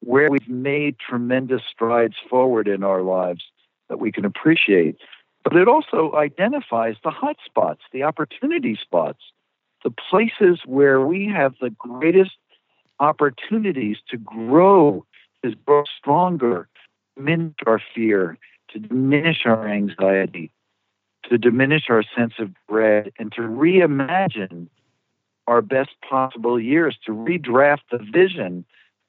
where 0.00 0.30
we've 0.30 0.48
made 0.48 0.96
tremendous 0.98 1.62
strides 1.70 2.16
forward 2.28 2.68
in 2.68 2.82
our 2.82 3.02
lives 3.02 3.44
that 3.88 3.98
we 3.98 4.12
can 4.12 4.24
appreciate. 4.24 4.96
But 5.44 5.56
it 5.56 5.66
also 5.66 6.12
identifies 6.14 6.96
the 7.02 7.10
hot 7.10 7.36
spots, 7.44 7.80
the 7.92 8.04
opportunity 8.04 8.78
spots 8.80 9.22
the 9.82 9.90
places 9.90 10.60
where 10.64 11.00
we 11.00 11.26
have 11.26 11.54
the 11.60 11.70
greatest 11.70 12.36
opportunities 13.00 13.98
to 14.10 14.16
grow, 14.16 15.04
to 15.44 15.54
grow 15.66 15.84
stronger, 15.98 16.68
diminish 17.16 17.54
our 17.66 17.80
fear, 17.94 18.38
to 18.70 18.78
diminish 18.78 19.44
our 19.44 19.68
anxiety, 19.68 20.50
to 21.24 21.38
diminish 21.38 21.84
our 21.88 22.02
sense 22.16 22.34
of 22.38 22.50
dread, 22.68 23.12
and 23.18 23.32
to 23.32 23.42
reimagine 23.42 24.68
our 25.46 25.62
best 25.62 25.90
possible 26.08 26.58
years, 26.58 26.96
to 27.06 27.12
redraft 27.12 27.80
the 27.90 27.98
vision 27.98 28.64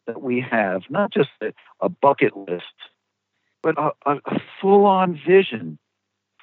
that 0.08 0.22
we 0.22 0.42
have, 0.42 0.84
not 0.90 1.12
just 1.12 1.30
a, 1.42 1.54
a 1.80 1.90
bucket 1.90 2.36
list, 2.36 2.64
but 3.62 3.78
a, 3.78 3.92
a, 4.06 4.16
a 4.26 4.40
full 4.60 4.86
on 4.86 5.20
vision 5.26 5.78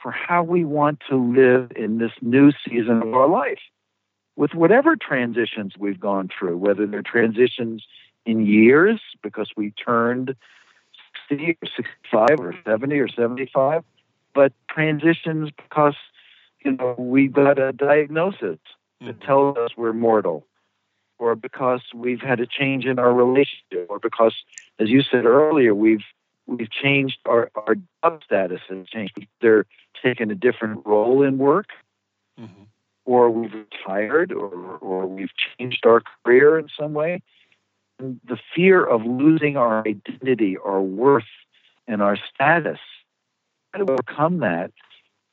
for 0.02 0.10
how 0.10 0.42
we 0.42 0.64
want 0.64 1.00
to 1.10 1.16
live 1.16 1.70
in 1.76 1.98
this 1.98 2.12
new 2.22 2.52
season 2.66 3.02
of 3.02 3.14
our 3.14 3.28
life. 3.28 3.58
With 4.36 4.54
whatever 4.54 4.96
transitions 4.96 5.74
we've 5.78 6.00
gone 6.00 6.30
through, 6.36 6.56
whether 6.56 6.86
they're 6.86 7.02
transitions 7.02 7.84
in 8.24 8.46
years 8.46 9.00
because 9.22 9.50
we 9.56 9.72
turned 9.72 10.34
60 11.30 11.58
or 11.62 11.68
65 11.76 12.40
or 12.40 12.54
70 12.64 12.98
or 12.98 13.08
75, 13.08 13.84
but 14.34 14.52
transitions 14.68 15.50
because 15.56 15.96
you 16.64 16.72
know 16.72 16.94
we 16.98 17.28
got 17.28 17.58
a 17.58 17.72
diagnosis 17.72 18.58
that 19.00 19.06
mm-hmm. 19.06 19.26
tells 19.26 19.56
us 19.56 19.70
we're 19.76 19.92
mortal, 19.92 20.46
or 21.18 21.34
because 21.34 21.80
we've 21.94 22.20
had 22.20 22.40
a 22.40 22.46
change 22.46 22.84
in 22.84 22.98
our 22.98 23.12
relationship, 23.12 23.86
or 23.88 23.98
because, 23.98 24.34
as 24.78 24.88
you 24.88 25.02
said 25.02 25.24
earlier, 25.24 25.74
we've 25.74 26.04
we've 26.46 26.70
changed 26.70 27.18
our, 27.26 27.50
our 27.54 27.76
job 28.02 28.22
status 28.24 28.60
and 28.68 28.86
changed. 28.86 29.14
They're 29.40 29.66
taking 30.02 30.30
a 30.30 30.34
different 30.34 30.84
role 30.84 31.22
in 31.22 31.38
work. 31.38 31.68
Mm-hmm 32.38 32.64
or 33.10 33.28
we've 33.28 33.52
retired 33.52 34.30
or, 34.30 34.76
or 34.78 35.06
we've 35.06 35.32
changed 35.58 35.84
our 35.84 36.00
career 36.24 36.58
in 36.58 36.68
some 36.78 36.92
way. 36.92 37.22
The 38.00 38.38
fear 38.54 38.84
of 38.84 39.04
losing 39.04 39.56
our 39.56 39.86
identity, 39.86 40.56
our 40.56 40.80
worth, 40.80 41.24
and 41.86 42.02
our 42.02 42.16
status. 42.32 42.78
How 43.72 43.84
to 43.84 43.92
overcome 43.92 44.38
that 44.38 44.72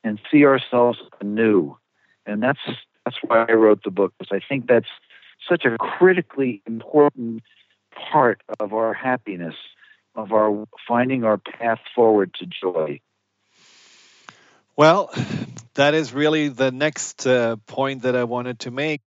and 0.04 0.20
see 0.30 0.44
ourselves 0.44 0.98
anew. 1.20 1.76
And 2.26 2.42
that's 2.42 2.60
That's 3.04 3.16
why 3.22 3.46
I 3.48 3.52
wrote 3.52 3.84
the 3.84 3.90
book, 3.90 4.12
because 4.18 4.36
I 4.36 4.46
think 4.46 4.66
that's 4.68 4.88
such 5.48 5.64
a 5.64 5.78
critically 5.78 6.60
important 6.66 7.42
part 7.90 8.42
of 8.60 8.74
our 8.74 8.92
happiness, 8.92 9.54
of 10.14 10.32
our 10.32 10.66
finding 10.86 11.24
our 11.24 11.38
path 11.38 11.80
forward 11.94 12.34
to 12.34 12.44
joy. 12.44 13.00
Well, 14.76 15.10
that 15.72 15.94
is 15.94 16.12
really 16.12 16.48
the 16.48 16.70
next 16.70 17.26
uh, 17.26 17.56
point 17.66 18.02
that 18.02 18.14
I 18.14 18.24
wanted 18.24 18.58
to 18.60 18.70
make, 18.70 19.00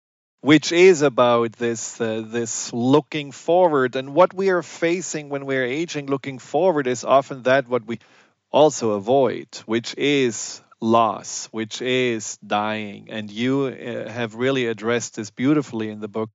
which 0.41 0.73
is 0.73 1.03
about 1.03 1.53
this 1.53 2.01
uh, 2.01 2.23
this 2.25 2.73
looking 2.73 3.33
forward 3.33 3.97
and 3.97 4.15
what 4.15 4.33
we 4.33 4.51
are 4.51 4.63
facing 4.63 5.29
when 5.29 5.47
we're 5.47 5.65
aging. 5.65 6.07
Looking 6.07 6.39
forward 6.39 6.87
is 6.87 7.05
often 7.05 7.43
that 7.43 7.69
what 7.69 7.87
we 7.87 7.99
also 8.51 8.93
avoid, 8.93 9.49
which 9.67 9.95
is 9.97 10.63
loss, 10.81 11.49
which 11.51 11.83
is 11.83 12.39
dying. 12.39 13.09
And 13.11 13.31
you 13.31 13.67
uh, 13.67 14.09
have 14.09 14.37
really 14.37 14.67
addressed 14.67 15.17
this 15.17 15.31
beautifully 15.31 15.91
in 15.91 16.01
the 16.01 16.09
book. 16.09 16.31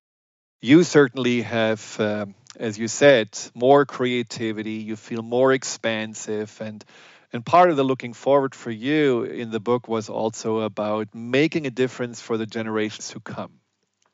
You 0.62 0.84
certainly 0.84 1.42
have, 1.42 2.00
um, 2.00 2.36
as 2.60 2.78
you 2.78 2.88
said, 2.88 3.30
more 3.54 3.86
creativity. 3.86 4.84
You 4.90 4.96
feel 4.96 5.22
more 5.24 5.54
expansive 5.54 6.60
and 6.62 6.84
and 7.32 7.44
part 7.44 7.72
of 7.72 7.78
the 7.78 7.84
looking 7.84 8.14
forward 8.14 8.54
for 8.54 8.70
you 8.70 9.24
in 9.24 9.50
the 9.50 9.60
book 9.60 9.88
was 9.88 10.08
also 10.08 10.60
about 10.60 11.16
making 11.16 11.66
a 11.66 11.72
difference 11.72 12.22
for 12.22 12.38
the 12.38 12.46
generations 12.46 13.10
who 13.10 13.20
come. 13.20 13.63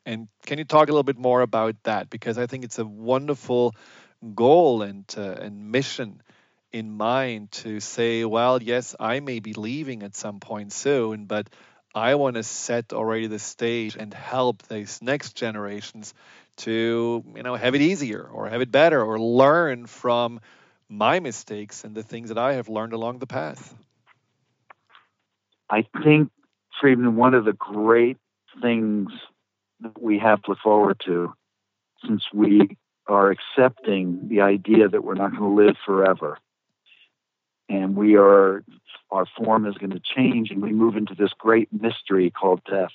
And 0.09 0.27
can 0.47 0.57
you 0.57 0.65
talk 0.65 0.87
a 0.87 0.91
little 0.91 1.03
bit 1.03 1.19
more 1.19 1.41
about 1.41 1.75
that? 1.83 2.09
Because 2.09 2.39
I 2.39 2.47
think 2.47 2.63
it's 2.63 2.79
a 2.79 2.85
wonderful 2.85 3.75
goal 4.33 4.81
and, 4.81 5.05
uh, 5.15 5.21
and 5.21 5.71
mission 5.71 6.23
in 6.71 6.97
mind 6.97 7.51
to 7.51 7.79
say, 7.79 8.25
well, 8.25 8.59
yes, 8.59 8.95
I 8.99 9.19
may 9.19 9.39
be 9.39 9.53
leaving 9.53 10.01
at 10.01 10.15
some 10.15 10.39
point 10.39 10.73
soon, 10.73 11.25
but 11.25 11.47
I 11.93 12.15
want 12.15 12.37
to 12.37 12.43
set 12.43 12.91
already 12.91 13.27
the 13.27 13.37
stage 13.37 13.97
and 13.97 14.11
help 14.11 14.63
these 14.63 14.99
next 14.99 15.35
generations 15.35 16.15
to, 16.57 17.23
you 17.35 17.43
know, 17.43 17.53
have 17.53 17.75
it 17.75 17.81
easier 17.81 18.23
or 18.23 18.49
have 18.49 18.61
it 18.61 18.71
better 18.71 19.03
or 19.03 19.19
learn 19.19 19.85
from 19.85 20.39
my 20.89 21.19
mistakes 21.19 21.83
and 21.83 21.93
the 21.93 22.01
things 22.01 22.29
that 22.29 22.39
I 22.39 22.53
have 22.53 22.67
learned 22.67 22.93
along 22.93 23.19
the 23.19 23.27
path? 23.27 23.75
I 25.69 25.85
think, 26.03 26.31
Friedemann, 26.81 27.13
one 27.13 27.35
of 27.35 27.45
the 27.45 27.53
great 27.53 28.17
things 28.59 29.11
that 29.81 30.01
we 30.01 30.19
have 30.19 30.41
to 30.43 30.51
look 30.51 30.59
forward 30.59 31.01
to, 31.05 31.33
since 32.05 32.23
we 32.33 32.77
are 33.07 33.31
accepting 33.31 34.27
the 34.27 34.41
idea 34.41 34.87
that 34.87 35.03
we're 35.03 35.15
not 35.15 35.31
going 35.31 35.41
to 35.41 35.63
live 35.65 35.75
forever, 35.85 36.37
and 37.67 37.95
we 37.95 38.15
are, 38.15 38.63
our 39.11 39.25
form 39.37 39.65
is 39.65 39.75
going 39.75 39.91
to 39.91 39.99
change, 39.99 40.51
and 40.51 40.61
we 40.61 40.71
move 40.71 40.95
into 40.95 41.15
this 41.15 41.31
great 41.37 41.69
mystery 41.71 42.31
called 42.31 42.61
death. 42.69 42.91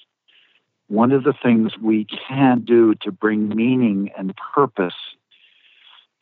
One 0.89 1.13
of 1.13 1.25
the 1.25 1.35
things 1.43 1.73
we 1.81 2.07
can 2.29 2.61
do 2.61 2.95
to 3.03 3.11
bring 3.11 3.49
meaning 3.49 4.11
and 4.17 4.35
purpose 4.55 4.95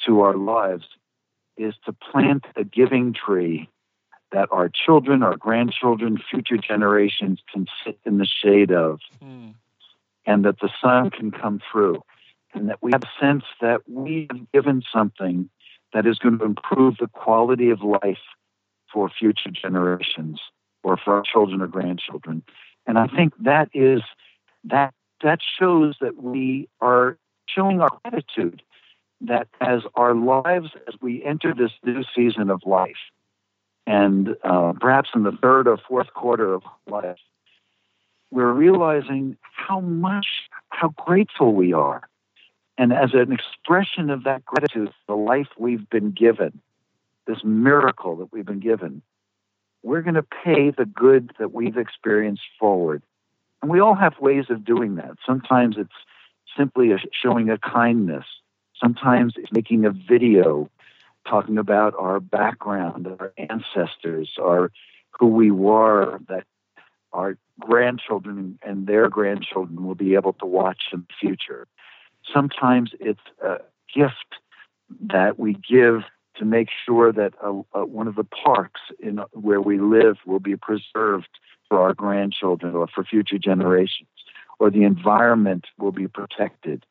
to 0.06 0.20
our 0.20 0.36
lives 0.36 0.84
is 1.56 1.74
to 1.84 1.92
plant 1.92 2.44
a 2.56 2.64
giving 2.64 3.12
tree 3.12 3.68
that 4.32 4.48
our 4.50 4.68
children, 4.68 5.22
our 5.22 5.36
grandchildren, 5.36 6.18
future 6.30 6.56
generations 6.56 7.40
can 7.52 7.66
sit 7.84 7.98
in 8.04 8.18
the 8.18 8.26
shade 8.26 8.72
of, 8.72 9.00
mm. 9.22 9.54
And 10.26 10.44
that 10.44 10.60
the 10.60 10.70
sun 10.80 11.10
can 11.10 11.30
come 11.30 11.60
through, 11.70 12.02
and 12.54 12.68
that 12.68 12.78
we 12.82 12.92
have 12.92 13.02
a 13.02 13.20
sense 13.20 13.44
that 13.60 13.80
we 13.88 14.26
have 14.30 14.52
given 14.52 14.82
something 14.92 15.48
that 15.92 16.06
is 16.06 16.18
going 16.18 16.38
to 16.38 16.44
improve 16.44 16.96
the 16.98 17.08
quality 17.08 17.70
of 17.70 17.82
life 17.82 18.18
for 18.92 19.08
future 19.08 19.50
generations 19.50 20.40
or 20.82 20.96
for 20.96 21.16
our 21.16 21.22
children 21.22 21.60
or 21.60 21.66
grandchildren. 21.66 22.42
And 22.86 22.98
I 22.98 23.06
think 23.06 23.32
that 23.44 23.68
is 23.74 24.02
that 24.64 24.94
that 25.22 25.40
shows 25.58 25.96
that 26.00 26.22
we 26.22 26.68
are 26.80 27.16
showing 27.46 27.80
our 27.80 27.90
gratitude 28.02 28.62
that 29.20 29.48
as 29.60 29.82
our 29.94 30.14
lives, 30.14 30.70
as 30.88 30.94
we 31.00 31.22
enter 31.24 31.54
this 31.54 31.70
new 31.84 32.02
season 32.14 32.50
of 32.50 32.62
life, 32.66 32.96
and 33.86 34.36
uh, 34.42 34.72
perhaps 34.80 35.10
in 35.14 35.22
the 35.22 35.32
third 35.32 35.68
or 35.68 35.76
fourth 35.76 36.12
quarter 36.14 36.54
of 36.54 36.62
life, 36.88 37.18
we're 38.32 38.52
realizing 38.52 39.36
how 39.54 39.80
much, 39.80 40.26
how 40.70 40.88
grateful 40.88 41.54
we 41.54 41.72
are. 41.72 42.02
And 42.76 42.92
as 42.92 43.10
an 43.14 43.32
expression 43.32 44.10
of 44.10 44.24
that 44.24 44.44
gratitude, 44.44 44.90
the 45.06 45.14
life 45.14 45.48
we've 45.56 45.88
been 45.88 46.10
given, 46.10 46.60
this 47.26 47.44
miracle 47.44 48.16
that 48.16 48.32
we've 48.32 48.46
been 48.46 48.58
given, 48.58 49.02
we're 49.84 50.02
going 50.02 50.14
to 50.14 50.22
pay 50.22 50.70
the 50.70 50.86
good 50.86 51.32
that 51.38 51.52
we've 51.52 51.76
experienced 51.76 52.42
forward. 52.58 53.02
And 53.60 53.70
we 53.70 53.78
all 53.78 53.94
have 53.94 54.18
ways 54.18 54.46
of 54.48 54.64
doing 54.64 54.96
that. 54.96 55.12
Sometimes 55.24 55.76
it's 55.78 55.90
simply 56.56 56.90
a, 56.90 56.98
showing 57.12 57.50
a 57.50 57.58
kindness 57.58 58.24
Sometimes 58.82 59.34
it's 59.36 59.52
making 59.52 59.84
a 59.84 59.90
video 59.90 60.68
talking 61.28 61.56
about 61.56 61.94
our 61.96 62.18
background, 62.18 63.06
our 63.06 63.32
ancestors, 63.38 64.30
our 64.40 64.72
who 65.12 65.28
we 65.28 65.52
were, 65.52 66.18
that 66.28 66.44
our 67.12 67.36
grandchildren 67.66 68.58
and 68.62 68.86
their 68.86 69.08
grandchildren 69.08 69.84
will 69.84 69.94
be 69.94 70.14
able 70.14 70.34
to 70.34 70.46
watch 70.46 70.82
in 70.92 71.00
the 71.00 71.14
future. 71.20 71.66
Sometimes 72.32 72.90
it's 73.00 73.20
a 73.42 73.58
gift 73.94 74.30
that 75.00 75.38
we 75.38 75.54
give 75.54 76.02
to 76.36 76.44
make 76.44 76.68
sure 76.84 77.12
that 77.12 77.34
a, 77.42 77.50
a, 77.78 77.84
one 77.84 78.08
of 78.08 78.16
the 78.16 78.24
parks 78.24 78.80
in 79.00 79.18
uh, 79.18 79.24
where 79.32 79.60
we 79.60 79.78
live 79.78 80.16
will 80.26 80.40
be 80.40 80.56
preserved 80.56 81.28
for 81.68 81.80
our 81.80 81.94
grandchildren 81.94 82.74
or 82.74 82.86
for 82.86 83.04
future 83.04 83.38
generations, 83.38 84.08
or 84.58 84.70
the 84.70 84.84
environment 84.84 85.66
will 85.78 85.92
be 85.92 86.08
protected, 86.08 86.84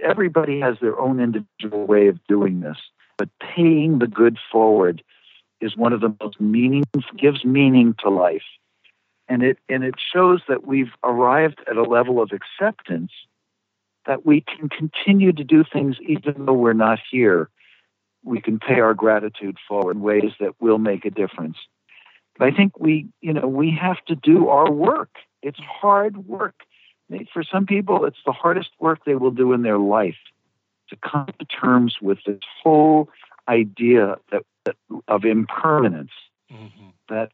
everybody 0.00 0.60
has 0.60 0.76
their 0.80 0.98
own 0.98 1.20
individual 1.20 1.86
way 1.86 2.08
of 2.08 2.18
doing 2.26 2.60
this, 2.60 2.78
but 3.18 3.28
paying 3.40 3.98
the 3.98 4.06
good 4.06 4.38
forward 4.50 5.02
is 5.60 5.76
one 5.76 5.92
of 5.92 6.00
the 6.00 6.14
most 6.20 6.40
meaning 6.40 6.84
gives 7.16 7.44
meaning 7.44 7.94
to 8.02 8.08
life, 8.08 8.42
and 9.30 9.42
it 9.42 9.58
and 9.70 9.82
it 9.82 9.94
shows 10.12 10.42
that 10.48 10.66
we've 10.66 10.92
arrived 11.02 11.60
at 11.66 11.78
a 11.78 11.82
level 11.82 12.20
of 12.20 12.32
acceptance 12.32 13.12
that 14.06 14.26
we 14.26 14.42
can 14.42 14.68
continue 14.68 15.32
to 15.32 15.44
do 15.44 15.64
things 15.64 15.96
even 16.06 16.44
though 16.44 16.52
we're 16.52 16.72
not 16.74 16.98
here. 17.10 17.48
We 18.22 18.42
can 18.42 18.58
pay 18.58 18.80
our 18.80 18.92
gratitude 18.92 19.56
forward 19.66 19.96
in 19.96 20.02
ways 20.02 20.32
that 20.40 20.60
will 20.60 20.78
make 20.78 21.06
a 21.06 21.10
difference. 21.10 21.56
But 22.38 22.48
I 22.48 22.50
think 22.56 22.78
we, 22.78 23.06
you 23.22 23.32
know, 23.32 23.46
we 23.46 23.70
have 23.80 24.04
to 24.08 24.14
do 24.14 24.48
our 24.48 24.70
work. 24.70 25.16
It's 25.42 25.58
hard 25.58 26.26
work 26.26 26.64
for 27.32 27.42
some 27.42 27.66
people, 27.66 28.04
it's 28.04 28.22
the 28.24 28.32
hardest 28.32 28.70
work 28.78 29.00
they 29.04 29.14
will 29.14 29.30
do 29.30 29.52
in 29.52 29.62
their 29.62 29.78
life 29.78 30.18
to 30.88 30.96
come 30.96 31.26
to 31.38 31.44
terms 31.44 31.96
with 32.00 32.18
this 32.26 32.38
whole 32.62 33.08
idea 33.48 34.16
that, 34.30 34.42
that 34.64 34.76
of 35.08 35.24
impermanence, 35.24 36.12
mm-hmm. 36.52 36.88
that 37.08 37.32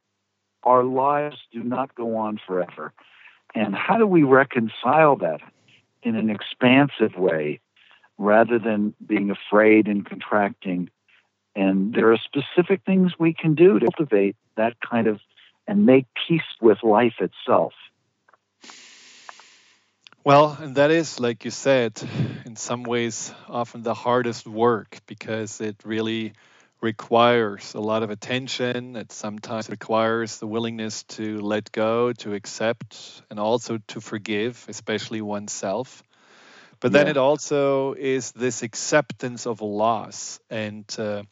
our 0.67 0.85
lives 0.85 1.37
do 1.53 1.62
not 1.62 1.95
go 1.95 2.17
on 2.17 2.39
forever. 2.47 2.93
And 3.55 3.75
how 3.75 3.97
do 3.97 4.07
we 4.07 4.25
reconcile 4.25 5.17
that 5.17 5.41
in 6.03 6.17
an 6.17 6.29
expansive 6.29 7.17
way 7.17 7.61
rather 8.19 8.59
than 8.59 8.95
being 9.05 9.31
afraid 9.31 9.87
and 9.87 10.05
contracting? 10.05 10.91
And 11.55 11.95
there 11.95 12.12
are 12.12 12.19
specific 12.19 12.83
things 12.85 13.12
we 13.19 13.33
can 13.33 13.55
do 13.55 13.79
to 13.79 13.87
cultivate 13.97 14.37
that 14.57 14.75
kind 14.81 15.07
of 15.07 15.21
and 15.67 15.87
make 15.87 16.07
peace 16.29 16.43
with 16.61 16.79
life 16.83 17.14
itself. 17.21 17.73
Well, 20.25 20.59
and 20.61 20.75
that 20.75 20.91
is, 20.91 21.21
like 21.21 21.45
you 21.45 21.53
said, 21.53 21.93
in 22.45 22.57
some 22.57 22.83
ways 22.83 23.33
often 23.49 23.83
the 23.83 23.95
hardest 23.95 24.47
work 24.47 24.99
because 25.07 25.61
it 25.61 25.77
really 25.85 26.33
requires 26.81 27.74
a 27.74 27.81
lot 27.81 28.03
of 28.03 28.11
attention. 28.11 28.97
It 28.97 29.12
sometimes 29.12 29.68
requires 29.70 30.39
the 30.39 30.47
willingness 30.47 31.05
to 31.05 31.41
let 31.41 31.72
go, 31.72 32.12
to 32.14 32.35
accept, 32.35 33.22
and 33.31 33.41
also 33.41 33.79
to 33.89 34.01
forgive, 34.01 34.64
especially 34.68 35.20
oneself. 35.20 36.03
But 36.81 36.93
then 36.93 37.07
yeah. 37.07 37.12
it 37.12 37.16
also 37.16 37.95
is 37.95 38.33
this 38.33 38.62
acceptance 38.62 39.47
of 39.47 39.62
loss. 39.62 40.39
And 40.51 40.85
uh, 40.99 41.22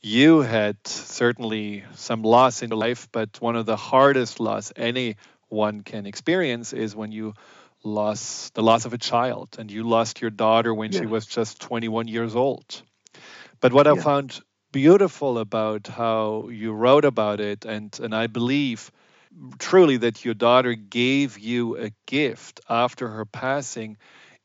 you 0.00 0.40
had 0.40 0.76
certainly 0.86 1.84
some 1.94 2.22
loss 2.22 2.62
in 2.62 2.70
your 2.70 2.78
life, 2.78 3.08
but 3.10 3.40
one 3.40 3.56
of 3.56 3.66
the 3.66 3.76
hardest 3.76 4.38
loss 4.38 4.72
anyone 4.76 5.82
can 5.84 6.06
experience 6.06 6.72
is 6.72 6.94
when 6.94 7.10
you 7.10 7.34
loss 7.82 8.50
the 8.50 8.62
loss 8.62 8.84
of 8.84 8.92
a 8.92 8.98
child 8.98 9.56
and 9.58 9.70
you 9.70 9.84
lost 9.84 10.20
your 10.20 10.30
daughter 10.30 10.74
when 10.74 10.90
she 10.92 11.06
was 11.06 11.24
just 11.24 11.60
21 11.60 12.08
years 12.08 12.34
old 12.34 12.82
but 13.60 13.72
what 13.72 13.86
i 13.86 13.94
found 13.94 14.40
beautiful 14.76 15.38
about 15.38 15.86
how 15.86 16.48
you 16.48 16.72
wrote 16.72 17.04
about 17.04 17.40
it 17.40 17.64
and 17.64 17.98
and 18.02 18.14
i 18.14 18.26
believe 18.26 18.90
truly 19.58 19.96
that 19.96 20.24
your 20.24 20.34
daughter 20.34 20.74
gave 20.74 21.38
you 21.38 21.76
a 21.76 21.90
gift 22.06 22.60
after 22.68 23.08
her 23.08 23.24
passing 23.24 23.96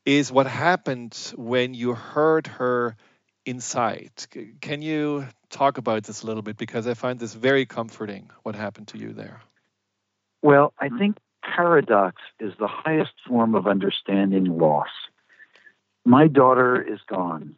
is 0.04 0.32
what 0.32 0.46
happened 0.46 1.14
when 1.36 1.74
you 1.74 1.94
heard 1.94 2.46
her 2.46 2.96
inside 3.44 4.12
can 4.60 4.80
you 4.80 5.26
talk 5.50 5.78
about 5.78 6.04
this 6.04 6.22
a 6.22 6.26
little 6.26 6.42
bit 6.42 6.56
because 6.56 6.86
i 6.86 6.94
find 6.94 7.18
this 7.18 7.34
very 7.34 7.66
comforting 7.66 8.30
what 8.42 8.54
happened 8.54 8.88
to 8.88 8.98
you 8.98 9.12
there 9.12 9.40
well 10.42 10.72
i 10.78 10.88
mm-hmm. 10.88 10.98
think 10.98 11.16
paradox 11.42 12.22
is 12.40 12.52
the 12.58 12.68
highest 12.68 13.12
form 13.26 13.54
of 13.54 13.66
understanding 13.66 14.58
loss. 14.58 14.88
My 16.04 16.26
daughter 16.26 16.80
is 16.80 17.00
gone. 17.08 17.56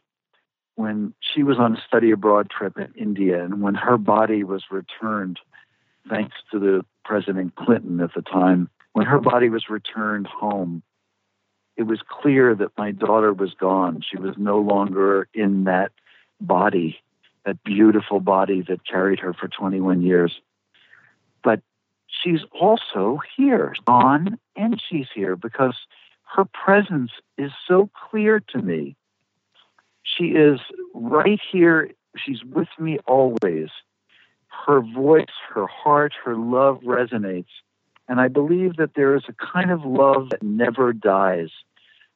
When 0.77 1.15
she 1.21 1.43
was 1.43 1.59
on 1.59 1.77
a 1.77 1.83
study 1.87 2.11
abroad 2.11 2.51
trip 2.51 2.77
in 2.79 2.93
India, 2.97 3.45
and 3.45 3.63
when 3.63 3.75
her 3.75 3.97
body 3.97 4.43
was 4.43 4.65
returned, 4.71 5.39
thanks 6.09 6.35
to 6.51 6.59
the 6.59 6.85
President 7.05 7.55
Clinton 7.55 8.01
at 8.01 8.15
the 8.15 8.23
time, 8.23 8.69
when 8.93 9.07
her 9.07 9.21
body 9.21 9.49
was 9.49 9.69
returned 9.69 10.27
home, 10.27 10.83
it 11.77 11.85
was 11.85 12.01
clear 12.09 12.55
that 12.55 12.77
my 12.79 12.93
daughter 12.93 13.33
was 13.33 13.55
gone. 13.55 14.03
She 14.09 14.17
was 14.17 14.35
no 14.37 14.59
longer 14.59 15.29
in 15.35 15.65
that 15.65 15.93
body, 16.41 17.01
that 17.45 17.63
beautiful 17.65 18.21
body 18.21 18.63
that 18.69 18.87
carried 18.87 19.21
her 19.21 19.33
for 19.33 19.49
21 19.49 20.03
years. 20.03 20.41
But 21.43 21.61
she's 22.07 22.41
also 22.59 23.21
here, 23.37 23.75
gone, 23.87 24.39
and 24.57 24.81
she's 24.89 25.09
here 25.15 25.37
because 25.37 25.77
her 26.37 26.45
presence 26.45 27.11
is 27.37 27.51
so 27.67 27.91
clear 28.09 28.41
to 28.41 28.63
me. 28.63 28.97
She 30.05 30.27
is 30.27 30.61
right 30.95 31.41
here. 31.51 31.91
She's 32.17 32.45
with 32.45 32.69
me 32.79 32.99
always. 33.07 33.69
Her 34.67 34.81
voice, 34.81 35.35
her 35.53 35.67
heart, 35.67 36.13
her 36.25 36.37
love 36.37 36.81
resonates. 36.85 37.47
And 38.07 38.21
I 38.21 38.29
believe 38.29 38.77
that 38.77 38.95
there 38.95 39.17
is 39.17 39.25
a 39.29 39.33
kind 39.33 39.71
of 39.71 39.85
love 39.85 40.31
that 40.31 40.43
never 40.43 40.93
dies, 40.93 41.49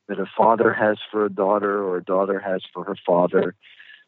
that 0.07 0.21
a 0.21 0.27
father 0.37 0.73
has 0.73 0.99
for 1.11 1.25
a 1.25 1.31
daughter, 1.31 1.83
or 1.83 1.97
a 1.97 2.05
daughter 2.05 2.39
has 2.39 2.63
for 2.73 2.85
her 2.85 2.97
father, 3.07 3.55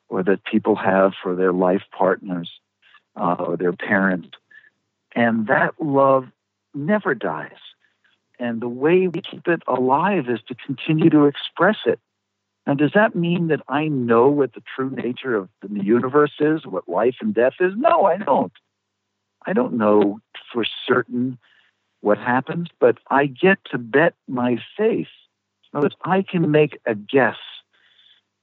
or 0.08 0.22
that 0.22 0.44
people 0.44 0.76
have 0.76 1.12
for 1.22 1.34
their 1.34 1.52
life 1.52 1.82
partners 1.96 2.50
uh, 3.16 3.36
or 3.38 3.56
their 3.56 3.72
parents. 3.72 4.28
And 5.14 5.46
that 5.46 5.74
love 5.80 6.26
never 6.74 7.14
dies. 7.14 7.58
And 8.38 8.60
the 8.60 8.68
way 8.68 9.08
we 9.08 9.20
keep 9.22 9.48
it 9.48 9.62
alive 9.66 10.28
is 10.28 10.40
to 10.48 10.54
continue 10.54 11.10
to 11.10 11.26
express 11.26 11.76
it. 11.86 11.98
Now, 12.66 12.74
does 12.74 12.92
that 12.94 13.16
mean 13.16 13.48
that 13.48 13.62
I 13.68 13.88
know 13.88 14.28
what 14.28 14.52
the 14.52 14.62
true 14.76 14.90
nature 14.90 15.34
of 15.34 15.48
the 15.62 15.82
universe 15.82 16.34
is, 16.40 16.66
what 16.66 16.88
life 16.88 17.16
and 17.20 17.34
death 17.34 17.54
is? 17.58 17.72
No, 17.76 18.04
I 18.04 18.18
don't. 18.18 18.52
I 19.46 19.52
don't 19.52 19.74
know 19.74 20.20
for 20.52 20.64
certain 20.86 21.38
what 22.00 22.18
happens, 22.18 22.68
but 22.78 22.98
I 23.10 23.26
get 23.26 23.58
to 23.70 23.78
bet 23.78 24.14
my 24.28 24.58
faith. 24.76 25.08
In 25.72 25.78
other 25.78 25.86
words, 25.86 25.96
I 26.04 26.22
can 26.22 26.50
make 26.50 26.78
a 26.86 26.94
guess 26.94 27.36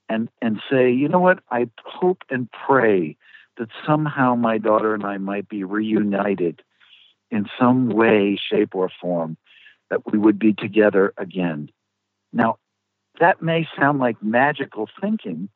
and, 0.10 0.30
and 0.42 0.62
say, 0.70 0.92
you 0.92 1.08
know 1.08 1.20
what, 1.20 1.40
I 1.52 1.70
hope 1.84 2.24
and 2.30 2.50
pray 2.52 3.18
that 3.58 3.70
somehow 3.86 4.36
my 4.36 4.58
daughter 4.58 4.94
and 4.94 5.04
I 5.04 5.18
might 5.18 5.50
be 5.50 5.64
reunited 5.64 6.62
in 7.30 7.48
some 7.60 7.90
way, 7.90 8.38
shape, 8.38 8.76
or 8.76 8.90
form, 9.02 9.38
that 9.90 10.12
we 10.12 10.18
would 10.18 10.40
be 10.40 10.54
together 10.54 11.14
again. 11.18 11.70
Now, 12.32 12.58
that 13.20 13.42
may 13.42 13.68
sound 13.78 14.00
like 14.00 14.22
magical 14.22 14.90
thinking, 15.02 15.50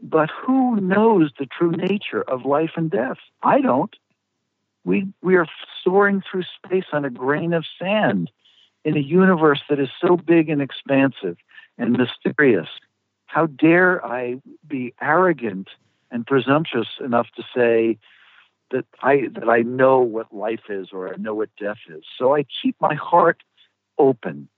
but 0.00 0.30
who 0.30 0.76
knows 0.80 1.30
the 1.38 1.46
true 1.46 1.72
nature 1.72 2.22
of 2.22 2.44
life 2.44 2.72
and 2.76 2.90
death? 2.90 3.18
I 3.42 3.60
don't. 3.60 3.94
We, 4.84 5.08
we 5.22 5.36
are 5.36 5.46
soaring 5.82 6.22
through 6.22 6.44
space 6.64 6.84
on 6.92 7.04
a 7.04 7.10
grain 7.10 7.52
of 7.52 7.64
sand 7.78 8.30
in 8.84 8.96
a 8.96 9.00
universe 9.00 9.62
that 9.68 9.80
is 9.80 9.88
so 10.00 10.16
big 10.16 10.48
and 10.48 10.62
expansive 10.62 11.36
and 11.76 11.92
mysterious. 11.92 12.68
How 13.26 13.46
dare 13.46 14.04
I 14.04 14.40
be 14.66 14.94
arrogant 15.00 15.68
and 16.10 16.26
presumptuous 16.26 16.88
enough 17.04 17.26
to 17.36 17.42
say 17.54 17.98
that 18.70 18.84
I 19.02 19.28
that 19.34 19.48
I 19.48 19.62
know 19.62 20.00
what 20.00 20.34
life 20.34 20.68
is 20.68 20.88
or 20.92 21.12
I 21.12 21.16
know 21.16 21.34
what 21.34 21.50
death 21.60 21.78
is. 21.88 22.04
So 22.18 22.34
I 22.34 22.44
keep 22.62 22.76
my 22.80 22.94
heart 22.94 23.42
open 23.98 24.48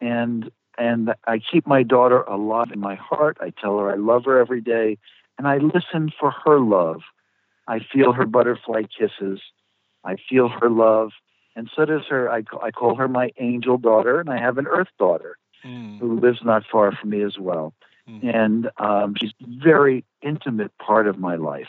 and 0.00 0.50
and 0.78 1.14
I 1.26 1.38
keep 1.38 1.66
my 1.66 1.82
daughter 1.82 2.22
alive 2.22 2.70
in 2.72 2.80
my 2.80 2.94
heart. 2.94 3.38
I 3.40 3.50
tell 3.50 3.78
her 3.78 3.90
I 3.90 3.96
love 3.96 4.24
her 4.24 4.38
every 4.38 4.60
day 4.60 4.98
and 5.38 5.46
I 5.46 5.58
listen 5.58 6.12
for 6.18 6.30
her 6.44 6.58
love. 6.58 7.02
I 7.68 7.80
feel 7.80 8.12
her 8.12 8.26
butterfly 8.26 8.82
kisses. 8.96 9.40
I 10.04 10.16
feel 10.28 10.48
her 10.48 10.70
love. 10.70 11.10
And 11.54 11.70
so 11.74 11.84
does 11.84 12.02
her. 12.08 12.30
I, 12.30 12.42
I 12.62 12.70
call 12.70 12.94
her 12.96 13.08
my 13.08 13.30
angel 13.38 13.78
daughter, 13.78 14.20
and 14.20 14.28
I 14.28 14.38
have 14.38 14.58
an 14.58 14.66
earth 14.66 14.88
daughter 14.98 15.38
mm. 15.64 15.98
who 15.98 16.20
lives 16.20 16.40
not 16.44 16.64
far 16.70 16.92
from 16.92 17.10
me 17.10 17.22
as 17.22 17.38
well. 17.38 17.72
Mm. 18.08 18.34
And 18.34 18.70
um, 18.76 19.14
she's 19.18 19.32
a 19.42 19.64
very 19.64 20.04
intimate 20.22 20.76
part 20.78 21.06
of 21.06 21.18
my 21.18 21.36
life. 21.36 21.68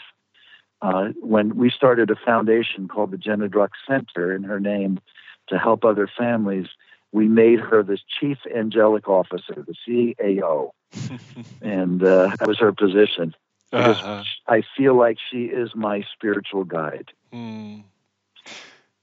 Uh, 0.81 1.09
when 1.21 1.55
we 1.55 1.71
started 1.71 2.11
a 2.11 2.15
foundation 2.15 2.87
called 2.87 3.11
the 3.11 3.17
Jenna 3.17 3.47
Druck 3.47 3.69
Center 3.87 4.35
in 4.35 4.43
her 4.43 4.59
name 4.59 4.99
to 5.47 5.57
help 5.57 5.83
other 5.83 6.07
families, 6.17 6.67
we 7.11 7.27
made 7.27 7.59
her 7.59 7.83
the 7.83 7.97
chief 8.19 8.37
angelic 8.53 9.07
officer, 9.07 9.65
the 9.65 9.75
CAO, 9.87 10.71
and 11.61 12.03
uh, 12.03 12.35
that 12.37 12.47
was 12.47 12.59
her 12.59 12.71
position. 12.71 13.33
Uh-huh. 13.73 14.23
I 14.47 14.63
feel 14.77 14.95
like 14.95 15.17
she 15.29 15.45
is 15.45 15.75
my 15.75 16.05
spiritual 16.13 16.63
guide. 16.63 17.11
Mm. 17.33 17.83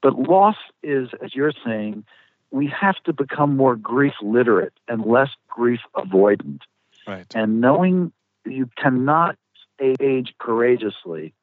But 0.01 0.19
loss 0.19 0.57
is, 0.83 1.09
as 1.23 1.35
you're 1.35 1.53
saying, 1.65 2.05
we 2.51 2.67
have 2.69 2.97
to 3.05 3.13
become 3.13 3.57
more 3.57 3.77
grief 3.77 4.15
literate 4.23 4.73
and 4.89 5.05
less 5.05 5.31
grief 5.49 5.81
avoidant. 5.95 6.61
Right. 7.07 7.27
And 7.35 7.61
knowing 7.61 8.13
you 8.47 8.71
cannot 8.77 9.37
age 9.81 10.35
courageously 10.39 11.35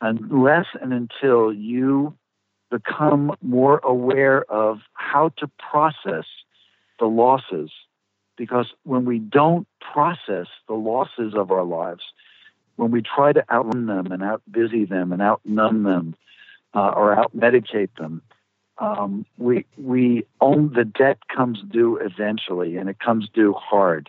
unless 0.00 0.66
and 0.80 0.92
until 0.92 1.52
you 1.52 2.16
become 2.70 3.34
more 3.42 3.78
aware 3.82 4.44
of 4.50 4.80
how 4.94 5.30
to 5.38 5.50
process 5.58 6.24
the 6.98 7.06
losses. 7.06 7.70
Because 8.36 8.72
when 8.84 9.04
we 9.04 9.18
don't 9.18 9.66
process 9.80 10.46
the 10.66 10.74
losses 10.74 11.34
of 11.34 11.50
our 11.50 11.64
lives, 11.64 12.02
when 12.76 12.90
we 12.90 13.02
try 13.02 13.32
to 13.32 13.44
outrun 13.52 13.86
them 13.86 14.10
and 14.10 14.22
out 14.22 14.42
busy 14.50 14.86
them 14.86 15.12
and 15.12 15.20
out 15.20 15.40
numb 15.44 15.82
them 15.82 16.14
uh, 16.74 16.92
or 16.96 17.12
out 17.12 17.36
medicate 17.36 17.90
them, 17.98 18.22
um, 18.78 19.26
we 19.36 19.66
we 19.76 20.24
own 20.40 20.72
the 20.72 20.86
debt 20.86 21.18
comes 21.28 21.60
due 21.70 21.98
eventually, 21.98 22.78
and 22.78 22.88
it 22.88 22.98
comes 22.98 23.28
due 23.34 23.52
hard. 23.52 24.08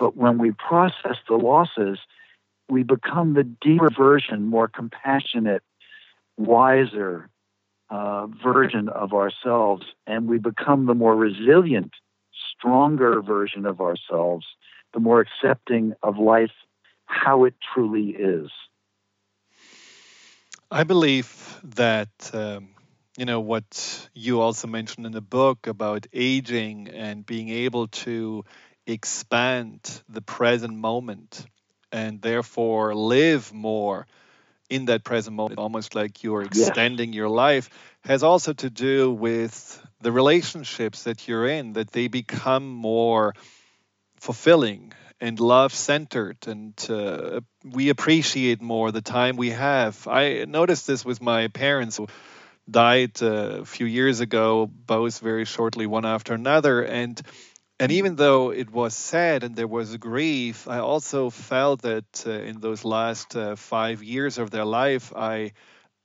But 0.00 0.16
when 0.16 0.38
we 0.38 0.50
process 0.50 1.16
the 1.28 1.36
losses, 1.36 2.00
we 2.68 2.82
become 2.82 3.34
the 3.34 3.44
deeper 3.44 3.90
version, 3.90 4.46
more 4.46 4.66
compassionate, 4.66 5.62
wiser 6.36 7.28
uh, 7.94 8.26
version 8.26 8.88
of 8.88 9.12
ourselves, 9.12 9.84
and 10.04 10.26
we 10.26 10.38
become 10.38 10.86
the 10.86 10.94
more 10.94 11.14
resilient, 11.14 11.92
stronger 12.50 13.22
version 13.22 13.66
of 13.66 13.80
ourselves, 13.80 14.44
the 14.94 15.00
more 15.00 15.20
accepting 15.20 15.94
of 16.02 16.18
life 16.18 16.56
how 17.06 17.44
it 17.44 17.54
truly 17.72 18.08
is. 18.10 18.50
I 20.70 20.82
believe 20.84 21.60
that. 21.62 22.10
Um, 22.32 22.70
you 23.16 23.26
know 23.26 23.38
what 23.38 24.08
you 24.12 24.40
also 24.40 24.66
mentioned 24.66 25.06
in 25.06 25.12
the 25.12 25.20
book 25.20 25.68
about 25.68 26.08
aging 26.12 26.88
and 26.88 27.24
being 27.24 27.48
able 27.48 27.86
to 27.86 28.44
expand 28.88 30.02
the 30.08 30.20
present 30.20 30.74
moment 30.74 31.46
and 31.92 32.20
therefore 32.20 32.92
live 32.92 33.52
more 33.52 34.08
in 34.70 34.86
that 34.86 35.04
present 35.04 35.36
moment, 35.36 35.58
almost 35.58 35.94
like 35.94 36.22
you're 36.22 36.42
extending 36.42 37.12
your 37.12 37.28
life, 37.28 37.68
has 38.04 38.22
also 38.22 38.52
to 38.54 38.70
do 38.70 39.12
with 39.12 39.86
the 40.00 40.12
relationships 40.12 41.04
that 41.04 41.28
you're 41.28 41.46
in, 41.46 41.74
that 41.74 41.90
they 41.90 42.08
become 42.08 42.68
more 42.68 43.34
fulfilling 44.20 44.92
and 45.20 45.38
love 45.40 45.72
centered, 45.72 46.36
and 46.46 46.74
uh, 46.90 47.40
we 47.64 47.88
appreciate 47.88 48.60
more 48.60 48.90
the 48.90 49.00
time 49.00 49.36
we 49.36 49.50
have. 49.50 50.06
I 50.08 50.44
noticed 50.46 50.86
this 50.86 51.04
with 51.04 51.22
my 51.22 51.48
parents 51.48 51.96
who 51.96 52.08
died 52.68 53.22
uh, 53.22 53.60
a 53.60 53.64
few 53.64 53.86
years 53.86 54.20
ago, 54.20 54.66
both 54.66 55.20
very 55.20 55.44
shortly, 55.44 55.86
one 55.86 56.04
after 56.04 56.34
another, 56.34 56.82
and 56.82 57.20
and 57.80 57.90
even 57.92 58.16
though 58.16 58.50
it 58.52 58.70
was 58.70 58.94
sad 58.94 59.42
and 59.42 59.56
there 59.56 59.66
was 59.66 59.96
grief, 59.96 60.68
I 60.68 60.78
also 60.78 61.30
felt 61.30 61.82
that 61.82 62.24
uh, 62.26 62.30
in 62.30 62.60
those 62.60 62.84
last 62.84 63.36
uh, 63.36 63.56
five 63.56 64.02
years 64.02 64.38
of 64.38 64.50
their 64.50 64.64
life, 64.64 65.12
I 65.14 65.52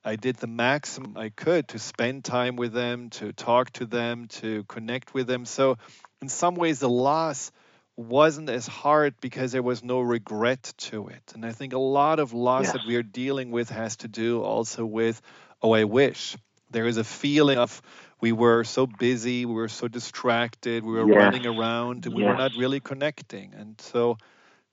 I 0.03 0.15
did 0.15 0.37
the 0.37 0.47
maximum 0.47 1.17
I 1.17 1.29
could 1.29 1.67
to 1.69 1.79
spend 1.79 2.23
time 2.23 2.55
with 2.55 2.73
them, 2.73 3.09
to 3.11 3.33
talk 3.33 3.71
to 3.73 3.85
them, 3.85 4.27
to 4.39 4.63
connect 4.63 5.13
with 5.13 5.27
them. 5.27 5.45
So, 5.45 5.77
in 6.21 6.29
some 6.29 6.55
ways, 6.55 6.79
the 6.79 6.89
loss 6.89 7.51
wasn't 7.97 8.49
as 8.49 8.65
hard 8.65 9.15
because 9.19 9.51
there 9.51 9.61
was 9.61 9.83
no 9.83 9.99
regret 9.99 10.73
to 10.77 11.09
it. 11.09 11.33
And 11.35 11.45
I 11.45 11.51
think 11.51 11.73
a 11.73 11.79
lot 11.79 12.19
of 12.19 12.33
loss 12.33 12.71
that 12.71 12.85
we 12.87 12.95
are 12.95 13.03
dealing 13.03 13.51
with 13.51 13.69
has 13.69 13.97
to 13.97 14.07
do 14.07 14.41
also 14.41 14.85
with, 14.85 15.21
oh, 15.61 15.73
I 15.73 15.83
wish. 15.83 16.37
There 16.71 16.87
is 16.87 16.97
a 16.97 17.03
feeling 17.03 17.57
of 17.57 17.81
we 18.21 18.31
were 18.31 18.63
so 18.63 18.85
busy, 18.85 19.45
we 19.45 19.53
were 19.53 19.69
so 19.69 19.87
distracted, 19.87 20.83
we 20.83 20.93
were 20.93 21.05
running 21.05 21.45
around, 21.45 22.05
we 22.05 22.23
yes. 22.23 22.27
were 22.27 22.37
not 22.37 22.51
really 22.57 22.79
connecting. 22.79 23.53
And 23.53 23.79
so 23.79 24.17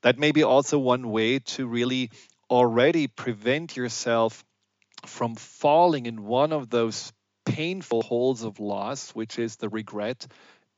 that 0.03 0.19
may 0.19 0.33
be 0.33 0.43
also 0.43 0.79
one 0.79 1.11
way 1.11 1.39
to 1.39 1.67
really 1.67 2.11
already 2.51 3.07
prevent 3.07 3.77
yourself 3.77 4.45
from 5.05 5.35
falling 5.37 6.07
in 6.07 6.25
one 6.25 6.53
of 6.53 6.71
those 6.71 7.13
painful 7.45 8.03
holes 8.03 8.43
of 8.43 8.59
loss, 8.59 9.11
which 9.13 9.39
is 9.39 9.57
the 9.57 9.69
regret, 9.69 10.27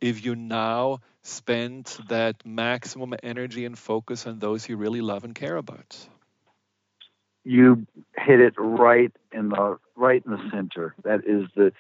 if 0.01 0.25
you 0.25 0.37
now 0.37 1.01
spend 1.23 1.87
that 2.09 2.37
maximum 2.45 3.15
energy 3.23 3.65
and 3.65 3.79
focus 3.79 4.27
on 4.27 4.39
those 4.39 4.69
you 4.69 4.77
really 4.77 5.01
love 5.01 5.25
and 5.25 5.35
care 5.35 5.57
about. 5.57 5.97
You 7.45 7.87
hit 8.17 8.41
it 8.41 8.55
right 8.59 9.13
in 9.33 9.49
the 9.49 9.79
right 9.97 10.23
in 10.25 10.33
the 10.33 10.51
center. 10.51 10.95
That 11.03 11.21
is 11.27 11.49
the 11.57 11.73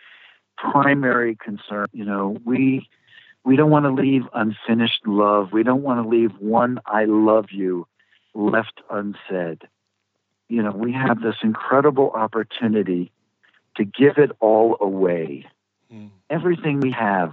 primary 0.59 1.36
concern. 1.36 1.86
You 1.92 2.04
know, 2.04 2.36
we 2.44 2.88
we 3.44 3.56
don't 3.56 3.70
want 3.70 3.84
to 3.86 3.90
leave 3.90 4.22
unfinished 4.34 5.06
love. 5.06 5.52
We 5.52 5.62
don't 5.62 5.82
want 5.82 6.02
to 6.02 6.09
leave 6.09 6.32
one 6.38 6.80
I 6.86 7.04
love 7.04 7.46
you 7.50 7.86
left 8.34 8.80
unsaid. 8.90 9.62
You 10.48 10.62
know, 10.62 10.70
we 10.70 10.92
have 10.92 11.20
this 11.20 11.36
incredible 11.42 12.11
opportunity 12.11 13.11
to 13.76 13.84
give 13.84 14.18
it 14.18 14.32
all 14.40 14.76
away. 14.80 15.46
Mm. 15.92 16.11
Everything 16.30 16.80
we 16.80 16.92
have 16.92 17.32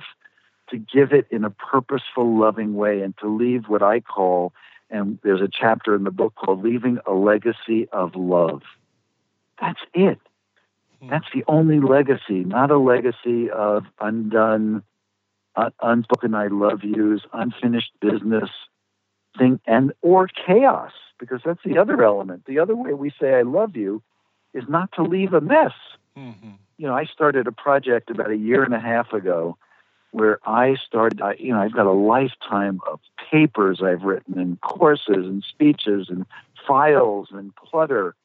to 0.70 0.78
give 0.78 1.12
it 1.12 1.28
in 1.32 1.44
a 1.44 1.50
purposeful, 1.50 2.38
loving 2.38 2.76
way 2.76 3.02
and 3.02 3.16
to 3.20 3.28
leave 3.28 3.66
what 3.68 3.84
I 3.84 4.00
call, 4.00 4.54
and 4.90 5.20
there's 5.24 5.42
a 5.42 5.50
chapter 5.50 5.96
in 5.96 6.04
the 6.04 6.12
book 6.12 6.34
called 6.36 6.64
Leaving 6.64 7.00
a 7.06 7.14
Legacy 7.14 7.88
of 7.92 8.16
Love. 8.16 8.62
That's 9.60 9.80
it. 9.94 10.20
Hmm. 11.02 11.10
That's 11.10 11.26
the 11.34 11.44
only 11.48 11.80
legacy, 11.80 12.44
not 12.44 12.72
a 12.72 12.78
legacy 12.78 13.50
of 13.50 13.86
undone, 14.00 14.84
uh, 15.56 15.70
unspoken 15.82 16.34
I 16.36 16.48
love 16.48 16.84
yous, 16.84 17.22
unfinished 17.34 17.92
business 18.00 18.50
thing, 19.38 19.60
and 19.66 19.94
or 20.02 20.28
chaos, 20.28 20.92
because 21.20 21.42
that's 21.46 21.64
the 21.64 21.78
other 21.78 22.04
element. 22.04 22.46
The 22.46 22.60
other 22.60 22.76
way 22.76 22.94
we 22.94 23.12
say 23.20 23.36
I 23.36 23.42
love 23.42 23.76
you 23.76 24.02
is 24.54 24.64
not 24.68 24.92
to 24.94 25.04
leave 25.04 25.34
a 25.34 25.42
mess. 25.42 25.74
Mm-hmm. 26.18 26.52
You 26.78 26.88
know, 26.88 26.96
I 26.96 27.06
started 27.06 27.48
a 27.48 27.52
project 27.52 28.10
about 28.10 28.32
a 28.32 28.38
year 28.38 28.64
and 28.64 28.74
a 28.74 28.80
half 28.80 29.14
ago 29.14 29.58
where 30.12 30.40
I 30.46 30.76
started, 30.76 31.22
I, 31.22 31.36
you 31.38 31.52
know, 31.52 31.60
I've 31.60 31.74
got 31.74 31.86
a 31.86 31.92
lifetime 31.92 32.80
of 32.90 33.02
papers 33.30 33.82
I've 33.84 34.04
written 34.04 34.40
and 34.40 34.60
courses 34.62 35.26
and 35.26 35.44
speeches 35.44 36.08
and 36.10 36.26
files 36.66 37.28
and 37.32 37.54
clutter. 37.56 38.16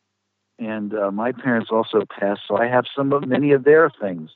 And 0.60 0.92
uh, 0.92 1.10
my 1.10 1.32
parents 1.32 1.70
also 1.72 2.04
passed, 2.04 2.42
so 2.46 2.58
I 2.58 2.66
have 2.66 2.84
some 2.94 3.14
of 3.14 3.26
many 3.26 3.52
of 3.52 3.64
their 3.64 3.90
things. 3.90 4.30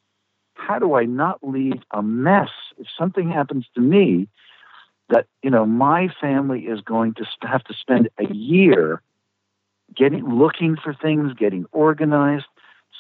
How 0.55 0.79
do 0.79 0.95
I 0.95 1.05
not 1.05 1.39
leave 1.43 1.83
a 1.91 2.03
mess 2.03 2.49
if 2.79 2.87
something 2.99 3.31
happens 3.31 3.67
to 3.75 3.83
me 3.83 4.29
that, 5.11 5.27
you 5.43 5.51
know, 5.51 5.67
my 5.67 6.09
family 6.21 6.61
is 6.61 6.81
going 6.81 7.13
to 7.15 7.27
have 7.43 7.63
to 7.65 7.75
spend 7.75 8.09
a 8.19 8.33
year 8.33 9.03
getting, 9.95 10.27
looking 10.27 10.77
for 10.83 10.95
things, 10.95 11.35
getting 11.35 11.67
organized. 11.73 12.47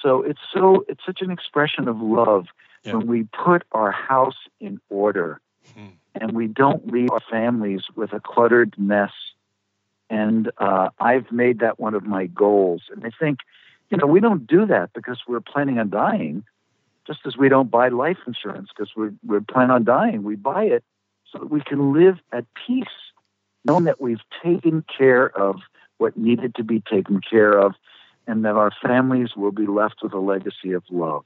So 0.02 0.22
it's 0.22 0.40
so, 0.52 0.84
it's 0.86 1.00
such 1.06 1.22
an 1.22 1.30
expression 1.30 1.88
of 1.88 2.02
love 2.02 2.48
yeah. 2.84 2.92
when 2.92 3.06
we 3.06 3.24
put 3.24 3.64
our 3.72 3.90
house 3.90 4.36
in 4.60 4.80
order 4.90 5.40
hmm. 5.74 5.86
and 6.14 6.32
we 6.32 6.46
don't 6.46 6.92
leave 6.92 7.10
our 7.10 7.22
families 7.30 7.84
with 7.96 8.12
a 8.12 8.20
cluttered 8.20 8.74
mess. 8.76 9.12
And 10.10 10.50
uh, 10.58 10.90
I've 10.98 11.30
made 11.32 11.60
that 11.60 11.78
one 11.80 11.94
of 11.94 12.04
my 12.04 12.26
goals. 12.26 12.82
And 12.90 13.04
I 13.04 13.10
think, 13.18 13.38
you 13.90 13.96
know, 13.96 14.06
we 14.06 14.20
don't 14.20 14.46
do 14.46 14.66
that 14.66 14.92
because 14.94 15.18
we're 15.26 15.40
planning 15.40 15.78
on 15.78 15.90
dying, 15.90 16.44
just 17.06 17.20
as 17.26 17.36
we 17.36 17.48
don't 17.48 17.70
buy 17.70 17.88
life 17.88 18.18
insurance 18.26 18.68
because 18.74 18.92
we're, 18.96 19.14
we're 19.24 19.40
planning 19.40 19.70
on 19.70 19.84
dying. 19.84 20.22
We 20.22 20.36
buy 20.36 20.64
it 20.64 20.84
so 21.32 21.38
that 21.38 21.50
we 21.50 21.60
can 21.60 21.92
live 21.92 22.16
at 22.32 22.44
peace, 22.66 22.86
knowing 23.64 23.84
that 23.84 24.00
we've 24.00 24.20
taken 24.42 24.84
care 24.96 25.26
of 25.26 25.56
what 25.98 26.16
needed 26.16 26.54
to 26.56 26.64
be 26.64 26.80
taken 26.80 27.20
care 27.20 27.58
of 27.58 27.74
and 28.26 28.44
that 28.44 28.54
our 28.56 28.72
families 28.82 29.30
will 29.36 29.52
be 29.52 29.66
left 29.66 29.96
with 30.02 30.12
a 30.12 30.18
legacy 30.18 30.72
of 30.72 30.82
love. 30.90 31.24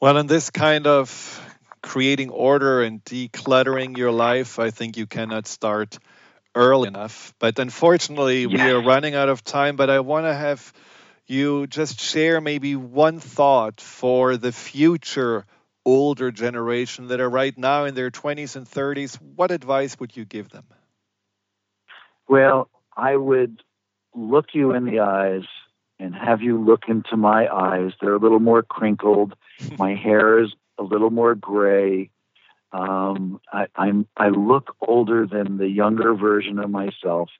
Well, 0.00 0.16
in 0.16 0.26
this 0.26 0.50
kind 0.50 0.86
of 0.86 1.40
creating 1.82 2.30
order 2.30 2.82
and 2.82 3.04
decluttering 3.04 3.96
your 3.96 4.10
life, 4.10 4.58
I 4.58 4.70
think 4.70 4.96
you 4.96 5.06
cannot 5.06 5.46
start 5.46 5.98
early 6.54 6.88
enough. 6.88 7.34
But 7.38 7.58
unfortunately, 7.58 8.46
we 8.46 8.60
are 8.60 8.82
running 8.82 9.14
out 9.14 9.28
of 9.28 9.44
time. 9.44 9.76
But 9.76 9.90
I 9.90 10.00
want 10.00 10.26
to 10.26 10.34
have 10.34 10.72
you 11.26 11.66
just 11.66 12.00
share 12.00 12.40
maybe 12.40 12.76
one 12.76 13.20
thought 13.20 13.80
for 13.80 14.36
the 14.36 14.52
future 14.52 15.46
older 15.84 16.30
generation 16.30 17.08
that 17.08 17.20
are 17.20 17.30
right 17.30 17.56
now 17.56 17.84
in 17.84 17.94
their 17.94 18.10
20s 18.10 18.56
and 18.56 18.66
30s. 18.66 19.16
What 19.20 19.50
advice 19.50 19.98
would 19.98 20.16
you 20.16 20.24
give 20.24 20.48
them? 20.50 20.64
Well, 22.28 22.68
I 22.96 23.16
would 23.16 23.62
look 24.14 24.46
you 24.52 24.72
in 24.72 24.84
the 24.84 25.00
eyes 25.00 25.44
and 25.98 26.14
have 26.14 26.42
you 26.42 26.62
look 26.62 26.84
into 26.88 27.16
my 27.16 27.52
eyes. 27.52 27.92
They're 28.00 28.14
a 28.14 28.18
little 28.18 28.40
more 28.40 28.62
crinkled. 28.62 29.34
my 29.78 29.94
hair 29.94 30.42
is 30.42 30.52
a 30.78 30.82
little 30.82 31.10
more 31.10 31.34
gray. 31.34 32.10
Um, 32.72 33.40
I, 33.52 33.66
I'm 33.76 34.06
I 34.16 34.28
look 34.28 34.76
older 34.80 35.26
than 35.26 35.58
the 35.58 35.68
younger 35.68 36.14
version 36.14 36.58
of 36.58 36.70
myself, 36.70 37.30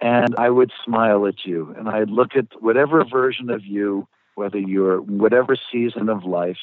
and 0.00 0.34
I 0.36 0.50
would 0.50 0.72
smile 0.84 1.26
at 1.26 1.44
you, 1.44 1.74
and 1.78 1.88
I'd 1.88 2.10
look 2.10 2.36
at 2.36 2.46
whatever 2.60 3.04
version 3.04 3.50
of 3.50 3.64
you, 3.64 4.08
whether 4.34 4.58
you're 4.58 5.00
whatever 5.00 5.56
season 5.70 6.08
of 6.08 6.24
life, 6.24 6.58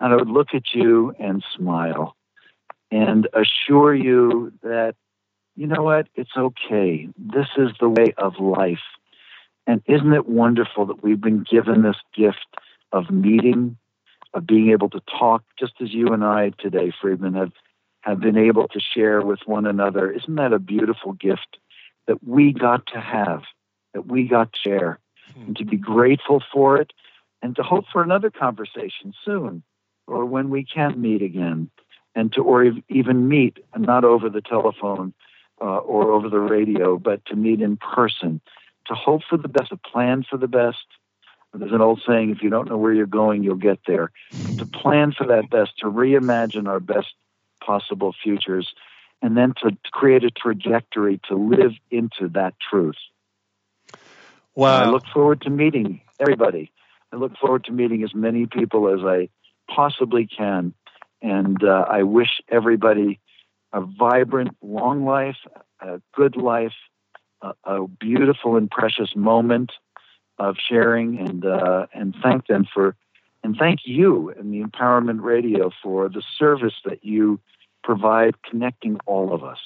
and 0.00 0.12
I 0.12 0.16
would 0.16 0.30
look 0.30 0.54
at 0.54 0.74
you 0.74 1.14
and 1.18 1.44
smile, 1.56 2.16
and 2.90 3.28
assure 3.34 3.94
you 3.94 4.52
that 4.62 4.94
you 5.56 5.66
know 5.66 5.82
what, 5.82 6.08
it's 6.14 6.36
okay. 6.36 7.08
This 7.18 7.48
is 7.56 7.70
the 7.80 7.88
way 7.88 8.14
of 8.16 8.38
life 8.38 8.78
and 9.68 9.82
isn't 9.86 10.14
it 10.14 10.26
wonderful 10.26 10.86
that 10.86 11.02
we've 11.04 11.20
been 11.20 11.44
given 11.48 11.82
this 11.82 11.98
gift 12.16 12.46
of 12.90 13.10
meeting, 13.10 13.76
of 14.34 14.46
being 14.46 14.70
able 14.70 14.90
to 14.90 15.00
talk, 15.18 15.42
just 15.58 15.74
as 15.80 15.92
you 15.92 16.08
and 16.08 16.24
I 16.24 16.50
today, 16.58 16.92
Friedemann, 17.02 17.36
have, 17.36 17.52
have 18.02 18.20
been 18.20 18.36
able 18.36 18.68
to 18.68 18.80
share 18.80 19.20
with 19.22 19.40
one 19.46 19.66
another? 19.66 20.10
Isn't 20.10 20.36
that 20.36 20.52
a 20.52 20.58
beautiful 20.58 21.12
gift 21.12 21.58
that 22.06 22.22
we 22.26 22.52
got 22.52 22.86
to 22.88 23.00
have, 23.00 23.42
that 23.94 24.06
we 24.06 24.24
got 24.28 24.52
to 24.52 24.58
share, 24.58 24.98
and 25.46 25.56
to 25.56 25.64
be 25.64 25.76
grateful 25.76 26.42
for 26.52 26.78
it, 26.78 26.92
and 27.42 27.54
to 27.56 27.62
hope 27.62 27.84
for 27.92 28.02
another 28.02 28.30
conversation 28.30 29.12
soon, 29.24 29.62
or 30.06 30.24
when 30.24 30.50
we 30.50 30.64
can 30.64 31.00
meet 31.00 31.22
again, 31.22 31.70
and 32.14 32.32
to 32.32 32.42
or 32.42 32.72
even 32.88 33.28
meet, 33.28 33.58
not 33.76 34.04
over 34.04 34.28
the 34.28 34.40
telephone 34.40 35.12
uh, 35.60 35.78
or 35.78 36.10
over 36.10 36.28
the 36.28 36.40
radio, 36.40 36.98
but 36.98 37.24
to 37.26 37.36
meet 37.36 37.60
in 37.60 37.76
person 37.76 38.40
to 38.88 38.94
hope 38.94 39.22
for 39.28 39.36
the 39.36 39.48
best, 39.48 39.68
to 39.68 39.76
plan 39.76 40.24
for 40.28 40.36
the 40.36 40.48
best. 40.48 40.84
There's 41.54 41.72
an 41.72 41.80
old 41.80 42.02
saying, 42.06 42.30
if 42.30 42.42
you 42.42 42.50
don't 42.50 42.68
know 42.68 42.76
where 42.76 42.92
you're 42.92 43.06
going, 43.06 43.42
you'll 43.42 43.56
get 43.56 43.80
there. 43.86 44.10
To 44.58 44.66
plan 44.66 45.12
for 45.12 45.26
that 45.28 45.48
best, 45.50 45.78
to 45.78 45.86
reimagine 45.86 46.68
our 46.68 46.80
best 46.80 47.08
possible 47.64 48.14
futures, 48.22 48.72
and 49.22 49.36
then 49.36 49.54
to, 49.62 49.76
create 49.90 50.24
a 50.24 50.30
trajectory 50.30 51.20
to 51.28 51.36
live 51.36 51.72
into 51.90 52.28
that 52.34 52.54
truth. 52.70 52.96
Wow. 54.54 54.76
And 54.76 54.86
I 54.86 54.90
look 54.90 55.04
forward 55.12 55.40
to 55.42 55.50
meeting 55.50 56.02
everybody. 56.20 56.70
I 57.12 57.16
look 57.16 57.36
forward 57.38 57.64
to 57.64 57.72
meeting 57.72 58.04
as 58.04 58.14
many 58.14 58.46
people 58.46 58.88
as 58.88 59.00
I 59.04 59.28
possibly 59.72 60.26
can. 60.26 60.74
And 61.22 61.62
uh, 61.64 61.86
I 61.88 62.02
wish 62.02 62.40
everybody 62.48 63.20
a 63.72 63.80
vibrant, 63.80 64.56
long 64.62 65.04
life, 65.04 65.36
a 65.80 66.00
good 66.14 66.36
life, 66.36 66.74
a, 67.42 67.54
a 67.64 67.88
beautiful 67.88 68.56
and 68.56 68.70
precious 68.70 69.16
moment 69.16 69.72
of 70.38 70.56
sharing 70.68 71.18
and 71.18 71.44
uh, 71.44 71.86
and 71.92 72.14
thank 72.22 72.46
them 72.46 72.66
for 72.72 72.94
and 73.42 73.56
thank 73.56 73.80
you 73.84 74.30
and 74.30 74.52
the 74.52 74.62
Empowerment 74.62 75.22
Radio 75.22 75.70
for 75.82 76.08
the 76.08 76.22
service 76.38 76.74
that 76.84 77.04
you 77.04 77.40
provide 77.82 78.42
connecting 78.42 78.98
all 79.06 79.32
of 79.32 79.44
us. 79.44 79.60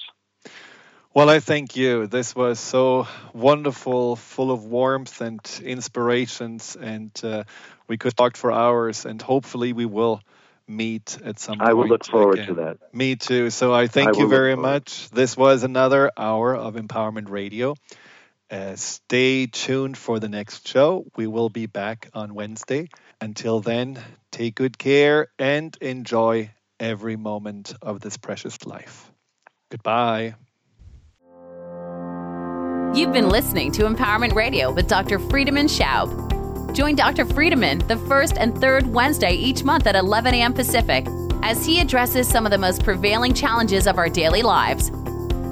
Well, 1.14 1.29
I 1.29 1.41
thank 1.41 1.77
you. 1.77 2.07
This 2.07 2.35
was 2.35 2.59
so 2.59 3.07
wonderful, 3.35 4.16
full 4.16 4.51
of 4.51 4.64
warmth 4.64 5.20
and 5.20 5.41
inspirations, 5.62 6.75
and 6.81 7.11
uh, 7.23 7.45
we 7.87 7.99
could 7.99 8.16
talk 8.16 8.35
for 8.35 8.51
hours, 8.51 9.05
and 9.05 9.20
hopefully 9.20 9.75
we 9.75 9.85
will 9.85 10.23
meet 10.66 11.18
at 11.23 11.39
some 11.39 11.59
point. 11.59 11.68
I 11.68 11.75
will 11.75 11.87
look 11.87 12.07
forward 12.07 12.39
again. 12.39 12.47
to 12.47 12.55
that. 12.55 12.79
Me 12.95 13.16
too. 13.16 13.51
So 13.51 13.75
I 13.75 13.89
thank 13.89 14.16
I 14.16 14.20
you 14.20 14.29
very 14.29 14.57
much. 14.57 15.11
This 15.11 15.37
was 15.37 15.64
another 15.64 16.11
hour 16.16 16.57
of 16.57 16.77
Empowerment 16.77 17.29
Radio. 17.29 17.75
Uh, 18.53 18.77
stay 18.77 19.47
tuned 19.47 19.97
for 19.97 20.21
the 20.21 20.29
next 20.29 20.69
show. 20.69 21.07
We 21.17 21.27
will 21.27 21.49
be 21.49 21.65
back 21.65 22.11
on 22.13 22.35
Wednesday. 22.35 22.91
Until 23.19 23.61
then, 23.61 23.99
take 24.31 24.57
good 24.57 24.77
care 24.77 25.29
and 25.39 25.75
enjoy 25.81 26.51
every 26.79 27.17
moment 27.17 27.73
of 27.81 28.01
this 28.01 28.19
precious 28.19 28.67
life. 28.67 29.11
Goodbye. 29.71 30.35
You've 32.95 33.15
been 33.15 33.31
listening 33.31 33.73
to 33.73 33.85
Empowerment 33.85 34.35
Radio 34.35 34.71
with 34.71 34.87
Dr. 34.87 35.19
Friedemann 35.19 35.69
Schaub. 35.69 36.75
Join 36.75 36.95
Dr. 36.95 37.25
Friedemann 37.25 37.89
the 37.89 37.97
first 37.97 38.37
and 38.37 38.55
third 38.59 38.87
Wednesday 38.87 39.33
each 39.33 39.65
month 39.65 39.87
at 39.87 39.97
11 39.97 40.35
a.m. 40.35 40.53
Pacific 40.53 41.07
as 41.43 41.65
he 41.65 41.81
addresses 41.81 42.29
some 42.29 42.45
of 42.45 42.53
the 42.53 42.59
most 42.59 42.85
prevailing 42.85 43.33
challenges 43.33 43.87
of 43.87 43.97
our 43.97 44.11
daily 44.11 44.43
lives. 44.43 44.91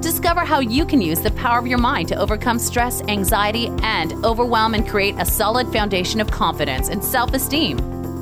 Discover 0.00 0.46
how 0.46 0.60
you 0.60 0.86
can 0.86 1.02
use 1.02 1.20
the 1.20 1.30
power 1.32 1.58
of 1.58 1.66
your 1.66 1.78
mind 1.78 2.08
to 2.08 2.16
overcome 2.16 2.58
stress, 2.58 3.02
anxiety, 3.02 3.66
and 3.82 4.14
overwhelm 4.24 4.72
and 4.72 4.88
create 4.88 5.14
a 5.18 5.26
solid 5.26 5.70
foundation 5.70 6.22
of 6.22 6.30
confidence 6.30 6.88
and 6.88 7.04
self 7.04 7.34
esteem. 7.34 7.76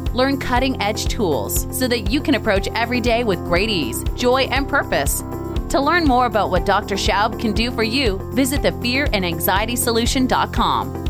Learn 0.06 0.38
cutting 0.38 0.82
edge 0.82 1.06
tools 1.06 1.68
so 1.70 1.86
that 1.86 2.10
you 2.10 2.20
can 2.20 2.34
approach 2.34 2.66
every 2.74 3.00
day 3.00 3.22
with 3.22 3.38
great 3.44 3.70
ease, 3.70 4.02
joy, 4.16 4.48
and 4.50 4.68
purpose. 4.68 5.22
To 5.68 5.80
learn 5.80 6.02
more 6.04 6.26
about 6.26 6.50
what 6.50 6.66
Dr. 6.66 6.96
Schaub 6.96 7.38
can 7.38 7.52
do 7.52 7.70
for 7.70 7.84
you, 7.84 8.18
visit 8.32 8.62
thefearandanxietysolution.com. 8.62 11.07